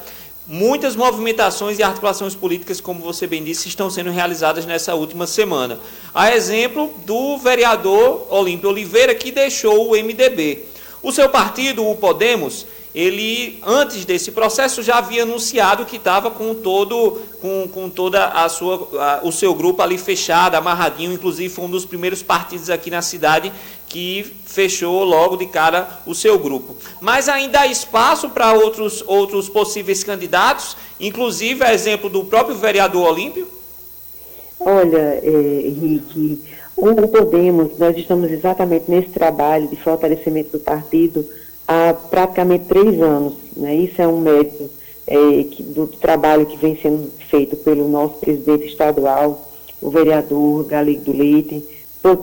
Muitas 0.48 0.94
movimentações 0.94 1.76
e 1.76 1.82
articulações 1.82 2.32
políticas, 2.32 2.80
como 2.80 3.02
você 3.02 3.26
bem 3.26 3.42
disse, 3.42 3.66
estão 3.66 3.90
sendo 3.90 4.10
realizadas 4.10 4.64
nessa 4.64 4.94
última 4.94 5.26
semana. 5.26 5.80
A 6.14 6.36
exemplo 6.36 6.94
do 7.04 7.36
vereador 7.36 8.28
Olímpio 8.30 8.68
Oliveira, 8.68 9.12
que 9.12 9.32
deixou 9.32 9.90
o 9.90 9.96
MDB. 9.96 10.64
O 11.02 11.10
seu 11.10 11.28
partido, 11.28 11.84
o 11.84 11.96
Podemos, 11.96 12.64
ele 12.96 13.58
antes 13.62 14.06
desse 14.06 14.32
processo 14.32 14.82
já 14.82 14.96
havia 14.96 15.24
anunciado 15.24 15.84
que 15.84 15.96
estava 15.96 16.30
com 16.30 16.54
todo 16.54 17.20
com, 17.42 17.68
com 17.68 17.90
toda 17.90 18.28
a 18.28 18.48
sua 18.48 18.88
a, 18.98 19.20
o 19.22 19.30
seu 19.30 19.54
grupo 19.54 19.82
ali 19.82 19.98
fechado, 19.98 20.54
amarradinho, 20.54 21.12
inclusive 21.12 21.52
foi 21.52 21.66
um 21.66 21.70
dos 21.70 21.84
primeiros 21.84 22.22
partidos 22.22 22.70
aqui 22.70 22.90
na 22.90 23.02
cidade 23.02 23.52
que 23.86 24.34
fechou 24.46 25.04
logo 25.04 25.36
de 25.36 25.44
cara 25.44 26.00
o 26.06 26.14
seu 26.14 26.38
grupo. 26.38 26.74
Mas 26.98 27.28
ainda 27.28 27.60
há 27.60 27.66
espaço 27.66 28.30
para 28.30 28.54
outros 28.54 29.04
outros 29.06 29.50
possíveis 29.50 30.02
candidatos, 30.02 30.74
inclusive 30.98 31.62
a 31.62 31.74
exemplo 31.74 32.08
do 32.08 32.24
próprio 32.24 32.56
vereador 32.56 33.08
Olímpio? 33.08 33.46
Olha, 34.58 35.20
é, 35.22 35.62
Henrique, 35.66 36.42
o 36.74 37.08
Podemos, 37.08 37.78
nós 37.78 37.94
estamos 37.94 38.30
exatamente 38.30 38.90
nesse 38.90 39.10
trabalho 39.10 39.68
de 39.68 39.76
fortalecimento 39.76 40.52
do 40.52 40.60
partido 40.60 41.28
há 41.66 41.94
praticamente 41.94 42.66
três 42.66 43.00
anos. 43.00 43.34
Né? 43.56 43.74
Isso 43.74 44.00
é 44.00 44.06
um 44.06 44.20
mérito 44.20 44.70
é, 45.06 45.42
que, 45.44 45.62
do 45.62 45.86
trabalho 45.86 46.46
que 46.46 46.56
vem 46.56 46.76
sendo 46.76 47.10
feito 47.28 47.56
pelo 47.56 47.88
nosso 47.88 48.14
presidente 48.14 48.66
estadual, 48.66 49.50
o 49.80 49.90
vereador 49.90 50.64
Galego 50.64 51.04
do 51.04 51.16
Leite, 51.16 51.62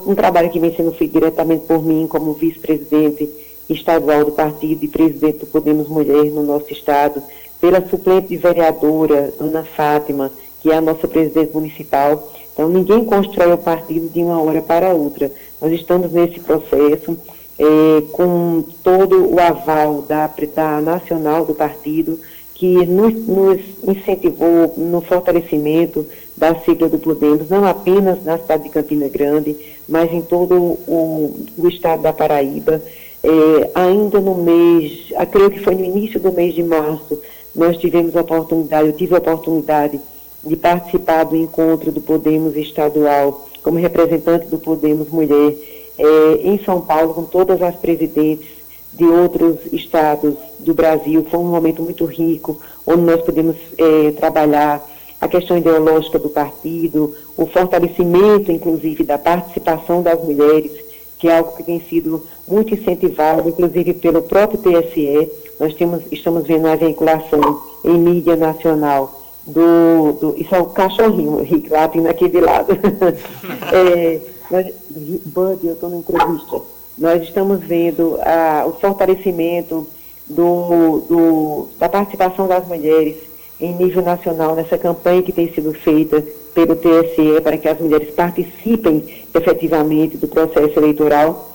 um 0.06 0.16
trabalho 0.16 0.50
que 0.50 0.60
vem 0.60 0.74
sendo 0.74 0.94
feito 0.94 1.12
diretamente 1.12 1.66
por 1.66 1.84
mim 1.84 2.08
como 2.08 2.34
vice-presidente 2.34 3.30
estadual 3.70 4.26
do 4.26 4.32
partido 4.32 4.84
e 4.84 4.88
presidente 4.88 5.40
do 5.40 5.46
Podemos 5.46 5.88
Mulher 5.90 6.26
no 6.26 6.44
nosso 6.44 6.72
estado, 6.72 7.22
pela 7.60 7.86
suplente 7.88 8.36
vereadora, 8.38 9.34
Dona 9.38 9.64
Fátima, 9.64 10.32
que 10.62 10.72
é 10.72 10.76
a 10.76 10.82
nossa 10.82 11.08
presidente 11.08 11.54
municipal. 11.54 12.32
Então, 12.54 12.70
ninguém 12.70 13.04
constrói 13.04 13.52
o 13.54 13.58
partido 13.58 14.10
de 14.10 14.22
uma 14.22 14.42
hora 14.42 14.62
para 14.62 14.94
outra. 14.94 15.32
Nós 15.62 15.72
estamos 15.74 16.12
nesse 16.12 16.40
processo 16.40 17.18
é, 17.58 18.02
com 18.12 18.64
todo 18.84 19.34
o 19.34 19.40
aval 19.40 20.02
da, 20.02 20.30
da 20.56 20.82
nacional 20.82 21.46
do 21.46 21.54
partido, 21.54 22.20
que 22.54 22.86
nos, 22.86 23.14
nos, 23.28 23.60
incentivou 23.84 24.74
no 24.78 25.02
fortalecimento 25.02 26.06
da 26.36 26.56
sigla 26.56 26.88
do 26.88 26.98
Podemos, 26.98 27.50
não 27.50 27.66
apenas 27.66 28.24
na 28.24 28.38
cidade 28.38 28.64
de 28.64 28.70
Campina 28.70 29.08
Grande, 29.08 29.56
mas 29.88 30.12
em 30.12 30.22
todo 30.22 30.56
o, 30.56 31.46
o 31.58 31.68
estado 31.68 32.02
da 32.04 32.14
Paraíba. 32.14 32.82
É, 33.24 33.72
ainda 33.74 34.20
no 34.20 34.36
mês, 34.36 35.10
creio 35.32 35.50
que 35.50 35.60
foi 35.60 35.76
no 35.76 35.84
início 35.84 36.20
do 36.20 36.32
mês 36.32 36.54
de 36.54 36.64
março, 36.64 37.22
nós 37.56 37.78
tivemos 37.78 38.16
a 38.16 38.22
oportunidade, 38.22 38.88
eu 38.88 38.94
tive 38.94 39.16
a 39.16 39.20
oportunidade 39.20 40.00
de 40.44 40.56
participar 40.56 41.24
do 41.24 41.36
encontro 41.36 41.92
do 41.92 42.02
Podemos 42.02 42.56
estadual 42.58 43.48
como 43.62 43.78
representante 43.78 44.48
do 44.48 44.58
Podemos 44.58 45.10
Mulher 45.10 45.56
é, 45.98 46.40
em 46.44 46.60
São 46.64 46.82
Paulo, 46.82 47.14
com 47.14 47.24
todas 47.24 47.62
as 47.62 47.76
presidentes 47.76 48.48
de 48.94 49.06
outros 49.06 49.58
estados 49.72 50.36
do 50.60 50.74
Brasil. 50.74 51.26
Foi 51.30 51.40
um 51.40 51.50
momento 51.50 51.82
muito 51.82 52.06
rico, 52.06 52.60
onde 52.86 53.02
nós 53.02 53.22
podemos 53.22 53.56
é, 53.78 54.12
trabalhar 54.12 54.84
a 55.20 55.28
questão 55.28 55.58
ideológica 55.58 56.20
do 56.20 56.30
partido, 56.30 57.16
o 57.38 57.46
fortalecimento, 57.46 58.52
inclusive, 58.52 59.04
da 59.04 59.18
participação 59.18 60.02
das 60.02 60.22
mulheres, 60.22 60.72
que 61.18 61.30
é 61.30 61.38
algo 61.38 61.56
que 61.56 61.64
tem 61.64 61.80
sido 61.80 62.26
muito 62.48 62.74
incentivado, 62.74 63.48
inclusive 63.48 63.94
pelo 63.94 64.22
próprio 64.22 64.60
TSE. 64.60 65.30
Nós 65.60 65.74
temos, 65.76 66.04
estamos 66.12 66.46
vendo 66.46 66.68
a 66.68 66.76
vinculação 66.76 67.62
em 67.86 67.98
mídia 67.98 68.36
nacional 68.36 69.22
do, 69.46 70.14
do 70.14 70.36
isso 70.38 70.56
é 70.56 70.60
o 70.60 70.68
cachorrinho, 70.68 71.42
Rick, 71.42 71.70
lá 71.70 71.88
tem 71.88 72.02
naquele 72.02 72.40
lado. 72.40 72.74
é, 73.74 74.22
nós, 74.54 74.68
Bud, 75.26 75.66
eu 75.66 75.74
estou 75.74 75.90
na 75.90 75.98
entrevista. 75.98 76.62
Nós 76.96 77.24
estamos 77.24 77.60
vendo 77.62 78.20
ah, 78.22 78.66
o 78.68 78.74
fortalecimento 78.74 79.88
do, 80.28 81.00
do, 81.10 81.68
da 81.80 81.90
participação 81.90 82.48
das 82.48 82.68
mulheres 82.68 83.16
em 83.60 83.74
nível 83.74 84.04
nacional 84.04 84.56
nessa 84.56 84.78
campanha 84.78 85.24
que 85.24 85.32
tem 85.32 85.52
sido 85.52 85.74
feita 85.74 86.24
pelo 86.54 86.76
TSE 86.76 87.42
para 87.42 87.58
que 87.58 87.68
as 87.68 87.80
mulheres 87.80 88.14
participem 88.14 89.26
efetivamente 89.34 90.18
do 90.18 90.28
processo 90.28 90.78
eleitoral. 90.78 91.50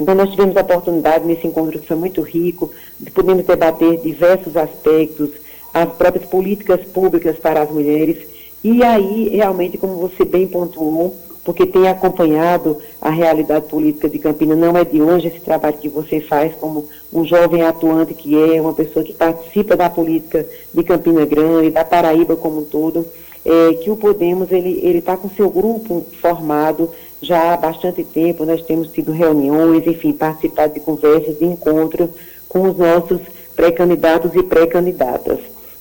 Então, 0.00 0.14
nós 0.16 0.30
tivemos 0.30 0.56
a 0.56 0.62
oportunidade 0.62 1.24
nesse 1.24 1.46
encontro 1.46 1.78
que 1.78 1.86
foi 1.86 1.96
muito 1.96 2.20
rico, 2.22 2.72
de 2.98 3.12
podermos 3.12 3.46
debater 3.46 4.00
diversos 4.00 4.56
aspectos, 4.56 5.30
as 5.72 5.92
próprias 5.92 6.26
políticas 6.26 6.80
públicas 6.86 7.38
para 7.38 7.62
as 7.62 7.70
mulheres. 7.70 8.16
E 8.64 8.82
aí, 8.82 9.28
realmente, 9.28 9.78
como 9.78 9.94
você 9.96 10.24
bem 10.24 10.48
pontuou, 10.48 11.16
porque 11.44 11.66
tem 11.66 11.88
acompanhado 11.88 12.78
a 13.00 13.10
realidade 13.10 13.66
política 13.66 14.08
de 14.08 14.18
Campinas. 14.18 14.58
Não 14.58 14.76
é 14.76 14.84
de 14.84 15.00
hoje 15.00 15.28
esse 15.28 15.40
trabalho 15.40 15.78
que 15.78 15.88
você 15.88 16.20
faz 16.20 16.54
como 16.54 16.88
um 17.12 17.24
jovem 17.24 17.62
atuante 17.62 18.14
que 18.14 18.36
é, 18.36 18.60
uma 18.60 18.74
pessoa 18.74 19.04
que 19.04 19.12
participa 19.12 19.76
da 19.76 19.88
política 19.88 20.46
de 20.72 20.82
Campina 20.82 21.24
Grande, 21.24 21.70
da 21.70 21.84
Paraíba 21.84 22.36
como 22.36 22.60
um 22.60 22.64
todo, 22.64 23.06
é, 23.44 23.74
que 23.74 23.90
o 23.90 23.96
Podemos, 23.96 24.52
ele 24.52 24.98
está 24.98 25.16
com 25.16 25.30
seu 25.30 25.48
grupo 25.48 26.04
formado 26.20 26.90
já 27.22 27.52
há 27.52 27.56
bastante 27.56 28.02
tempo, 28.02 28.46
nós 28.46 28.62
temos 28.62 28.88
tido 28.88 29.12
reuniões, 29.12 29.86
enfim, 29.86 30.12
participado 30.12 30.74
de 30.74 30.80
conversas, 30.80 31.38
de 31.38 31.44
encontros 31.44 32.08
com 32.48 32.62
os 32.62 32.76
nossos 32.76 33.20
pré-candidatos 33.54 34.34
e 34.34 34.42
pré-candidatas. 34.42 35.38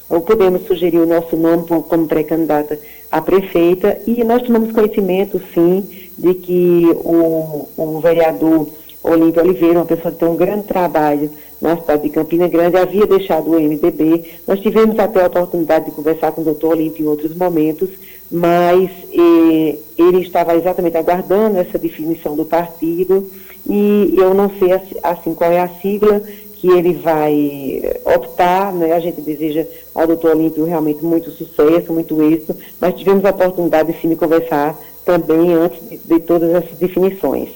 Ou 0.10 0.22
podemos 0.22 0.66
sugerir 0.66 0.98
o 0.98 1.06
nosso 1.06 1.38
nome 1.38 1.66
como 1.68 2.08
pré-candidata 2.08 2.78
a 3.12 3.22
prefeita 3.22 4.00
e 4.06 4.24
nós 4.24 4.44
tomamos 4.44 4.72
conhecimento, 4.72 5.42
sim, 5.54 5.84
de 6.18 6.34
que 6.34 6.84
o, 6.96 7.68
o 7.78 8.00
vereador 8.00 8.68
Olímpio 9.02 9.42
Oliveira, 9.42 9.80
uma 9.80 9.86
pessoa 9.86 10.12
que 10.12 10.20
tem 10.20 10.28
um 10.28 10.36
grande 10.36 10.64
trabalho 10.64 11.32
na 11.62 11.78
cidade 11.78 12.04
de 12.04 12.10
Campina 12.10 12.48
Grande, 12.48 12.78
havia 12.78 13.06
deixado 13.06 13.50
o 13.50 13.60
MDB. 13.60 14.24
Nós 14.48 14.60
tivemos 14.60 15.00
até 15.00 15.24
a 15.24 15.28
oportunidade 15.28 15.86
de 15.86 15.92
conversar 15.92 16.32
com 16.32 16.42
o 16.42 16.46
doutor 16.46 16.74
Olímpio 16.74 17.04
em 17.04 17.08
outros 17.08 17.36
momentos, 17.36 17.90
mas 18.32 18.90
eh, 19.14 19.78
ele 19.98 20.22
estava 20.22 20.56
exatamente 20.56 20.98
aguardando 20.98 21.58
essa 21.58 21.78
definição 21.78 22.36
do 22.36 22.46
partido 22.46 23.30
e 23.68 24.14
eu 24.18 24.34
não 24.34 24.50
sei 24.58 24.74
assim 25.04 25.34
qual 25.34 25.52
é 25.52 25.60
a 25.60 25.68
sigla 25.68 26.22
que 26.60 26.70
ele 26.70 26.94
vai 26.94 27.82
optar, 28.04 28.74
né? 28.74 28.94
A 28.94 29.00
gente 29.00 29.22
deseja 29.22 29.66
ao 29.96 30.06
doutor 30.06 30.36
Olímpio 30.36 30.66
realmente 30.66 31.04
muito 31.04 31.32
sucesso, 31.32 31.94
muito 31.94 32.22
êxito, 32.22 32.56
mas 32.80 32.94
tivemos 32.96 33.24
a 33.24 33.30
oportunidade 33.30 33.96
sim 34.02 34.10
de 34.10 34.16
conversar 34.16 34.78
também 35.06 35.54
antes 35.54 35.80
de, 35.90 35.98
de 35.98 36.20
todas 36.20 36.50
essas 36.54 36.78
definições. 36.78 37.50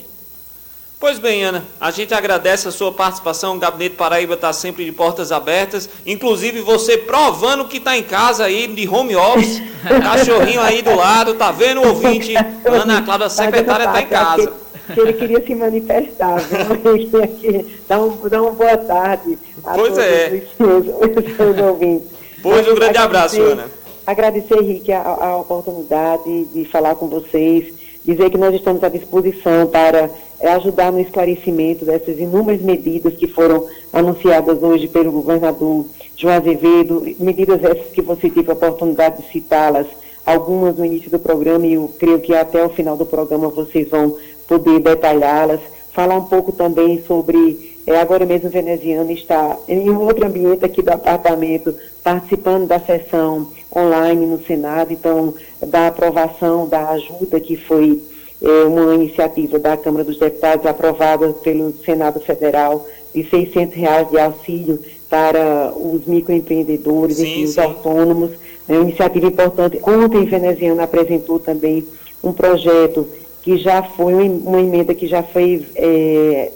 Pois 0.99 1.19
bem, 1.19 1.43
Ana, 1.43 1.65
a 1.81 1.91
gente 1.91 2.13
agradece 2.13 2.65
a 2.65 2.71
sua 2.71 2.89
participação. 2.89 3.57
O 3.57 3.59
Gabinete 3.59 3.97
Paraíba 3.97 4.35
está 4.35 4.53
sempre 4.53 4.85
de 4.85 4.91
portas 4.93 5.33
abertas. 5.33 5.89
Inclusive 6.05 6.61
você 6.61 6.97
provando 6.97 7.65
que 7.65 7.75
está 7.75 7.97
em 7.97 8.03
casa 8.03 8.45
aí 8.45 8.67
de 8.67 8.87
home 8.87 9.13
office, 9.13 9.61
cachorrinho 9.83 10.61
aí 10.61 10.81
do 10.81 10.95
lado, 10.95 11.33
tá 11.33 11.51
vendo 11.51 11.81
o 11.81 11.89
ouvinte? 11.89 12.33
Ana 12.65 13.01
Cláudia, 13.01 13.27
a 13.27 13.29
secretária 13.29 13.83
está 13.83 14.01
em 14.01 14.07
casa 14.07 14.62
que 14.93 14.99
ele 14.99 15.13
queria 15.13 15.45
se 15.45 15.55
manifestar. 15.55 16.41
Dá, 17.87 17.99
um, 18.01 18.17
dá 18.29 18.41
uma 18.41 18.51
boa 18.51 18.77
tarde 18.77 19.37
a 19.63 19.73
pois 19.73 19.93
todos 19.93 20.03
é. 20.03 20.43
os, 20.43 20.57
seus, 20.57 20.87
os 21.25 21.35
seus 21.35 21.57
ouvintes. 21.59 22.07
Pois 22.41 22.67
um 22.67 22.75
grande 22.75 22.97
abraço, 22.97 23.41
Ana. 23.41 23.65
agradecer, 24.05 24.57
Henrique, 24.57 24.91
a, 24.91 25.01
a 25.01 25.37
oportunidade 25.37 26.45
de 26.45 26.65
falar 26.65 26.95
com 26.95 27.07
vocês, 27.07 27.73
dizer 28.03 28.29
que 28.29 28.37
nós 28.37 28.53
estamos 28.53 28.83
à 28.83 28.89
disposição 28.89 29.67
para 29.67 30.09
é, 30.39 30.49
ajudar 30.53 30.91
no 30.91 30.99
esclarecimento 30.99 31.85
dessas 31.85 32.19
inúmeras 32.19 32.61
medidas 32.61 33.13
que 33.15 33.27
foram 33.27 33.65
anunciadas 33.93 34.61
hoje 34.61 34.87
pelo 34.89 35.11
governador 35.11 35.85
João 36.17 36.35
Azevedo, 36.35 37.03
medidas 37.19 37.63
essas 37.63 37.91
que 37.91 38.01
você 38.01 38.29
teve 38.29 38.49
a 38.49 38.53
oportunidade 38.53 39.21
de 39.21 39.31
citá-las, 39.31 39.87
algumas 40.25 40.77
no 40.77 40.85
início 40.85 41.09
do 41.09 41.19
programa 41.19 41.65
e 41.65 41.73
eu 41.73 41.91
creio 41.97 42.19
que 42.19 42.33
até 42.33 42.63
o 42.63 42.69
final 42.69 42.95
do 42.95 43.05
programa 43.05 43.49
vocês 43.49 43.89
vão 43.89 44.17
poder 44.47 44.79
detalhá-las, 44.79 45.59
falar 45.93 46.15
um 46.15 46.25
pouco 46.25 46.51
também 46.51 47.03
sobre, 47.07 47.77
é, 47.85 47.99
agora 47.99 48.25
mesmo 48.25 48.47
o 48.47 48.51
veneziano 48.51 49.11
está 49.11 49.57
em 49.67 49.89
um 49.89 50.01
outro 50.01 50.25
ambiente 50.25 50.65
aqui 50.65 50.81
do 50.81 50.89
apartamento, 50.89 51.73
participando 52.03 52.67
da 52.67 52.79
sessão 52.79 53.47
online 53.75 54.25
no 54.25 54.43
Senado, 54.43 54.91
então, 54.93 55.33
da 55.65 55.87
aprovação 55.87 56.67
da 56.67 56.89
ajuda 56.89 57.39
que 57.39 57.55
foi 57.55 58.01
é, 58.41 58.65
uma 58.65 58.93
iniciativa 58.95 59.57
da 59.57 59.77
Câmara 59.77 60.03
dos 60.03 60.17
Deputados 60.17 60.65
aprovada 60.65 61.29
pelo 61.29 61.73
Senado 61.85 62.19
Federal 62.19 62.85
de 63.13 63.23
600 63.29 63.75
reais 63.75 64.09
de 64.09 64.19
auxílio 64.19 64.79
para 65.09 65.71
os 65.75 66.05
microempreendedores 66.05 67.17
sim, 67.17 67.41
e 67.41 67.43
os 67.45 67.53
sim. 67.53 67.61
autônomos. 67.61 68.31
É 68.67 68.73
uma 68.73 68.83
iniciativa 68.83 69.27
importante. 69.27 69.79
Ontem, 69.83 70.25
Veneziana 70.25 70.83
apresentou 70.83 71.39
também 71.39 71.85
um 72.23 72.31
projeto 72.31 73.07
que 73.43 73.57
já 73.57 73.83
foi 73.83 74.13
uma 74.13 74.59
emenda 74.59 74.95
que 74.95 75.05
já 75.05 75.21
foi 75.21 75.65
é, 75.75 76.51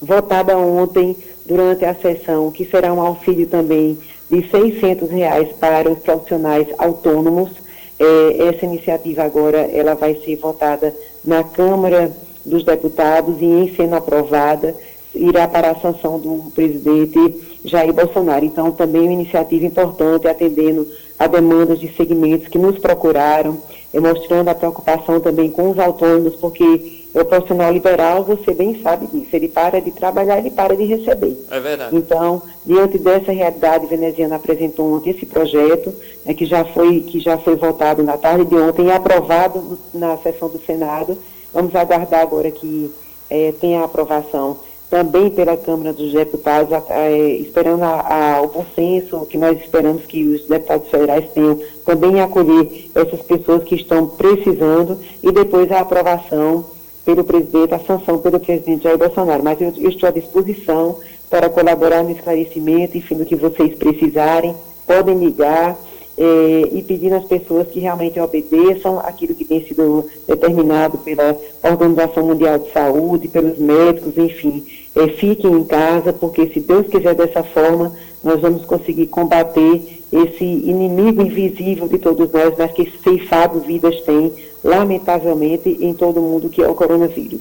votada 0.00 0.56
ontem 0.56 1.16
durante 1.46 1.84
a 1.84 1.94
sessão, 1.94 2.50
que 2.50 2.64
será 2.64 2.92
um 2.92 3.00
auxílio 3.00 3.46
também 3.46 3.98
de 4.30 4.48
600 4.48 5.10
reais 5.10 5.50
para 5.60 5.90
os 5.90 5.98
profissionais 5.98 6.66
autônomos. 6.78 7.50
É, 7.98 8.48
essa 8.48 8.64
iniciativa 8.64 9.22
agora 9.22 9.58
ela 9.58 9.94
vai 9.94 10.14
ser 10.24 10.36
votada 10.36 10.94
na 11.22 11.44
Câmara 11.44 12.10
dos 12.44 12.64
Deputados 12.64 13.40
e 13.40 13.44
em 13.44 13.74
sendo 13.76 13.94
aprovada 13.94 14.74
irá 15.14 15.46
para 15.46 15.70
a 15.70 15.76
sanção 15.76 16.18
do 16.18 16.50
presidente 16.54 17.18
Jair 17.64 17.92
Bolsonaro. 17.92 18.44
Então, 18.44 18.72
também 18.72 19.02
uma 19.02 19.12
iniciativa 19.12 19.66
importante 19.66 20.26
atendendo 20.26 20.88
a 21.18 21.26
demandas 21.26 21.78
de 21.78 21.92
segmentos 21.94 22.48
que 22.48 22.58
nos 22.58 22.78
procuraram, 22.78 23.58
mostrando 24.00 24.48
a 24.48 24.54
preocupação 24.54 25.20
também 25.20 25.50
com 25.50 25.70
os 25.70 25.78
autônomos, 25.78 26.36
porque 26.36 27.02
o 27.14 27.24
profissional 27.24 27.70
liberal, 27.70 28.24
você 28.24 28.54
bem 28.54 28.80
sabe 28.82 29.06
disso, 29.06 29.36
ele 29.36 29.48
para 29.48 29.80
de 29.80 29.90
trabalhar, 29.90 30.38
ele 30.38 30.50
para 30.50 30.74
de 30.74 30.84
receber. 30.84 31.36
É 31.50 31.60
verdade. 31.60 31.94
Então, 31.94 32.40
diante 32.64 32.98
dessa 32.98 33.32
realidade, 33.32 33.86
veneziana 33.86 34.36
apresentou 34.36 34.94
ontem 34.94 35.10
esse 35.10 35.26
projeto, 35.26 35.92
né, 36.24 36.32
que, 36.32 36.46
já 36.46 36.64
foi, 36.64 37.00
que 37.00 37.20
já 37.20 37.36
foi 37.36 37.56
votado 37.56 38.02
na 38.02 38.16
tarde 38.16 38.46
de 38.46 38.56
ontem 38.56 38.86
e 38.86 38.90
aprovado 38.90 39.78
na 39.92 40.16
sessão 40.18 40.48
do 40.48 40.58
Senado. 40.60 41.18
Vamos 41.52 41.74
aguardar 41.74 42.22
agora 42.22 42.50
que 42.50 42.90
é, 43.28 43.52
tenha 43.60 43.80
a 43.80 43.84
aprovação 43.84 44.58
também 44.92 45.30
pela 45.30 45.56
Câmara 45.56 45.90
dos 45.94 46.12
Deputados, 46.12 46.70
é, 46.90 47.18
esperando 47.36 47.82
a, 47.82 48.36
a, 48.36 48.42
o 48.42 48.48
bom 48.48 48.66
senso, 48.74 49.24
que 49.24 49.38
nós 49.38 49.58
esperamos 49.58 50.04
que 50.04 50.22
os 50.22 50.46
deputados 50.46 50.90
federais 50.90 51.30
tenham 51.32 51.58
também 51.84 52.20
acolher 52.20 52.90
essas 52.94 53.20
pessoas 53.22 53.64
que 53.64 53.74
estão 53.74 54.06
precisando 54.06 54.98
e 55.22 55.30
depois 55.32 55.70
a 55.70 55.80
aprovação 55.80 56.64
pelo 57.04 57.24
presidente, 57.24 57.74
a 57.74 57.80
sanção 57.80 58.18
pelo 58.18 58.38
presidente 58.38 58.84
Jair 58.84 58.98
Bolsonaro. 58.98 59.42
Mas 59.42 59.60
eu, 59.60 59.72
eu 59.76 59.90
estou 59.90 60.08
à 60.08 60.12
disposição 60.12 60.98
para 61.28 61.48
colaborar 61.48 62.02
no 62.02 62.10
esclarecimento, 62.10 62.96
enfim, 62.96 63.16
do 63.16 63.24
que 63.24 63.34
vocês 63.34 63.74
precisarem, 63.74 64.54
podem 64.86 65.18
ligar 65.18 65.76
é, 66.16 66.68
e 66.72 66.82
pedir 66.82 67.12
às 67.12 67.24
pessoas 67.24 67.68
que 67.68 67.80
realmente 67.80 68.20
obedeçam 68.20 68.98
aquilo 69.00 69.34
que 69.34 69.44
tem 69.44 69.66
sido 69.66 70.04
determinado 70.28 70.98
pela 70.98 71.36
Organização 71.62 72.26
Mundial 72.26 72.58
de 72.58 72.70
Saúde, 72.70 73.28
pelos 73.28 73.58
médicos, 73.58 74.16
enfim. 74.18 74.64
É, 74.94 75.08
fiquem 75.08 75.50
em 75.52 75.64
casa, 75.64 76.12
porque 76.12 76.46
se 76.48 76.60
Deus 76.60 76.86
quiser 76.86 77.14
dessa 77.14 77.42
forma, 77.42 77.96
nós 78.22 78.40
vamos 78.40 78.64
conseguir 78.64 79.06
combater 79.06 80.02
esse 80.12 80.44
inimigo 80.44 81.22
invisível 81.22 81.88
de 81.88 81.98
todos 81.98 82.30
nós, 82.30 82.54
mas 82.58 82.72
que 82.72 82.92
ceifado 83.02 83.60
vidas 83.60 84.00
tem, 84.02 84.32
lamentavelmente, 84.62 85.70
em 85.80 85.94
todo 85.94 86.20
o 86.20 86.22
mundo, 86.22 86.50
que 86.50 86.62
é 86.62 86.68
o 86.68 86.74
coronavírus. 86.74 87.40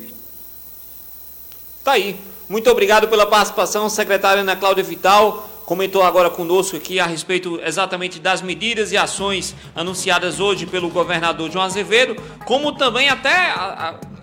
Tá 1.83 1.93
aí. 1.93 2.15
Muito 2.47 2.69
obrigado 2.69 3.07
pela 3.07 3.25
participação, 3.25 3.89
secretária 3.89 4.41
Ana 4.41 4.55
Cláudia 4.55 4.83
Vital 4.83 5.49
comentou 5.71 6.03
agora 6.03 6.29
conosco 6.29 6.75
aqui 6.75 6.99
a 6.99 7.05
respeito 7.05 7.57
exatamente 7.63 8.19
das 8.19 8.41
medidas 8.41 8.91
e 8.91 8.97
ações 8.97 9.55
anunciadas 9.73 10.37
hoje 10.41 10.65
pelo 10.65 10.89
governador 10.89 11.49
João 11.49 11.63
Azevedo, 11.63 12.21
como 12.45 12.73
também 12.73 13.07
até 13.07 13.53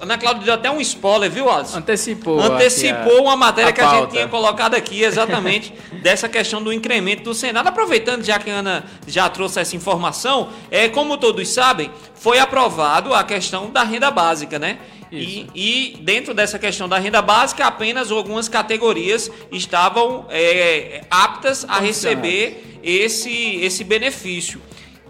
Ana 0.01 0.17
Cláudia 0.17 0.45
deu 0.45 0.55
até 0.55 0.71
um 0.71 0.81
spoiler, 0.81 1.31
viu, 1.31 1.51
Alisson? 1.51 1.79
Antecipou. 1.79 2.41
Antecipou 2.41 3.23
uma 3.23 3.37
matéria 3.37 3.71
a 3.71 3.73
que 3.73 3.81
a 3.81 4.01
gente 4.01 4.11
tinha 4.11 4.29
colocado 4.29 4.75
aqui, 4.75 5.03
exatamente, 5.03 5.75
dessa 6.03 6.29
questão 6.29 6.63
do 6.63 6.73
incremento 6.73 7.25
do 7.25 7.35
Senado. 7.35 7.67
Aproveitando, 7.69 8.25
já 8.25 8.39
que 8.39 8.49
a 8.51 8.55
Ana 8.55 8.85
já 9.07 9.29
trouxe 9.29 9.59
essa 9.59 9.75
informação, 9.75 10.51
é, 10.71 10.89
como 10.89 11.17
todos 11.17 11.49
sabem, 11.49 11.91
foi 12.15 12.39
aprovado 12.39 13.13
a 13.13 13.25
questão 13.25 13.71
da 13.71 13.83
renda 13.83 14.11
básica, 14.11 14.59
né? 14.59 14.79
E, 15.11 15.47
e, 15.55 15.97
dentro 16.03 16.35
dessa 16.35 16.59
questão 16.59 16.89
da 16.89 16.99
renda 16.99 17.23
básica, 17.23 17.67
apenas 17.67 18.11
algumas 18.11 18.49
categorias 18.49 19.31
estavam 19.51 20.27
é, 20.29 21.03
aptas 21.11 21.65
a 21.67 21.81
receber 21.81 22.79
esse, 22.83 23.57
esse 23.57 23.85
benefício. 23.85 24.61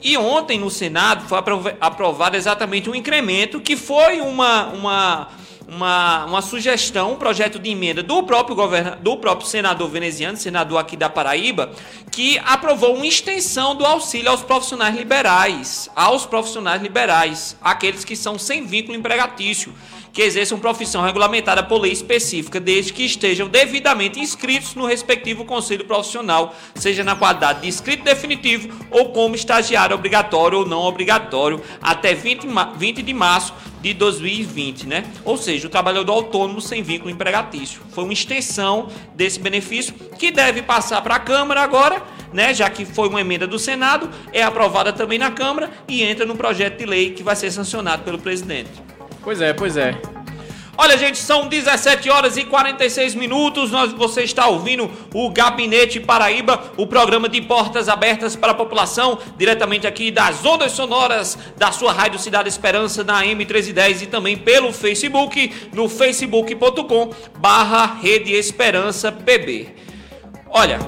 E 0.02 0.16
ontem 0.16 0.58
no 0.58 0.70
Senado 0.70 1.26
foi 1.28 1.38
aprovado 1.80 2.36
exatamente 2.36 2.88
um 2.88 2.94
incremento 2.94 3.60
que 3.60 3.76
foi 3.76 4.20
uma, 4.20 4.66
uma 4.68 5.28
uma, 5.68 6.24
uma 6.24 6.42
sugestão, 6.42 7.12
um 7.12 7.16
projeto 7.16 7.58
de 7.58 7.68
emenda 7.68 8.02
do 8.02 8.22
próprio, 8.22 8.56
governa, 8.56 8.96
do 8.96 9.18
próprio 9.18 9.46
senador 9.46 9.90
veneziano, 9.90 10.36
senador 10.36 10.78
aqui 10.78 10.96
da 10.96 11.10
Paraíba, 11.10 11.70
que 12.10 12.38
aprovou 12.38 12.96
uma 12.96 13.06
extensão 13.06 13.74
do 13.74 13.84
auxílio 13.84 14.30
aos 14.30 14.42
profissionais 14.42 14.96
liberais, 14.96 15.90
aos 15.94 16.24
profissionais 16.24 16.80
liberais, 16.80 17.54
aqueles 17.60 18.02
que 18.02 18.16
são 18.16 18.38
sem 18.38 18.64
vínculo 18.64 18.96
empregatício 18.96 19.74
que 20.12 20.22
exerçam 20.22 20.58
profissão 20.58 21.02
regulamentada 21.02 21.62
por 21.62 21.80
lei 21.80 21.92
específica, 21.92 22.60
desde 22.60 22.92
que 22.92 23.04
estejam 23.04 23.48
devidamente 23.48 24.20
inscritos 24.20 24.74
no 24.74 24.86
respectivo 24.86 25.44
conselho 25.44 25.84
profissional, 25.84 26.54
seja 26.74 27.04
na 27.04 27.14
qualidade 27.14 27.62
de 27.62 27.68
inscrito 27.68 28.04
definitivo 28.04 28.68
ou 28.90 29.10
como 29.10 29.34
estagiário 29.34 29.94
obrigatório 29.94 30.58
ou 30.58 30.66
não 30.66 30.80
obrigatório, 30.80 31.60
até 31.80 32.14
20, 32.14 32.46
20 32.76 33.02
de 33.02 33.14
março 33.14 33.54
de 33.80 33.94
2020, 33.94 34.86
né? 34.86 35.04
Ou 35.24 35.36
seja, 35.36 35.66
o 35.66 35.70
trabalhador 35.70 36.12
autônomo 36.12 36.60
sem 36.60 36.82
vínculo 36.82 37.10
empregatício. 37.10 37.80
Foi 37.92 38.04
uma 38.04 38.12
extensão 38.12 38.88
desse 39.14 39.38
benefício 39.38 39.94
que 40.18 40.30
deve 40.30 40.62
passar 40.62 41.00
para 41.02 41.14
a 41.16 41.20
Câmara 41.20 41.62
agora, 41.62 42.02
né? 42.32 42.52
Já 42.52 42.68
que 42.68 42.84
foi 42.84 43.08
uma 43.08 43.20
emenda 43.20 43.46
do 43.46 43.58
Senado, 43.58 44.10
é 44.32 44.42
aprovada 44.42 44.92
também 44.92 45.18
na 45.18 45.30
Câmara 45.30 45.70
e 45.86 46.02
entra 46.02 46.26
no 46.26 46.36
projeto 46.36 46.78
de 46.78 46.86
lei 46.86 47.12
que 47.12 47.22
vai 47.22 47.36
ser 47.36 47.50
sancionado 47.50 48.02
pelo 48.02 48.18
presidente. 48.18 48.87
Pois 49.22 49.40
é, 49.40 49.52
pois 49.52 49.76
é. 49.76 50.00
Olha, 50.80 50.96
gente, 50.96 51.18
são 51.18 51.48
17 51.48 52.08
horas 52.08 52.36
e 52.36 52.44
46 52.44 53.16
minutos. 53.16 53.72
Nós, 53.72 53.92
você 53.92 54.22
está 54.22 54.46
ouvindo 54.46 54.88
o 55.12 55.28
Gabinete 55.28 55.98
Paraíba, 55.98 56.70
o 56.76 56.86
programa 56.86 57.28
de 57.28 57.42
portas 57.42 57.88
abertas 57.88 58.36
para 58.36 58.52
a 58.52 58.54
população, 58.54 59.18
diretamente 59.36 59.88
aqui 59.88 60.12
das 60.12 60.46
ondas 60.46 60.70
sonoras 60.70 61.36
da 61.56 61.72
sua 61.72 61.92
Rádio 61.92 62.20
Cidade 62.20 62.48
Esperança 62.48 63.02
na 63.02 63.24
M1310 63.24 64.02
e 64.02 64.06
também 64.06 64.36
pelo 64.36 64.72
Facebook, 64.72 65.52
no 65.72 65.88
facebook.com 65.88 67.12
barra 67.40 67.98
Rede 68.00 68.32
Esperança 68.32 69.10
PB. 69.10 69.74
Olha, 70.48 70.78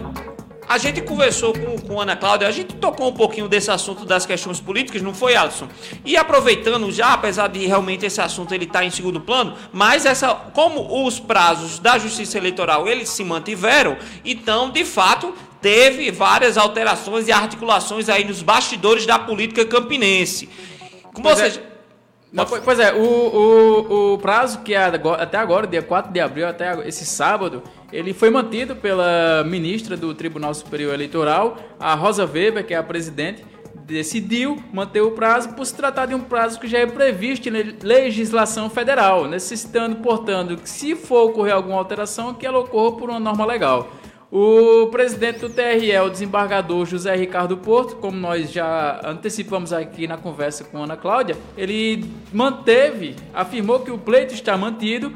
a 0.71 0.79
gente 0.79 1.03
conversou 1.03 1.53
com, 1.53 1.77
com 1.81 2.01
Ana 2.01 2.15
Cláudia, 2.15 2.47
a 2.47 2.51
gente 2.53 2.77
tocou 2.77 3.09
um 3.09 3.13
pouquinho 3.13 3.49
desse 3.49 3.73
assunto 3.73 4.05
das 4.05 4.25
questões 4.25 4.61
políticas, 4.61 5.03
não 5.03 5.13
foi, 5.13 5.35
Alisson? 5.35 5.67
E 6.05 6.17
aproveitando 6.17 6.93
já, 6.93 7.13
apesar 7.13 7.49
de 7.49 7.67
realmente 7.67 8.07
esse 8.07 8.21
assunto 8.21 8.55
ele 8.55 8.67
estar 8.67 8.79
tá 8.79 8.85
em 8.85 8.91
segundo 8.91 9.21
plano, 9.21 9.57
mas 9.73 10.07
essa, 10.07 10.33
como 10.33 11.05
os 11.05 11.19
prazos 11.19 11.81
da 11.81 11.99
Justiça 11.99 12.39
Eleitoral 12.39 12.87
eles 12.87 13.09
se 13.09 13.25
mantiveram, 13.25 13.97
então, 14.25 14.71
de 14.71 14.85
fato, 14.85 15.35
teve 15.61 16.09
várias 16.13 16.57
alterações 16.57 17.27
e 17.27 17.33
articulações 17.33 18.09
aí 18.09 18.23
nos 18.23 18.41
bastidores 18.41 19.05
da 19.05 19.19
política 19.19 19.65
campinense. 19.65 20.49
Como 21.13 21.25
pois 21.25 21.41
é. 21.41 21.71
Não, 22.33 22.47
pois 22.47 22.79
é, 22.79 22.95
o, 22.95 23.03
o, 23.03 24.15
o 24.15 24.19
prazo 24.19 24.61
que 24.61 24.73
é 24.73 24.85
até 25.19 25.37
agora, 25.37 25.67
dia 25.67 25.83
4 25.83 26.13
de 26.13 26.21
abril, 26.21 26.47
até 26.47 26.87
esse 26.87 27.05
sábado, 27.05 27.61
ele 27.93 28.13
foi 28.13 28.31
mantido 28.31 28.77
pela 28.77 29.45
ministra 29.45 29.97
do 29.97 30.15
Tribunal 30.15 30.55
Superior 30.55 30.95
Eleitoral, 30.95 31.57
a 31.79 31.95
Rosa 31.95 32.25
Weber, 32.25 32.65
que 32.65 32.75
é 32.75 32.77
a 32.77 32.83
presidente, 32.83 33.45
decidiu 33.91 34.63
manter 34.73 35.01
o 35.01 35.11
prazo 35.11 35.51
por 35.55 35.67
se 35.67 35.75
tratar 35.75 36.07
de 36.07 36.15
um 36.15 36.21
prazo 36.21 36.61
que 36.61 36.69
já 36.69 36.79
é 36.79 36.87
previsto 36.87 37.49
em 37.49 37.53
legislação 37.83 38.71
federal, 38.71 39.27
necessitando, 39.27 39.97
portanto, 39.97 40.57
que 40.57 40.69
se 40.69 40.95
for 40.95 41.31
ocorrer 41.31 41.55
alguma 41.55 41.77
alteração, 41.77 42.33
que 42.33 42.47
ela 42.47 42.61
ocorra 42.61 42.97
por 42.97 43.11
uma 43.11 43.21
norma 43.21 43.45
legal. 43.45 43.91
O 44.33 44.87
presidente 44.93 45.41
do 45.41 45.51
TRE, 45.51 45.99
o 45.99 46.09
desembargador 46.09 46.87
José 46.87 47.17
Ricardo 47.17 47.57
Porto, 47.57 47.97
como 47.97 48.17
nós 48.17 48.53
já 48.53 49.01
antecipamos 49.05 49.73
aqui 49.73 50.07
na 50.07 50.17
conversa 50.17 50.63
com 50.63 50.85
Ana 50.85 50.97
Cláudia, 50.97 51.37
ele 51.57 52.09
manteve, 52.33 53.17
afirmou 53.35 53.81
que 53.81 53.91
o 53.91 53.99
pleito 53.99 54.33
está 54.33 54.57
mantido 54.57 55.13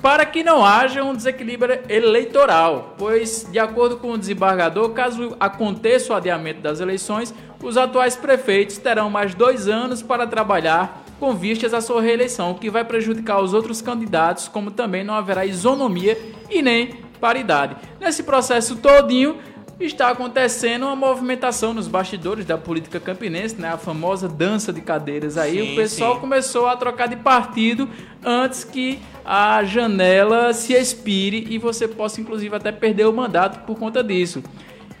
para 0.00 0.24
que 0.24 0.44
não 0.44 0.64
haja 0.64 1.02
um 1.02 1.14
desequilíbrio 1.14 1.80
eleitoral, 1.88 2.94
pois, 2.96 3.46
de 3.50 3.58
acordo 3.58 3.96
com 3.96 4.12
o 4.12 4.18
desembargador, 4.18 4.90
caso 4.90 5.36
aconteça 5.40 6.12
o 6.12 6.16
adiamento 6.16 6.60
das 6.60 6.80
eleições, 6.80 7.34
os 7.62 7.76
atuais 7.76 8.14
prefeitos 8.14 8.78
terão 8.78 9.10
mais 9.10 9.34
dois 9.34 9.66
anos 9.66 10.00
para 10.00 10.26
trabalhar 10.26 11.04
com 11.18 11.34
vistas 11.34 11.74
à 11.74 11.80
sua 11.80 12.00
reeleição, 12.00 12.52
o 12.52 12.54
que 12.54 12.70
vai 12.70 12.84
prejudicar 12.84 13.40
os 13.40 13.52
outros 13.52 13.82
candidatos, 13.82 14.46
como 14.46 14.70
também 14.70 15.02
não 15.02 15.14
haverá 15.14 15.44
isonomia 15.44 16.16
e 16.48 16.62
nem 16.62 16.94
paridade. 17.20 17.76
Nesse 18.00 18.22
processo 18.22 18.76
todinho 18.76 19.38
está 19.80 20.10
acontecendo 20.10 20.86
uma 20.86 20.96
movimentação 20.96 21.72
nos 21.72 21.86
bastidores 21.86 22.44
da 22.44 22.58
política 22.58 22.98
campinense, 22.98 23.60
né? 23.60 23.68
A 23.68 23.78
famosa 23.78 24.28
dança 24.28 24.72
de 24.72 24.80
cadeiras 24.80 25.38
aí. 25.38 25.60
Sim, 25.60 25.72
o 25.72 25.76
pessoal 25.76 26.14
sim. 26.14 26.20
começou 26.20 26.66
a 26.66 26.76
trocar 26.76 27.08
de 27.08 27.16
partido 27.16 27.88
antes 28.24 28.64
que 28.64 28.98
a 29.24 29.62
janela 29.64 30.52
se 30.52 30.72
expire 30.72 31.46
e 31.48 31.58
você 31.58 31.86
possa 31.86 32.20
inclusive 32.20 32.54
até 32.54 32.72
perder 32.72 33.06
o 33.06 33.12
mandato 33.12 33.64
por 33.64 33.78
conta 33.78 34.02
disso. 34.02 34.42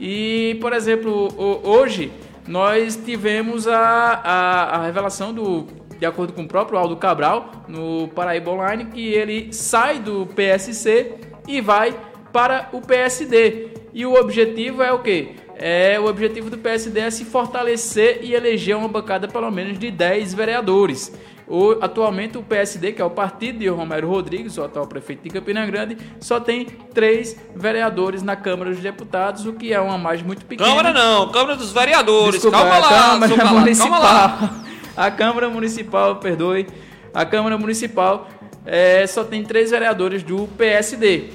E, 0.00 0.56
por 0.60 0.72
exemplo, 0.72 1.28
hoje 1.64 2.12
nós 2.46 2.96
tivemos 2.96 3.66
a, 3.66 3.78
a, 3.78 4.76
a 4.76 4.84
revelação 4.84 5.34
do 5.34 5.66
de 5.98 6.06
acordo 6.06 6.32
com 6.32 6.42
o 6.42 6.48
próprio 6.48 6.78
Aldo 6.78 6.96
Cabral, 6.96 7.50
no 7.66 8.06
Paraíba 8.14 8.52
Online, 8.52 8.84
que 8.84 9.08
ele 9.08 9.52
sai 9.52 9.98
do 9.98 10.26
PSC 10.26 11.16
e 11.46 11.60
vai 11.60 11.92
para 12.32 12.68
o 12.72 12.80
PSD. 12.80 13.77
E 13.92 14.04
o 14.04 14.14
objetivo 14.14 14.82
é 14.82 14.92
o 14.92 14.98
quê? 15.00 15.30
É, 15.56 15.98
o 15.98 16.06
objetivo 16.06 16.48
do 16.48 16.58
PSD 16.58 17.00
é 17.00 17.10
se 17.10 17.24
fortalecer 17.24 18.20
e 18.22 18.34
eleger 18.34 18.76
uma 18.76 18.88
bancada 18.88 19.26
pelo 19.26 19.50
menos 19.50 19.78
de 19.78 19.90
10 19.90 20.34
vereadores. 20.34 21.12
O, 21.48 21.72
atualmente 21.80 22.36
o 22.36 22.42
PSD, 22.42 22.92
que 22.92 23.00
é 23.00 23.04
o 23.04 23.10
partido 23.10 23.58
de 23.58 23.68
Romero 23.68 24.06
Rodrigues, 24.06 24.58
o 24.58 24.64
atual 24.64 24.86
prefeito 24.86 25.22
de 25.22 25.30
Campina 25.30 25.64
Grande, 25.64 25.96
só 26.20 26.38
tem 26.38 26.66
três 26.92 27.36
vereadores 27.56 28.22
na 28.22 28.36
Câmara 28.36 28.70
dos 28.70 28.80
Deputados, 28.80 29.46
o 29.46 29.54
que 29.54 29.72
é 29.72 29.80
uma 29.80 29.96
margem 29.96 30.26
muito 30.26 30.44
pequena. 30.44 30.68
Câmara 30.68 30.92
não, 30.92 31.32
Câmara 31.32 31.56
dos 31.56 31.72
Vereadores. 31.72 32.34
Desculpa, 32.34 32.58
calma 32.58 32.78
lá, 32.78 33.28
Câmara 33.28 33.44
Municipal. 33.46 33.90
Calma 33.90 33.98
lá. 33.98 34.64
A 34.98 35.12
Câmara 35.12 35.48
Municipal, 35.48 36.16
perdoe, 36.16 36.66
a 37.14 37.24
Câmara 37.24 37.56
Municipal 37.56 38.28
é, 38.66 39.06
só 39.06 39.22
tem 39.22 39.44
três 39.44 39.70
vereadores 39.70 40.24
do 40.24 40.48
PSD. 40.58 41.30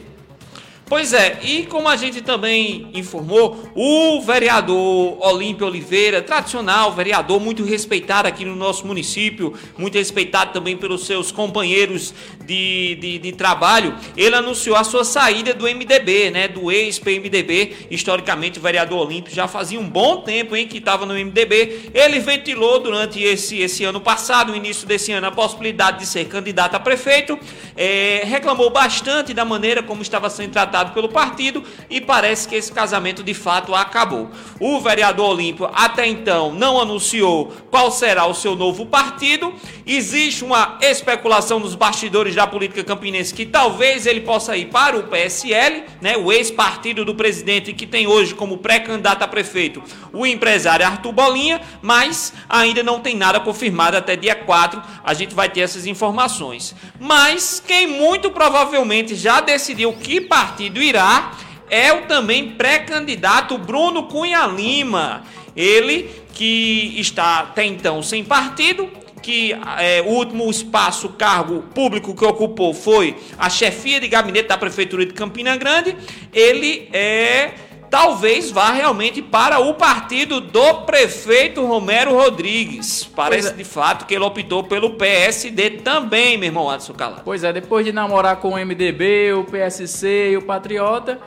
Pois 0.93 1.11
é, 1.11 1.39
e 1.41 1.65
como 1.65 1.89
a 1.89 1.95
gente 1.95 2.21
também 2.21 2.87
informou, 2.93 3.67
o 3.73 4.21
vereador 4.21 5.17
Olímpio 5.25 5.65
Oliveira, 5.65 6.21
tradicional 6.21 6.91
vereador 6.91 7.39
muito 7.39 7.63
respeitado 7.63 8.27
aqui 8.27 8.45
no 8.45 8.55
nosso 8.55 8.85
município, 8.85 9.57
muito 9.75 9.97
respeitado 9.97 10.53
também 10.53 10.77
pelos 10.77 11.07
seus 11.07 11.31
companheiros 11.31 12.13
de, 12.45 12.95
de, 13.01 13.17
de 13.17 13.31
trabalho, 13.31 13.95
ele 14.15 14.35
anunciou 14.35 14.75
a 14.75 14.83
sua 14.83 15.03
saída 15.03 15.51
do 15.55 15.65
MDB, 15.65 16.29
né, 16.29 16.47
do 16.47 16.71
ex-PMDB. 16.71 17.87
Historicamente, 17.89 18.59
o 18.59 18.61
vereador 18.61 19.07
Olímpio 19.07 19.33
já 19.33 19.47
fazia 19.47 19.79
um 19.79 19.89
bom 19.89 20.21
tempo 20.21 20.55
em 20.55 20.67
que 20.67 20.77
estava 20.77 21.07
no 21.07 21.15
MDB. 21.15 21.89
Ele 21.91 22.19
ventilou 22.19 22.79
durante 22.79 23.19
esse, 23.19 23.59
esse 23.59 23.83
ano 23.83 23.99
passado, 23.99 24.51
no 24.51 24.55
início 24.55 24.87
desse 24.87 25.11
ano, 25.11 25.25
a 25.25 25.31
possibilidade 25.31 26.01
de 26.01 26.05
ser 26.05 26.25
candidato 26.25 26.75
a 26.75 26.79
prefeito. 26.79 27.39
É, 27.75 28.21
reclamou 28.25 28.69
bastante 28.69 29.33
da 29.33 29.43
maneira 29.43 29.81
como 29.81 30.03
estava 30.03 30.29
sendo 30.29 30.51
tratado 30.51 30.82
tratado 30.83 30.93
pelo 30.93 31.09
partido 31.09 31.63
e 31.89 32.01
parece 32.01 32.47
que 32.47 32.55
esse 32.55 32.71
casamento 32.71 33.23
de 33.23 33.33
fato 33.33 33.73
acabou. 33.73 34.29
O 34.59 34.79
vereador 34.81 35.31
Olímpio 35.31 35.69
até 35.73 36.05
então 36.05 36.51
não 36.51 36.79
anunciou 36.79 37.53
qual 37.71 37.91
será 37.91 38.25
o 38.25 38.33
seu 38.33 38.55
novo 38.55 38.85
partido. 38.85 39.53
Existe 39.85 40.43
uma 40.43 40.77
especulação 40.81 41.59
nos 41.59 41.75
bastidores 41.75 42.33
da 42.35 42.47
política 42.47 42.83
campinense 42.83 43.33
que 43.33 43.45
talvez 43.45 44.05
ele 44.05 44.21
possa 44.21 44.55
ir 44.55 44.67
para 44.67 44.97
o 44.97 45.03
PSL, 45.03 45.83
né, 46.01 46.15
o 46.15 46.31
ex-partido 46.31 47.03
do 47.03 47.13
presidente 47.13 47.73
que 47.73 47.85
tem 47.85 48.07
hoje 48.07 48.33
como 48.33 48.57
pré-candidato 48.57 49.23
a 49.23 49.27
prefeito 49.27 49.83
o 50.13 50.25
empresário 50.25 50.85
Arthur 50.85 51.11
Bolinha, 51.11 51.61
mas 51.81 52.33
ainda 52.47 52.83
não 52.83 52.99
tem 52.99 53.15
nada 53.17 53.39
confirmado 53.39 53.97
até 53.97 54.15
dia 54.15 54.35
4. 54.35 54.81
A 55.03 55.13
gente 55.13 55.33
vai 55.33 55.49
ter 55.49 55.61
essas 55.61 55.85
informações. 55.85 56.75
Mas 56.99 57.61
quem 57.65 57.87
muito 57.87 58.29
provavelmente 58.31 59.15
já 59.15 59.41
decidiu 59.41 59.93
que 59.93 60.21
partido 60.21 60.81
irá 60.81 61.31
é 61.69 61.91
o 61.91 62.03
também 62.03 62.51
pré-candidato 62.51 63.57
Bruno 63.57 64.03
Cunha 64.03 64.45
Lima. 64.45 65.23
Ele 65.55 66.09
que 66.33 66.95
está 66.97 67.39
até 67.39 67.63
então 67.65 68.01
sem 68.01 68.23
partido, 68.23 68.89
que 69.23 69.53
é, 69.79 70.01
o 70.01 70.09
último 70.09 70.49
espaço, 70.51 71.09
cargo 71.09 71.63
público 71.73 72.13
que 72.13 72.25
ocupou 72.25 72.73
foi 72.73 73.15
a 73.37 73.49
chefia 73.49 73.99
de 73.99 74.07
gabinete 74.07 74.49
da 74.49 74.57
Prefeitura 74.57 75.05
de 75.05 75.13
Campina 75.13 75.55
Grande. 75.55 75.95
Ele 76.33 76.89
é 76.91 77.53
talvez 77.89 78.49
vá 78.49 78.71
realmente 78.71 79.21
para 79.21 79.59
o 79.59 79.75
partido 79.75 80.41
do 80.41 80.81
prefeito 80.81 81.63
Romero 81.63 82.11
Rodrigues. 82.11 83.05
Parece 83.15 83.49
é. 83.49 83.53
de 83.53 83.63
fato 83.63 84.07
que 84.07 84.15
ele 84.15 84.25
optou 84.25 84.63
pelo 84.63 84.95
PSD 84.95 85.69
também, 85.69 86.35
meu 86.35 86.47
irmão 86.47 86.69
Adson 86.69 86.93
Calado. 86.93 87.21
Pois 87.23 87.43
é, 87.43 87.53
depois 87.53 87.85
de 87.85 87.93
namorar 87.93 88.37
com 88.37 88.49
o 88.49 88.57
MDB, 88.57 89.33
o 89.33 89.43
PSC 89.43 90.31
e 90.31 90.37
o 90.37 90.41
Patriota, 90.41 91.19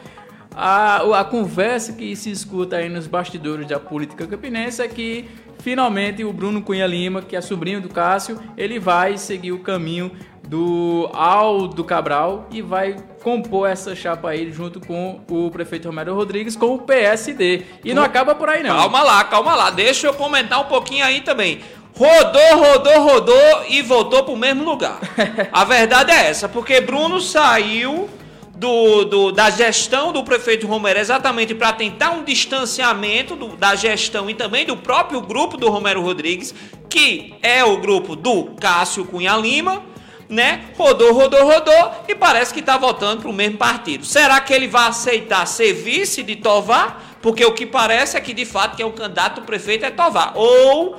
a, 0.57 1.20
a 1.20 1.24
conversa 1.24 1.92
que 1.92 2.16
se 2.16 2.32
escuta 2.32 2.76
aí 2.76 2.88
nos 2.88 3.07
bastidores 3.07 3.68
da 3.68 3.78
política 3.78 4.26
campinense 4.26 4.82
é 4.82 4.88
que 4.88 5.28
finalmente 5.66 6.22
o 6.22 6.32
Bruno 6.32 6.62
Cunha 6.62 6.86
Lima, 6.86 7.20
que 7.20 7.34
é 7.34 7.40
sobrinho 7.40 7.80
do 7.80 7.88
Cássio, 7.88 8.38
ele 8.56 8.78
vai 8.78 9.18
seguir 9.18 9.50
o 9.50 9.58
caminho 9.58 10.12
do 10.46 11.10
Aldo 11.12 11.82
Cabral 11.82 12.46
e 12.52 12.62
vai 12.62 12.94
compor 13.20 13.68
essa 13.68 13.92
chapa 13.92 14.30
aí 14.30 14.52
junto 14.52 14.78
com 14.78 15.20
o 15.28 15.50
prefeito 15.50 15.88
Romero 15.88 16.14
Rodrigues 16.14 16.54
com 16.54 16.76
o 16.76 16.78
PSD. 16.78 17.64
E 17.84 17.92
não 17.92 18.04
acaba 18.04 18.32
por 18.32 18.48
aí 18.48 18.62
não. 18.62 18.76
Calma 18.76 19.02
lá, 19.02 19.24
calma 19.24 19.56
lá. 19.56 19.70
Deixa 19.70 20.06
eu 20.06 20.14
comentar 20.14 20.60
um 20.60 20.66
pouquinho 20.66 21.04
aí 21.04 21.20
também. 21.20 21.60
Rodou, 21.96 22.58
rodou, 22.58 23.00
rodou 23.02 23.64
e 23.68 23.82
voltou 23.82 24.22
para 24.22 24.34
o 24.34 24.36
mesmo 24.36 24.62
lugar. 24.62 25.00
A 25.50 25.64
verdade 25.64 26.12
é 26.12 26.28
essa, 26.28 26.48
porque 26.48 26.80
Bruno 26.80 27.20
saiu 27.20 28.08
do, 28.57 29.04
do, 29.04 29.32
da 29.32 29.50
gestão 29.50 30.12
do 30.12 30.24
prefeito 30.24 30.66
Romero 30.66 30.98
exatamente 30.98 31.54
para 31.54 31.72
tentar 31.72 32.11
um 32.11 32.24
distanciamento 32.24 33.36
do, 33.36 33.57
da 33.57 33.74
gestão 33.74 34.28
e 34.28 34.34
também 34.34 34.64
do 34.64 34.76
próprio 34.76 35.20
grupo 35.20 35.57
do 35.57 35.68
Romero 35.68 36.02
Rodrigues, 36.02 36.54
que 36.88 37.34
é 37.42 37.62
o 37.62 37.76
grupo 37.76 38.16
do 38.16 38.46
Cássio 38.61 39.04
Cunha 39.04 39.36
Lima 39.36 39.82
né? 40.28 40.64
Rodou, 40.76 41.12
rodou, 41.12 41.44
rodou 41.44 41.92
e 42.09 42.14
parece 42.14 42.52
que 42.52 42.61
está 42.61 42.76
voltando 42.76 43.22
para 43.22 43.30
o 43.30 43.32
mesmo 43.32 43.59
partido. 43.59 44.04
Será 44.04 44.40
que 44.40 44.52
ele 44.52 44.66
vai 44.66 44.88
aceitar 44.88 45.46
ser 45.46 45.72
vice 45.72 46.22
de 46.22 46.36
Tovar? 46.36 47.16
Porque 47.22 47.44
o 47.44 47.52
que 47.52 47.66
parece 47.66 48.16
é 48.16 48.20
que 48.20 48.34
de 48.34 48.44
fato 48.44 48.76
quem 48.76 48.84
é 48.84 48.88
o 48.88 48.92
candidato 48.92 49.42
prefeito 49.42 49.84
é 49.84 49.90
Tovar. 49.90 50.32
Ou 50.36 50.96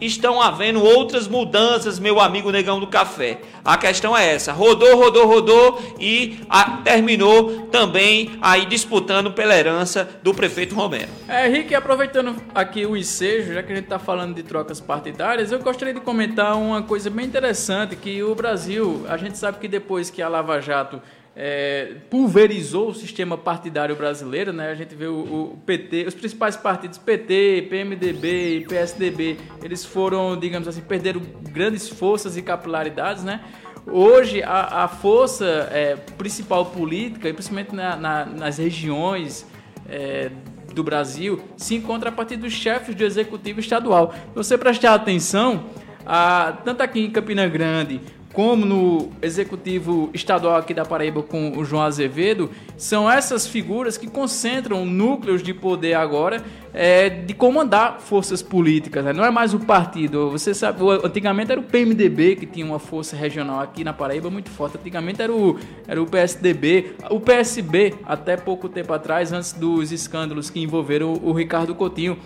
estão 0.00 0.40
havendo 0.40 0.82
outras 0.82 1.28
mudanças, 1.28 1.98
meu 1.98 2.20
amigo 2.20 2.50
Negão 2.50 2.80
do 2.80 2.86
Café. 2.86 3.40
A 3.64 3.76
questão 3.76 4.16
é 4.16 4.34
essa: 4.34 4.52
rodou, 4.52 4.96
rodou, 4.96 5.26
rodou 5.26 5.82
e 5.98 6.40
a, 6.48 6.78
terminou 6.78 7.66
também 7.68 8.38
aí 8.40 8.66
disputando 8.66 9.32
pela 9.32 9.56
herança 9.56 10.08
do 10.22 10.34
prefeito 10.34 10.74
Romero. 10.74 11.08
É, 11.28 11.48
Henrique, 11.48 11.74
aproveitando 11.74 12.36
aqui 12.54 12.84
o 12.84 12.96
ensejo, 12.96 13.54
já 13.54 13.62
que 13.62 13.72
a 13.72 13.76
gente 13.76 13.84
está 13.84 13.98
falando 13.98 14.34
de 14.34 14.42
trocas 14.42 14.80
partidárias, 14.80 15.52
eu 15.52 15.58
gostaria 15.60 15.94
de 15.94 16.00
comentar 16.00 16.56
uma 16.56 16.82
coisa 16.82 17.08
bem 17.08 17.26
interessante: 17.26 17.96
que 17.96 18.22
o 18.22 18.34
Brasil, 18.34 19.04
a 19.08 19.16
gente 19.16 19.38
sabe 19.38 19.58
que 19.58 19.68
depois 19.68 20.10
que 20.10 20.20
a 20.20 20.28
Lava 20.28 20.60
Jato 20.60 21.00
é, 21.34 21.96
pulverizou 22.10 22.88
o 22.88 22.94
sistema 22.94 23.38
partidário 23.38 23.96
brasileiro, 23.96 24.52
né? 24.52 24.70
A 24.70 24.74
gente 24.74 24.94
vê 24.94 25.06
o, 25.06 25.20
o, 25.54 25.58
PT, 25.64 26.04
os 26.06 26.14
principais 26.14 26.56
partidos 26.56 26.98
PT, 26.98 27.68
PMDB 27.70 28.58
e 28.58 28.64
PSDB, 28.66 29.38
eles 29.62 29.84
foram, 29.84 30.38
digamos 30.38 30.68
assim, 30.68 30.82
perderam 30.82 31.22
grandes 31.50 31.88
forças 31.88 32.36
e 32.36 32.42
capilaridades, 32.42 33.24
né? 33.24 33.40
Hoje 33.86 34.42
a, 34.42 34.84
a 34.84 34.88
força 34.88 35.68
é, 35.72 35.96
principal 36.16 36.66
política, 36.66 37.32
principalmente 37.32 37.74
na, 37.74 37.96
na, 37.96 38.24
nas 38.26 38.58
regiões 38.58 39.46
é, 39.88 40.30
do 40.72 40.84
Brasil, 40.84 41.42
se 41.56 41.74
encontra 41.74 42.10
a 42.10 42.12
partir 42.12 42.36
dos 42.36 42.52
chefes 42.52 42.94
do 42.94 43.04
executivo 43.04 43.58
estadual. 43.58 44.12
Se 44.12 44.34
você 44.34 44.58
prestar 44.58 44.94
atenção, 44.94 45.64
a, 46.06 46.58
tanto 46.64 46.82
aqui 46.82 47.00
em 47.00 47.10
Campina 47.10 47.48
Grande 47.48 48.00
como 48.32 48.64
no 48.64 49.10
executivo 49.20 50.10
estadual 50.14 50.56
aqui 50.56 50.72
da 50.72 50.84
Paraíba 50.84 51.22
com 51.22 51.58
o 51.58 51.64
João 51.64 51.82
Azevedo, 51.82 52.50
são 52.76 53.10
essas 53.10 53.46
figuras 53.46 53.98
que 53.98 54.06
concentram 54.06 54.86
núcleos 54.86 55.42
de 55.42 55.52
poder 55.52 55.94
agora 55.94 56.42
é, 56.72 57.10
de 57.10 57.34
comandar 57.34 58.00
forças 58.00 58.42
políticas. 58.42 59.04
Né? 59.04 59.12
Não 59.12 59.24
é 59.24 59.30
mais 59.30 59.52
o 59.52 59.60
partido. 59.60 60.30
Você 60.30 60.54
sabe, 60.54 60.82
antigamente 61.04 61.52
era 61.52 61.60
o 61.60 61.64
PMDB 61.64 62.36
que 62.36 62.46
tinha 62.46 62.64
uma 62.64 62.78
força 62.78 63.14
regional 63.14 63.60
aqui 63.60 63.84
na 63.84 63.92
Paraíba 63.92 64.30
muito 64.30 64.50
forte. 64.50 64.78
Antigamente 64.78 65.20
era 65.20 65.32
o, 65.32 65.58
era 65.86 66.02
o 66.02 66.06
PSDB, 66.06 66.96
o 67.10 67.20
PSB, 67.20 67.94
até 68.04 68.36
pouco 68.36 68.68
tempo 68.68 68.92
atrás, 68.94 69.32
antes 69.32 69.52
dos 69.52 69.92
escândalos 69.92 70.48
que 70.48 70.60
envolveram 70.60 71.12
o, 71.12 71.30
o 71.30 71.32
Ricardo 71.32 71.74
Coutinho. 71.74 72.16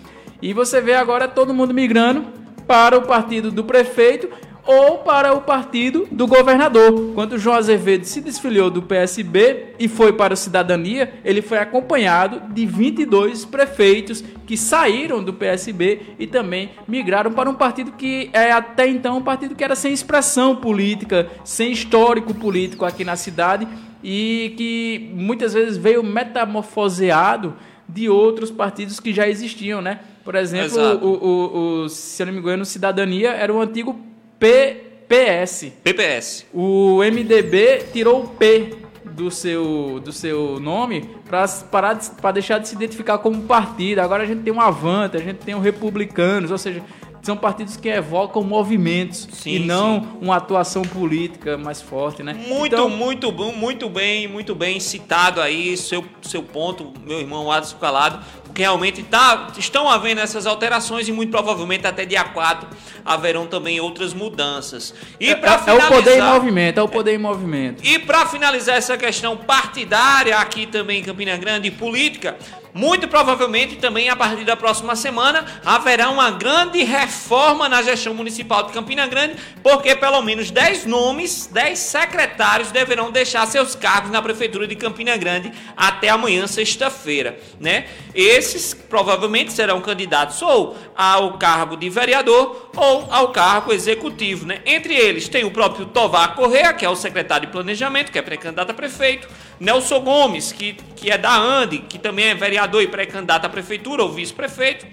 E 0.40 0.52
você 0.52 0.80
vê 0.80 0.94
agora 0.94 1.26
todo 1.26 1.52
mundo 1.52 1.74
migrando 1.74 2.24
para 2.66 2.98
o 2.98 3.02
partido 3.02 3.50
do 3.50 3.64
prefeito 3.64 4.28
ou 4.66 4.98
para 4.98 5.32
o 5.32 5.40
partido 5.40 6.06
do 6.10 6.26
governador. 6.26 7.12
Quando 7.14 7.38
João 7.38 7.56
Azevedo 7.56 8.04
se 8.04 8.20
desfiliou 8.20 8.70
do 8.70 8.82
PSB 8.82 9.74
e 9.78 9.88
foi 9.88 10.12
para 10.12 10.34
o 10.34 10.36
Cidadania, 10.36 11.14
ele 11.24 11.40
foi 11.40 11.58
acompanhado 11.58 12.52
de 12.52 12.66
22 12.66 13.44
prefeitos 13.44 14.22
que 14.46 14.56
saíram 14.56 15.22
do 15.22 15.32
PSB 15.32 16.14
e 16.18 16.26
também 16.26 16.70
migraram 16.86 17.32
para 17.32 17.48
um 17.48 17.54
partido 17.54 17.92
que 17.92 18.30
é 18.32 18.52
até 18.52 18.88
então 18.88 19.18
um 19.18 19.22
partido 19.22 19.54
que 19.54 19.64
era 19.64 19.74
sem 19.74 19.92
expressão 19.92 20.56
política, 20.56 21.28
sem 21.44 21.72
histórico 21.72 22.34
político 22.34 22.84
aqui 22.84 23.04
na 23.04 23.16
cidade 23.16 23.66
e 24.02 24.54
que 24.56 25.10
muitas 25.14 25.54
vezes 25.54 25.76
veio 25.76 26.02
metamorfoseado 26.02 27.54
de 27.88 28.08
outros 28.08 28.50
partidos 28.50 28.98
que 28.98 29.12
já 29.12 29.28
existiam, 29.28 29.80
né? 29.80 30.00
Por 30.24 30.34
exemplo, 30.34 30.80
o, 31.02 31.06
o, 31.06 31.84
o, 31.84 31.88
se 31.88 32.20
eu 32.20 32.26
não 32.26 32.32
me 32.32 32.40
engano, 32.40 32.64
Cidadania 32.64 33.30
era 33.30 33.52
o 33.52 33.60
antigo 33.60 33.98
PPS. 34.38 35.72
PPS. 35.82 36.46
O 36.52 36.98
MDB 36.98 37.86
tirou 37.92 38.24
o 38.24 38.28
P 38.28 38.76
do 39.04 39.30
seu, 39.30 40.00
do 40.04 40.12
seu 40.12 40.60
nome 40.60 41.08
para 41.24 41.46
parar 41.70 41.98
para 42.20 42.32
deixar 42.32 42.58
de 42.58 42.68
se 42.68 42.74
identificar 42.74 43.18
como 43.18 43.42
partido. 43.42 44.00
Agora 44.00 44.24
a 44.24 44.26
gente 44.26 44.42
tem 44.42 44.52
um 44.52 44.60
Avante, 44.60 45.16
a 45.16 45.20
gente 45.20 45.38
tem 45.38 45.54
o 45.54 45.58
um 45.58 45.60
Republicanos, 45.60 46.50
ou 46.50 46.58
seja, 46.58 46.82
são 47.26 47.36
partidos 47.36 47.76
que 47.76 47.88
evocam 47.88 48.40
movimentos 48.44 49.28
sim, 49.32 49.56
e 49.56 49.58
não 49.58 50.00
sim. 50.00 50.08
uma 50.20 50.36
atuação 50.36 50.82
política 50.82 51.58
mais 51.58 51.82
forte, 51.82 52.22
né? 52.22 52.32
Muito, 52.34 52.74
então, 52.74 52.88
muito 52.88 53.32
bom, 53.32 53.50
muito 53.50 53.88
bem, 53.88 54.28
muito 54.28 54.54
bem 54.54 54.78
citado 54.78 55.40
aí 55.40 55.76
seu, 55.76 56.04
seu 56.22 56.40
ponto, 56.40 56.92
meu 57.04 57.18
irmão 57.18 57.50
Adson 57.50 57.78
Calado, 57.78 58.24
porque 58.44 58.62
realmente 58.62 59.02
tá, 59.02 59.48
estão 59.58 59.88
havendo 59.88 60.20
essas 60.20 60.46
alterações 60.46 61.08
e 61.08 61.12
muito 61.12 61.30
provavelmente 61.30 61.84
até 61.84 62.04
dia 62.04 62.22
4 62.22 62.68
haverão 63.04 63.46
também 63.46 63.80
outras 63.80 64.14
mudanças. 64.14 64.94
E 65.18 65.30
é, 65.30 65.34
para 65.34 65.58
finalizar, 65.58 65.90
é 65.90 65.94
o 65.94 65.96
poder 65.98 66.18
em 66.18 66.22
movimento, 66.22 66.78
é 66.78 66.82
o 66.82 66.88
poder 66.88 67.14
em 67.14 67.18
movimento. 67.18 67.84
E 67.84 67.98
para 67.98 68.26
finalizar 68.26 68.76
essa 68.76 68.96
questão 68.96 69.36
partidária 69.36 70.38
aqui 70.38 70.64
também 70.64 71.00
em 71.00 71.02
Campina 71.02 71.36
Grande, 71.36 71.72
política, 71.72 72.36
muito 72.76 73.08
provavelmente 73.08 73.76
também 73.76 74.10
a 74.10 74.14
partir 74.14 74.44
da 74.44 74.54
próxima 74.54 74.94
semana 74.94 75.46
haverá 75.64 76.10
uma 76.10 76.30
grande 76.30 76.84
reforma 76.84 77.70
na 77.70 77.82
gestão 77.82 78.12
municipal 78.12 78.64
de 78.64 78.72
Campina 78.72 79.06
Grande, 79.06 79.36
porque 79.62 79.96
pelo 79.96 80.20
menos 80.20 80.50
10 80.50 80.84
nomes, 80.84 81.46
10 81.46 81.78
secretários 81.78 82.70
deverão 82.70 83.10
deixar 83.10 83.46
seus 83.46 83.74
cargos 83.74 84.10
na 84.10 84.20
prefeitura 84.20 84.66
de 84.66 84.76
Campina 84.76 85.16
Grande 85.16 85.50
até 85.74 86.10
amanhã, 86.10 86.46
sexta-feira, 86.46 87.38
né? 87.58 87.86
Esses 88.14 88.74
provavelmente 88.74 89.54
serão 89.54 89.80
candidatos 89.80 90.42
ou 90.42 90.76
ao 90.94 91.38
cargo 91.38 91.78
de 91.78 91.88
vereador 91.88 92.70
ou 92.76 93.08
ao 93.10 93.32
cargo 93.32 93.72
executivo, 93.72 94.44
né? 94.44 94.60
Entre 94.66 94.94
eles 94.94 95.30
tem 95.30 95.44
o 95.44 95.50
próprio 95.50 95.86
Tovar 95.86 96.34
Correa, 96.34 96.74
que 96.74 96.84
é 96.84 96.90
o 96.90 96.96
secretário 96.96 97.46
de 97.46 97.52
planejamento, 97.52 98.12
que 98.12 98.18
é 98.18 98.22
pré-candidato 98.22 98.70
a 98.70 98.74
prefeito, 98.74 99.26
Nelson 99.58 100.00
Gomes, 100.00 100.52
que, 100.52 100.74
que 100.94 101.10
é 101.10 101.16
da 101.16 101.34
ANDE, 101.34 101.78
que 101.78 101.98
também 101.98 102.26
é 102.26 102.34
vereador 102.34 102.82
e 102.82 102.88
pré-candidato 102.88 103.46
à 103.46 103.48
prefeitura 103.48 104.02
ou 104.02 104.12
vice-prefeito. 104.12 104.86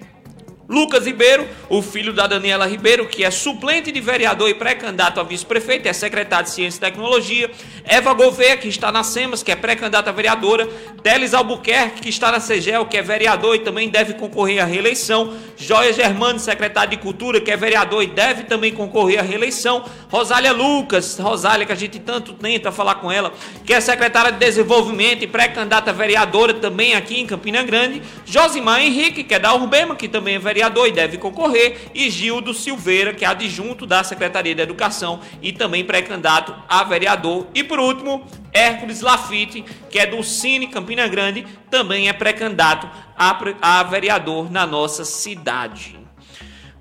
Lucas 0.66 1.04
Ribeiro, 1.04 1.46
o 1.68 1.82
filho 1.82 2.12
da 2.12 2.26
Daniela 2.26 2.66
Ribeiro, 2.66 3.06
que 3.06 3.22
é 3.22 3.30
suplente 3.30 3.92
de 3.92 4.00
vereador 4.00 4.48
e 4.48 4.54
pré-candidato 4.54 5.20
a 5.20 5.22
vice-prefeito, 5.22 5.86
é 5.86 5.92
secretário 5.92 6.46
de 6.46 6.52
Ciência 6.52 6.78
e 6.78 6.80
Tecnologia. 6.80 7.50
Eva 7.84 8.14
Gouveia, 8.14 8.56
que 8.56 8.68
está 8.68 8.90
na 8.90 9.04
SEMAS, 9.04 9.42
que 9.42 9.52
é 9.52 9.56
pré-candidata 9.56 10.08
a 10.08 10.12
vereadora. 10.12 10.66
Teles 11.02 11.34
Albuquerque, 11.34 12.00
que 12.00 12.08
está 12.08 12.32
na 12.32 12.40
CEGEL, 12.40 12.86
que 12.86 12.96
é 12.96 13.02
vereador 13.02 13.56
e 13.56 13.58
também 13.58 13.90
deve 13.90 14.14
concorrer 14.14 14.62
à 14.62 14.64
reeleição. 14.64 15.34
Joia 15.54 15.92
Germano, 15.92 16.38
secretário 16.38 16.92
de 16.92 16.96
Cultura, 16.96 17.42
que 17.42 17.50
é 17.50 17.56
vereador 17.58 18.02
e 18.02 18.06
deve 18.06 18.44
também 18.44 18.72
concorrer 18.72 19.20
à 19.20 19.22
reeleição. 19.22 19.84
Rosália 20.10 20.52
Lucas, 20.52 21.18
Rosália, 21.18 21.66
que 21.66 21.72
a 21.72 21.76
gente 21.76 21.98
tanto 21.98 22.32
tenta 22.32 22.72
falar 22.72 22.94
com 22.96 23.12
ela, 23.12 23.34
que 23.66 23.74
é 23.74 23.80
secretária 23.82 24.32
de 24.32 24.38
Desenvolvimento 24.38 25.24
e 25.24 25.26
pré-candidata 25.26 25.90
a 25.90 25.94
vereadora 25.94 26.54
também 26.54 26.94
aqui 26.94 27.20
em 27.20 27.26
Campina 27.26 27.62
Grande. 27.62 28.00
Josimar 28.24 28.80
Henrique, 28.80 29.24
que 29.24 29.34
é 29.34 29.38
da 29.38 29.54
Urbema, 29.54 29.94
que 29.94 30.08
também 30.08 30.36
é 30.36 30.38
vereador 30.38 30.53
vereador 30.54 30.86
e 30.86 30.92
deve 30.92 31.18
concorrer, 31.18 31.90
e 31.92 32.08
Gildo 32.08 32.54
Silveira, 32.54 33.12
que 33.12 33.24
é 33.24 33.28
adjunto 33.28 33.84
da 33.84 34.04
Secretaria 34.04 34.54
da 34.54 34.62
Educação 34.62 35.18
e 35.42 35.52
também 35.52 35.84
pré-candidato 35.84 36.54
a 36.68 36.84
vereador. 36.84 37.48
E 37.52 37.64
por 37.64 37.80
último, 37.80 38.24
Hércules 38.52 39.00
Lafitte, 39.00 39.64
que 39.90 39.98
é 39.98 40.06
do 40.06 40.22
Cine 40.22 40.68
Campina 40.68 41.08
Grande, 41.08 41.44
também 41.68 42.08
é 42.08 42.12
pré-candidato 42.12 42.88
a, 43.18 43.36
a 43.60 43.82
vereador 43.82 44.48
na 44.48 44.64
nossa 44.64 45.04
cidade. 45.04 46.03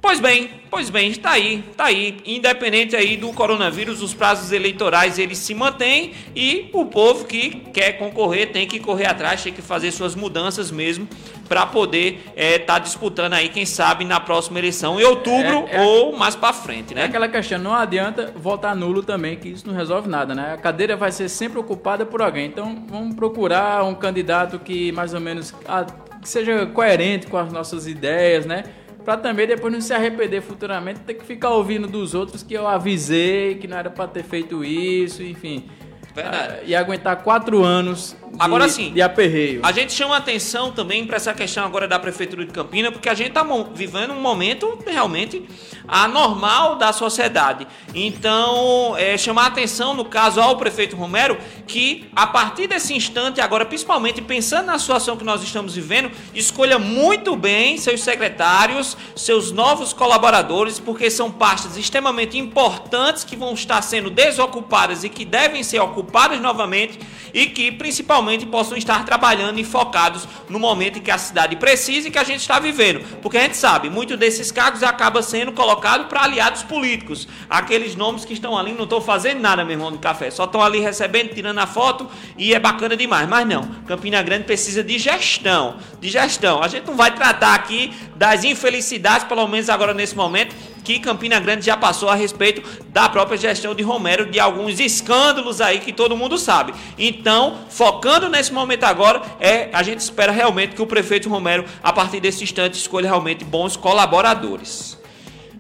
Pois 0.04 0.20
bem, 0.20 0.49
pois 0.70 0.89
bem, 0.89 1.12
está 1.12 1.32
aí, 1.32 1.64
está 1.72 1.86
aí. 1.86 2.18
Independente 2.26 2.93
aí 2.93 3.16
do 3.16 3.32
coronavírus, 3.32 4.01
os 4.01 4.14
prazos 4.14 4.51
eleitorais 4.51 5.18
eles 5.18 5.38
se 5.38 5.56
mantêm 5.56 6.12
e 6.36 6.70
o 6.74 6.86
povo 6.88 7.24
que 7.24 7.51
quer 7.74 7.93
concorrer 7.93 8.51
tem 8.51 8.68
que 8.68 8.82
correr 8.82 9.06
atrás, 9.06 9.41
tem 9.41 9.54
que 9.54 9.62
fazer 9.62 9.91
suas 9.93 10.14
mudanças 10.14 10.70
mesmo 10.70 11.08
para 11.47 11.66
poder 11.66 12.22
estar 12.36 12.36
é, 12.36 12.60
tá 12.60 12.80
disputando 12.80 13.32
aí, 13.32 13.47
quem 13.47 13.66
sabe, 13.66 14.04
na 14.04 14.20
próxima 14.20 14.60
eleição, 14.60 14.99
em 14.99 15.06
outubro 15.06 15.70
é, 15.70 15.78
é, 15.78 15.82
ou 15.82 16.14
mais 16.18 16.36
para 16.36 16.51
frente, 16.51 16.93
né? 16.93 17.04
É 17.04 17.06
aquela 17.06 17.30
questão, 17.30 17.58
não 17.58 17.74
adianta 17.74 18.34
votar 18.36 18.76
nulo 18.76 19.04
também, 19.04 19.38
que 19.38 19.47
isso 19.47 19.66
não 19.66 19.74
resolve 19.74 20.10
nada, 20.10 20.36
né? 20.36 20.51
A 20.54 20.58
cadeira 20.58 20.97
vai 20.97 21.14
ser 21.14 21.30
sempre 21.30 21.60
ocupada 21.60 22.06
por 22.06 22.22
alguém. 22.22 22.47
Então, 22.47 22.84
vamos 22.89 23.16
procurar 23.16 23.86
um 23.86 23.95
candidato 23.95 24.60
que 24.60 24.91
mais 24.91 25.14
ou 25.14 25.22
menos 25.22 25.54
ah, 25.66 25.86
que 26.22 26.28
seja 26.28 26.66
coerente 26.66 27.28
com 27.28 27.38
as 27.38 27.54
nossas 27.54 27.88
ideias, 27.88 28.45
né? 28.45 28.66
Pra 29.04 29.18
também 29.18 29.45
depois 29.45 29.74
não 29.74 29.82
se 29.82 29.93
arrepender 29.93 30.41
futuramente, 30.41 31.01
ter 31.01 31.16
que 31.16 31.26
ficar 31.26 31.49
ouvindo 31.49 31.88
dos 31.88 32.14
outros 32.14 32.41
que 32.41 32.54
eu 32.54 32.68
avisei 32.68 33.56
que 33.56 33.68
não 33.68 33.78
era 33.78 33.89
para 33.89 34.08
ter 34.08 34.24
feito 34.24 34.64
isso, 34.64 35.22
enfim. 35.22 35.70
Verdade. 36.16 36.60
Ah, 36.62 36.64
e 36.66 36.76
aguentar 36.76 37.24
quatro 37.24 37.64
anos 37.64 38.16
agora 38.40 38.68
sim, 38.68 38.92
de 38.92 39.02
aperreio. 39.02 39.62
A 39.64 39.72
gente 39.72 39.94
chama 39.94 40.18
atenção 40.18 40.72
também 40.72 41.06
para 41.06 41.18
essa 41.18 41.34
questão 41.34 41.64
agora 41.64 41.88
da 41.88 42.00
Prefeitura 42.00 42.46
de 42.46 42.52
Campina, 42.52 42.92
porque 42.92 43.10
a 43.10 43.14
gente 43.14 43.30
está 43.30 43.46
vivendo 43.74 44.12
um 44.12 44.22
momento 44.22 44.80
realmente 44.86 45.44
anormal 45.88 46.76
da 46.76 46.92
sociedade. 46.94 47.68
Então, 47.94 48.96
é, 48.98 49.18
chamar 49.18 49.48
atenção, 49.48 49.94
no 49.94 50.06
caso, 50.06 50.42
ao 50.42 50.58
prefeito 50.58 50.96
Romero, 50.96 51.38
que 51.68 52.10
a 52.16 52.26
partir 52.26 52.68
desse 52.68 52.94
instante, 52.94 53.42
agora, 53.42 53.66
principalmente 53.66 54.22
pensando 54.22 54.68
na 54.68 54.80
situação 54.80 55.18
que 55.18 55.24
nós 55.24 55.44
estamos 55.44 55.76
vivendo, 55.76 56.12
escolha 56.34 56.80
muito 56.80 57.36
bem 57.36 57.78
seus 57.78 58.02
secretários, 58.02 58.98
seus 59.16 59.52
novos 59.52 59.94
colaboradores, 59.94 60.80
porque 60.80 61.10
são 61.10 61.30
pastas 61.30 61.78
extremamente 61.78 62.38
importantes 62.38 63.24
que 63.24 63.36
vão 63.36 63.54
estar 63.54 63.82
sendo 63.82 64.10
desocupadas 64.10 65.04
e 65.04 65.10
que 65.10 65.26
devem 65.26 65.64
ser 65.64 65.80
ocupadas 65.80 66.40
novamente 66.40 67.00
e 67.34 67.48
que 67.48 67.72
principalmente 67.72 68.22
possam 68.45 68.78
estar 68.78 69.05
trabalhando 69.05 69.59
e 69.59 69.63
focados 69.63 70.28
no 70.49 70.59
momento 70.59 70.99
em 70.99 71.01
que 71.01 71.11
a 71.11 71.17
cidade 71.17 71.55
precisa 71.55 72.07
e 72.07 72.11
que 72.11 72.17
a 72.17 72.24
gente 72.24 72.41
está 72.41 72.59
vivendo. 72.59 73.03
Porque 73.21 73.38
a 73.38 73.41
gente 73.41 73.57
sabe, 73.57 73.89
muitos 73.89 74.17
desses 74.17 74.51
cargos 74.51 74.84
acaba 74.84 75.21
sendo 75.21 75.51
colocado 75.51 76.07
para 76.07 76.24
aliados 76.24 76.63
políticos. 76.63 77.28
Aqueles 77.49 77.95
nomes 77.95 78.26
que 78.26 78.34
estão 78.34 78.57
ali 78.57 78.74
não 78.74 78.84
estão 78.84 79.01
fazendo 79.01 79.39
nada, 79.39 79.63
meu 79.63 79.74
irmão, 79.74 79.91
do 79.91 79.99
café. 79.99 80.30
Só 80.32 80.45
estão 80.45 80.61
ali 80.61 80.80
recebendo, 80.80 81.34
tirando 81.34 81.59
a 81.59 81.67
foto 81.67 82.09
e 82.38 82.53
é 82.53 82.59
bacana 82.59 82.95
demais. 82.95 83.28
Mas 83.28 83.47
não, 83.47 83.63
Campina 83.88 84.21
Grande 84.21 84.45
precisa 84.45 84.84
de 84.84 84.97
gestão. 84.97 85.78
De 85.99 86.09
gestão. 86.09 86.61
A 86.61 86.67
gente 86.67 86.88
não 86.88 86.95
vai 86.95 87.13
tratar 87.13 87.53
aqui 87.53 87.93
das 88.15 88.43
infelicidades, 88.43 89.28
pelo 89.28 89.47
menos 89.47 89.69
agora 89.69 89.93
nesse 89.93 90.15
momento, 90.15 90.55
que 90.84 91.00
Campina 91.00 91.40
Grande 91.40 91.66
já 91.66 91.78
passou 91.78 92.10
a 92.10 92.16
respeito 92.16 92.62
da 92.90 93.08
própria 93.10 93.38
gestão 93.38 93.74
de 93.74 93.84
Romero, 93.84 94.30
de 94.30 94.40
alguns 94.40 94.80
escândalos 94.80 95.62
aí 95.62 95.80
que 95.80 95.94
todo 95.94 96.18
mundo 96.18 96.38
sabe. 96.38 96.74
Então, 96.98 97.60
focando 97.70 98.30
nesse 98.30 98.52
momento 98.54 98.84
agora, 98.84 99.22
é 99.40 99.70
a 99.74 99.82
gente 99.84 100.00
espera 100.00 100.32
realmente 100.32 100.76
que 100.76 100.82
o 100.82 100.88
prefeito 100.88 101.30
Romero, 101.30 101.66
a 101.82 101.94
partir 101.94 102.20
desse 102.20 102.44
instante, 102.44 102.78
escolha 102.78 103.08
realmente 103.08 103.46
bons 103.46 103.78
colaboradores. 103.78 105.02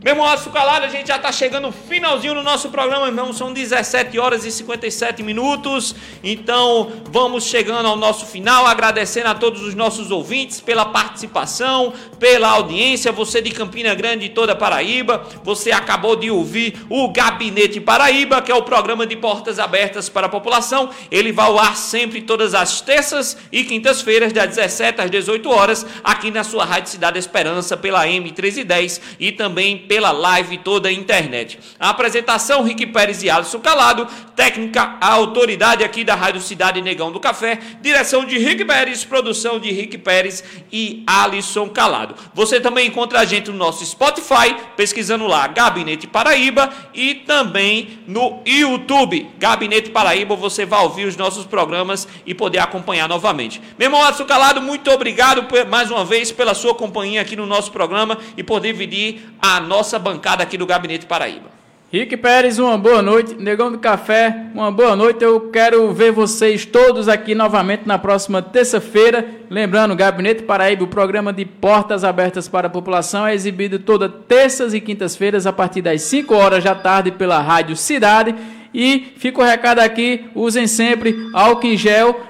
Meu 0.03 0.21
Adson 0.21 0.49
Calado, 0.49 0.85
a 0.85 0.89
gente 0.89 1.07
já 1.07 1.15
está 1.15 1.31
chegando 1.31 1.67
no 1.67 1.71
finalzinho 1.71 2.33
do 2.33 2.43
nosso 2.43 2.67
programa, 2.67 3.07
irmão. 3.07 3.31
São 3.31 3.53
17 3.53 4.19
horas 4.19 4.43
e 4.43 4.51
57 4.51 5.23
minutos. 5.23 5.95
Então, 6.21 6.91
vamos 7.09 7.45
chegando 7.45 7.87
ao 7.87 7.95
nosso 7.95 8.25
final, 8.25 8.67
agradecendo 8.67 9.29
a 9.29 9.33
todos 9.33 9.61
os 9.61 9.73
nossos 9.73 10.11
ouvintes 10.11 10.59
pela 10.59 10.83
participação, 10.83 11.93
pela 12.19 12.49
audiência. 12.49 13.13
Você 13.13 13.41
de 13.41 13.51
Campina 13.51 13.95
Grande 13.95 14.25
e 14.25 14.29
toda 14.29 14.53
Paraíba. 14.53 15.25
Você 15.41 15.71
acabou 15.71 16.17
de 16.17 16.29
ouvir 16.29 16.85
o 16.89 17.07
Gabinete 17.07 17.79
Paraíba, 17.79 18.41
que 18.41 18.51
é 18.51 18.55
o 18.55 18.63
programa 18.63 19.07
de 19.07 19.15
portas 19.15 19.57
abertas 19.57 20.09
para 20.09 20.27
a 20.27 20.29
população. 20.29 20.89
Ele 21.09 21.31
vai 21.31 21.45
ao 21.45 21.57
ar 21.57 21.77
sempre 21.77 22.21
todas 22.21 22.53
as 22.53 22.81
terças 22.81 23.37
e 23.53 23.63
quintas-feiras, 23.63 24.33
das 24.33 24.49
17 24.49 24.99
às 24.99 25.09
18 25.09 25.49
horas, 25.49 25.85
aqui 26.03 26.29
na 26.29 26.43
sua 26.43 26.65
Rádio 26.65 26.89
Cidade 26.89 27.17
Esperança, 27.17 27.77
pela 27.77 28.05
M1310 28.05 28.99
e 29.17 29.31
também 29.31 29.77
pela 29.77 29.92
live 29.99 30.57
toda 30.59 30.89
a 30.89 30.91
internet. 30.91 31.59
A 31.79 31.89
apresentação, 31.89 32.63
Rick 32.63 32.85
Pérez 32.87 33.23
e 33.23 33.29
Alisson 33.29 33.59
Calado, 33.59 34.07
técnica, 34.35 34.97
a 34.99 35.13
autoridade 35.13 35.83
aqui 35.83 36.03
da 36.03 36.15
Rádio 36.15 36.41
Cidade 36.41 36.81
Negão 36.81 37.11
do 37.11 37.19
Café, 37.19 37.59
direção 37.81 38.25
de 38.25 38.37
Rick 38.37 38.65
Pérez, 38.65 39.03
produção 39.03 39.59
de 39.59 39.71
Rick 39.71 39.97
Pérez 39.97 40.43
e 40.71 41.03
Alisson 41.05 41.69
Calado. 41.69 42.15
Você 42.33 42.59
também 42.59 42.87
encontra 42.87 43.19
a 43.19 43.25
gente 43.25 43.51
no 43.51 43.57
nosso 43.57 43.85
Spotify, 43.85 44.55
pesquisando 44.75 45.27
lá 45.27 45.47
Gabinete 45.47 46.07
Paraíba 46.07 46.69
e 46.93 47.15
também 47.15 47.99
no 48.07 48.41
YouTube, 48.45 49.29
Gabinete 49.37 49.89
Paraíba, 49.89 50.35
você 50.35 50.65
vai 50.65 50.81
ouvir 50.81 51.05
os 51.05 51.15
nossos 51.15 51.45
programas 51.45 52.07
e 52.25 52.33
poder 52.33 52.59
acompanhar 52.59 53.07
novamente. 53.07 53.61
Meu 53.77 53.87
irmão 53.87 54.03
Alisson 54.03 54.25
Calado, 54.25 54.61
muito 54.61 54.89
obrigado 54.91 55.45
mais 55.69 55.91
uma 55.91 56.03
vez 56.03 56.31
pela 56.31 56.53
sua 56.53 56.73
companhia 56.73 57.21
aqui 57.21 57.35
no 57.35 57.45
nosso 57.45 57.71
programa 57.71 58.17
e 58.37 58.43
por 58.43 58.59
dividir 58.59 59.21
a 59.41 59.59
nossa 59.59 59.82
bancada 59.99 60.43
aqui 60.43 60.57
do 60.57 60.65
Gabinete 60.65 61.05
Paraíba. 61.05 61.63
Rick 61.93 62.17
Pérez, 62.17 62.57
uma 62.57 62.75
boa 62.75 63.03
noite. 63.03 63.35
Negão 63.35 63.71
do 63.71 63.77
Café, 63.77 64.47
uma 64.55 64.71
boa 64.71 64.95
noite. 64.95 65.23
Eu 65.23 65.51
quero 65.51 65.93
ver 65.93 66.11
vocês 66.11 66.65
todos 66.65 67.07
aqui 67.07 67.35
novamente 67.35 67.83
na 67.85 67.99
próxima 67.99 68.41
terça-feira. 68.41 69.23
Lembrando, 69.47 69.95
Gabinete 69.95 70.41
Paraíba, 70.41 70.85
o 70.85 70.87
programa 70.87 71.31
de 71.31 71.45
portas 71.45 72.03
abertas 72.03 72.47
para 72.47 72.65
a 72.65 72.69
população, 72.71 73.27
é 73.27 73.35
exibido 73.35 73.77
toda 73.77 74.09
terças 74.09 74.73
e 74.73 74.81
quintas-feiras 74.81 75.45
a 75.45 75.53
partir 75.53 75.83
das 75.83 76.01
5 76.01 76.33
horas 76.33 76.63
da 76.63 76.73
tarde 76.73 77.11
pela 77.11 77.39
Rádio 77.39 77.75
Cidade. 77.75 78.33
E 78.73 79.13
fica 79.17 79.39
o 79.39 79.45
recado 79.45 79.77
aqui: 79.77 80.25
usem 80.33 80.65
sempre 80.65 81.29
álcool 81.31 81.67
em 81.67 81.77
gel, 81.77 82.21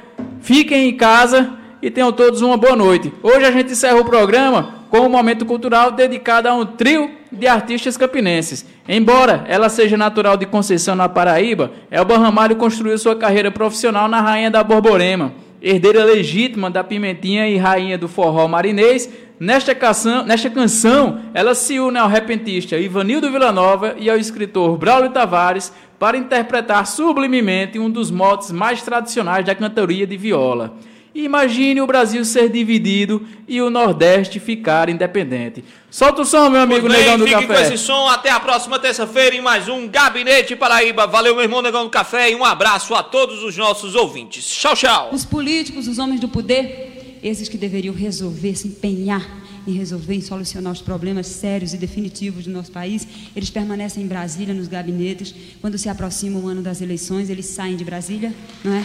fiquem 0.42 0.90
em 0.90 0.98
casa 0.98 1.54
e 1.82 1.90
tenham 1.90 2.12
todos 2.12 2.42
uma 2.42 2.58
boa 2.58 2.76
noite. 2.76 3.14
Hoje 3.24 3.46
a 3.46 3.52
gente 3.52 3.72
encerra 3.72 3.96
o 3.96 4.04
programa 4.04 4.84
com 4.90 5.00
um 5.00 5.10
momento 5.10 5.46
cultural 5.46 5.90
dedicado 5.90 6.50
a 6.50 6.54
um 6.54 6.66
trio 6.66 7.23
de 7.34 7.48
artistas 7.48 7.98
campinenses. 7.98 8.66
Embora 8.88 9.44
ela 9.48 9.70
seja 9.70 9.98
natural 9.98 10.38
de 10.38 10.46
Conceição 10.46 10.96
na 10.96 11.10
Paraíba, 11.10 11.72
Elba 11.90 12.18
Ramalho 12.18 12.56
construiu 12.56 12.98
sua 12.98 13.16
carreira 13.16 13.52
profissional 13.52 14.08
na 14.08 14.22
Rainha 14.22 14.52
da 14.52 14.64
Borborema, 14.64 15.34
herdeira 15.62 16.04
legítima 16.04 16.70
da 16.70 16.84
Pimentinha 16.84 17.48
e 17.48 17.58
rainha 17.58 17.98
do 17.98 18.08
forró 18.08 18.48
marinês. 18.48 19.10
Nesta 19.40 19.74
canção, 19.74 20.26
nesta 20.26 20.50
canção, 20.50 21.20
ela 21.34 21.56
se 21.56 21.80
une 21.80 21.98
ao 21.98 22.08
repentista 22.08 22.78
Ivanildo 22.78 23.32
Villanova 23.32 23.96
e 23.98 24.10
ao 24.10 24.18
escritor 24.18 24.78
Braulio 24.78 25.10
Tavares 25.10 25.74
para 25.98 26.18
interpretar 26.18 26.86
sublimemente 26.86 27.80
um 27.80 27.90
dos 27.90 28.12
motes 28.12 28.52
mais 28.52 28.82
tradicionais 28.82 29.46
da 29.46 29.56
cantoria 29.56 30.06
de 30.06 30.18
viola. 30.18 30.74
Imagine 31.16 31.80
o 31.80 31.86
Brasil 31.86 32.26
ser 32.26 32.50
dividido 32.50 33.26
e 33.48 33.62
o 33.62 33.70
Nordeste 33.70 34.40
ficar 34.40 34.90
independente. 34.90 35.64
Solta 35.90 36.24
o 36.24 36.26
som, 36.26 36.50
meu 36.50 36.62
amigo 36.62 36.88
bem, 36.88 36.98
Negão 36.98 37.20
do 37.20 37.28
fique 37.28 37.36
Café. 37.36 37.48
com 37.48 37.54
esse 37.54 37.78
som. 37.78 38.08
Até 38.08 38.32
a 38.32 38.40
próxima 38.40 38.80
terça-feira 38.80 39.36
em 39.36 39.42
mais 39.42 39.68
um 39.68 39.88
Gabinete 39.88 40.56
Paraíba. 40.56 41.06
Valeu, 41.06 41.36
meu 41.36 41.44
irmão 41.44 41.62
Negão 41.62 41.84
do 41.84 41.92
Café, 41.92 42.32
e 42.32 42.36
um 42.36 42.44
abraço 42.44 42.96
a 42.96 43.04
todos 43.04 43.44
os 43.44 43.56
nossos 43.56 43.94
ouvintes. 43.94 44.44
Tchau, 44.44 44.76
tchau. 44.76 45.10
Os 45.12 45.24
políticos, 45.24 45.88
os 45.88 46.00
homens 46.00 46.20
do 46.20 46.28
poder, 46.28 47.20
esses 47.22 47.48
que 47.48 47.58
deveriam 47.58 47.94
resolver, 47.94 48.56
se 48.56 48.68
empenhar 48.68 49.44
em 49.68 49.74
resolver, 49.74 50.16
em 50.16 50.22
solucionar 50.22 50.74
os 50.74 50.82
problemas 50.82 51.28
sérios 51.28 51.74
e 51.74 51.78
definitivos 51.78 52.46
do 52.46 52.52
nosso 52.52 52.72
país, 52.72 53.08
eles 53.36 53.50
permanecem 53.50 54.04
em 54.04 54.08
Brasília, 54.08 54.54
nos 54.54 54.68
gabinetes. 54.68 55.34
Quando 55.62 55.78
se 55.78 55.88
aproxima 55.88 56.40
o 56.40 56.48
ano 56.48 56.62
das 56.64 56.82
eleições, 56.82 57.30
eles 57.30 57.46
saem 57.46 57.76
de 57.76 57.84
Brasília, 57.84 58.34
não 58.64 58.74
é? 58.74 58.84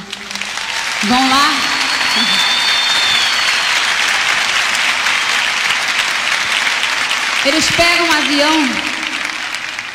Vão 1.06 1.30
lá 1.30 1.47
eles 7.48 7.70
pegam 7.70 8.06
um 8.06 8.12
avião, 8.12 8.68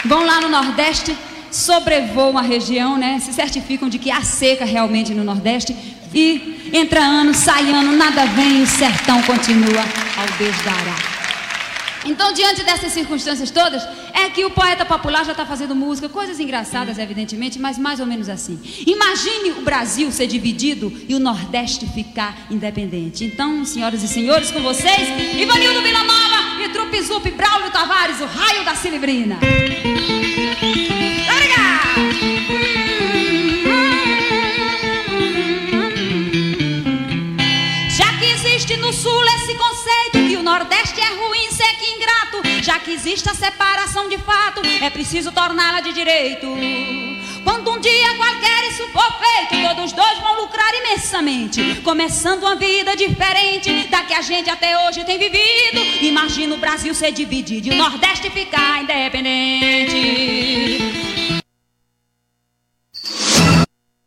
vão 0.06 0.26
lá 0.26 0.42
no 0.42 0.50
Nordeste, 0.50 1.16
sobrevoam 1.52 2.38
a 2.38 2.42
região, 2.42 2.98
né? 2.98 3.20
Se 3.24 3.32
certificam 3.32 3.88
de 3.88 4.00
que 4.00 4.10
há 4.10 4.22
seca 4.24 4.66
realmente 4.66 5.14
no 5.14 5.24
Nordeste 5.24 5.76
e 6.14 6.72
entra 6.74 7.00
ano, 7.00 7.34
sai 7.34 7.70
ano, 7.70 7.96
nada 7.96 8.26
vem 8.26 8.60
e 8.60 8.64
o 8.64 8.68
sertão 8.68 9.22
continua 9.22 9.82
ao 10.18 10.38
Deus 10.38 10.56
dará. 10.64 11.13
Então, 12.06 12.34
diante 12.34 12.64
dessas 12.64 12.92
circunstâncias 12.92 13.50
todas, 13.50 13.84
é 14.14 14.30
que 14.30 14.44
o 14.44 14.52
poeta 14.52 14.86
popular 14.86 15.26
já 15.26 15.32
está 15.32 15.46
fazendo 15.46 15.74
música, 15.74 16.10
coisas 16.10 16.40
engraçadas, 16.40 16.98
evidentemente, 16.98 17.58
mas 17.58 17.78
mais 17.78 18.00
ou 18.00 18.06
menos 18.06 18.28
assim. 18.28 18.60
Imagine 18.86 19.52
o 19.52 19.62
Brasil 19.62 20.12
ser 20.12 20.28
dividido 20.28 20.92
e 21.08 21.16
o 21.16 21.20
Nordeste 21.20 21.88
ficar 21.88 22.48
independente. 22.50 23.24
Então, 23.24 23.64
senhoras 23.64 24.04
e 24.04 24.08
senhores, 24.08 24.52
com 24.52 24.62
vocês, 24.62 25.08
Ivanildo 25.38 25.82
Nova 25.82 26.62
e 26.64 26.70
Trupe 26.70 27.02
Zup, 27.02 27.30
Braulio 27.32 27.72
Tavares, 27.72 28.20
o 28.20 28.26
raio 28.26 28.64
da 28.66 28.76
Cilibrina. 28.76 29.40
Já 37.90 38.18
que 38.18 38.26
existe 38.26 38.78
no 38.78 38.92
Sul 38.92 39.24
esse 39.26 39.56
conceito 39.56 39.73
que 40.12 40.38
o 40.38 40.44
Nordeste 40.44 41.00
é 41.00 41.10
ruim, 41.16 41.52
seco 41.52 41.84
e 41.84 41.96
ingrato, 41.96 42.42
já 42.64 42.80
que 42.80 42.92
existe 42.92 43.30
a 43.30 43.34
separação 43.34 44.08
de 44.10 44.18
fato, 44.18 44.62
é 44.82 44.90
preciso 44.90 45.32
torná-la 45.32 45.82
de 45.82 45.94
direito. 45.94 46.48
Quando 47.44 47.72
um 47.72 47.80
dia 47.80 48.16
qualquer 48.16 48.70
isso 48.70 48.88
for 48.88 49.14
feito, 49.20 49.62
todos 49.68 49.92
dois 49.92 50.20
vão 50.20 50.42
lucrar 50.42 50.74
imensamente, 50.74 51.82
começando 51.84 52.44
uma 52.44 52.56
vida 52.56 52.96
diferente 52.96 53.88
da 53.90 54.04
que 54.04 54.14
a 54.14 54.22
gente 54.22 54.50
até 54.50 54.88
hoje 54.88 55.04
tem 55.04 55.20
vivido. 55.20 55.82
Imagina 56.02 56.56
o 56.56 56.58
Brasil 56.58 56.94
ser 56.94 57.12
dividido 57.12 57.68
e 57.68 57.72
o 57.72 57.76
Nordeste 57.76 58.30
ficar 58.30 58.82
independente. 58.82 59.94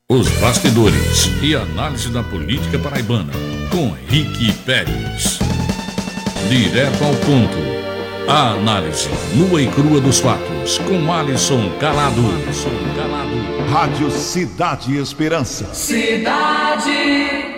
Os 0.08 0.28
bastidores 0.40 1.26
e 1.42 1.54
análise 1.54 2.08
da 2.10 2.22
política 2.22 2.78
paraibana 2.78 3.32
com 3.70 3.90
Rick 4.08 4.52
Pérez. 4.64 5.38
Direto 6.48 7.02
ao 7.02 7.14
ponto. 7.16 7.58
A 8.28 8.52
análise 8.52 9.08
nua 9.34 9.60
e 9.60 9.66
crua 9.66 10.00
dos 10.00 10.20
fatos 10.20 10.78
com 10.78 11.12
Alisson 11.12 11.70
Calado. 11.80 12.20
Alisson 12.20 12.70
Calado. 12.96 13.70
Rádio 13.72 14.10
Cidade 14.12 14.96
Esperança. 14.96 15.74
Cidade 15.74 17.55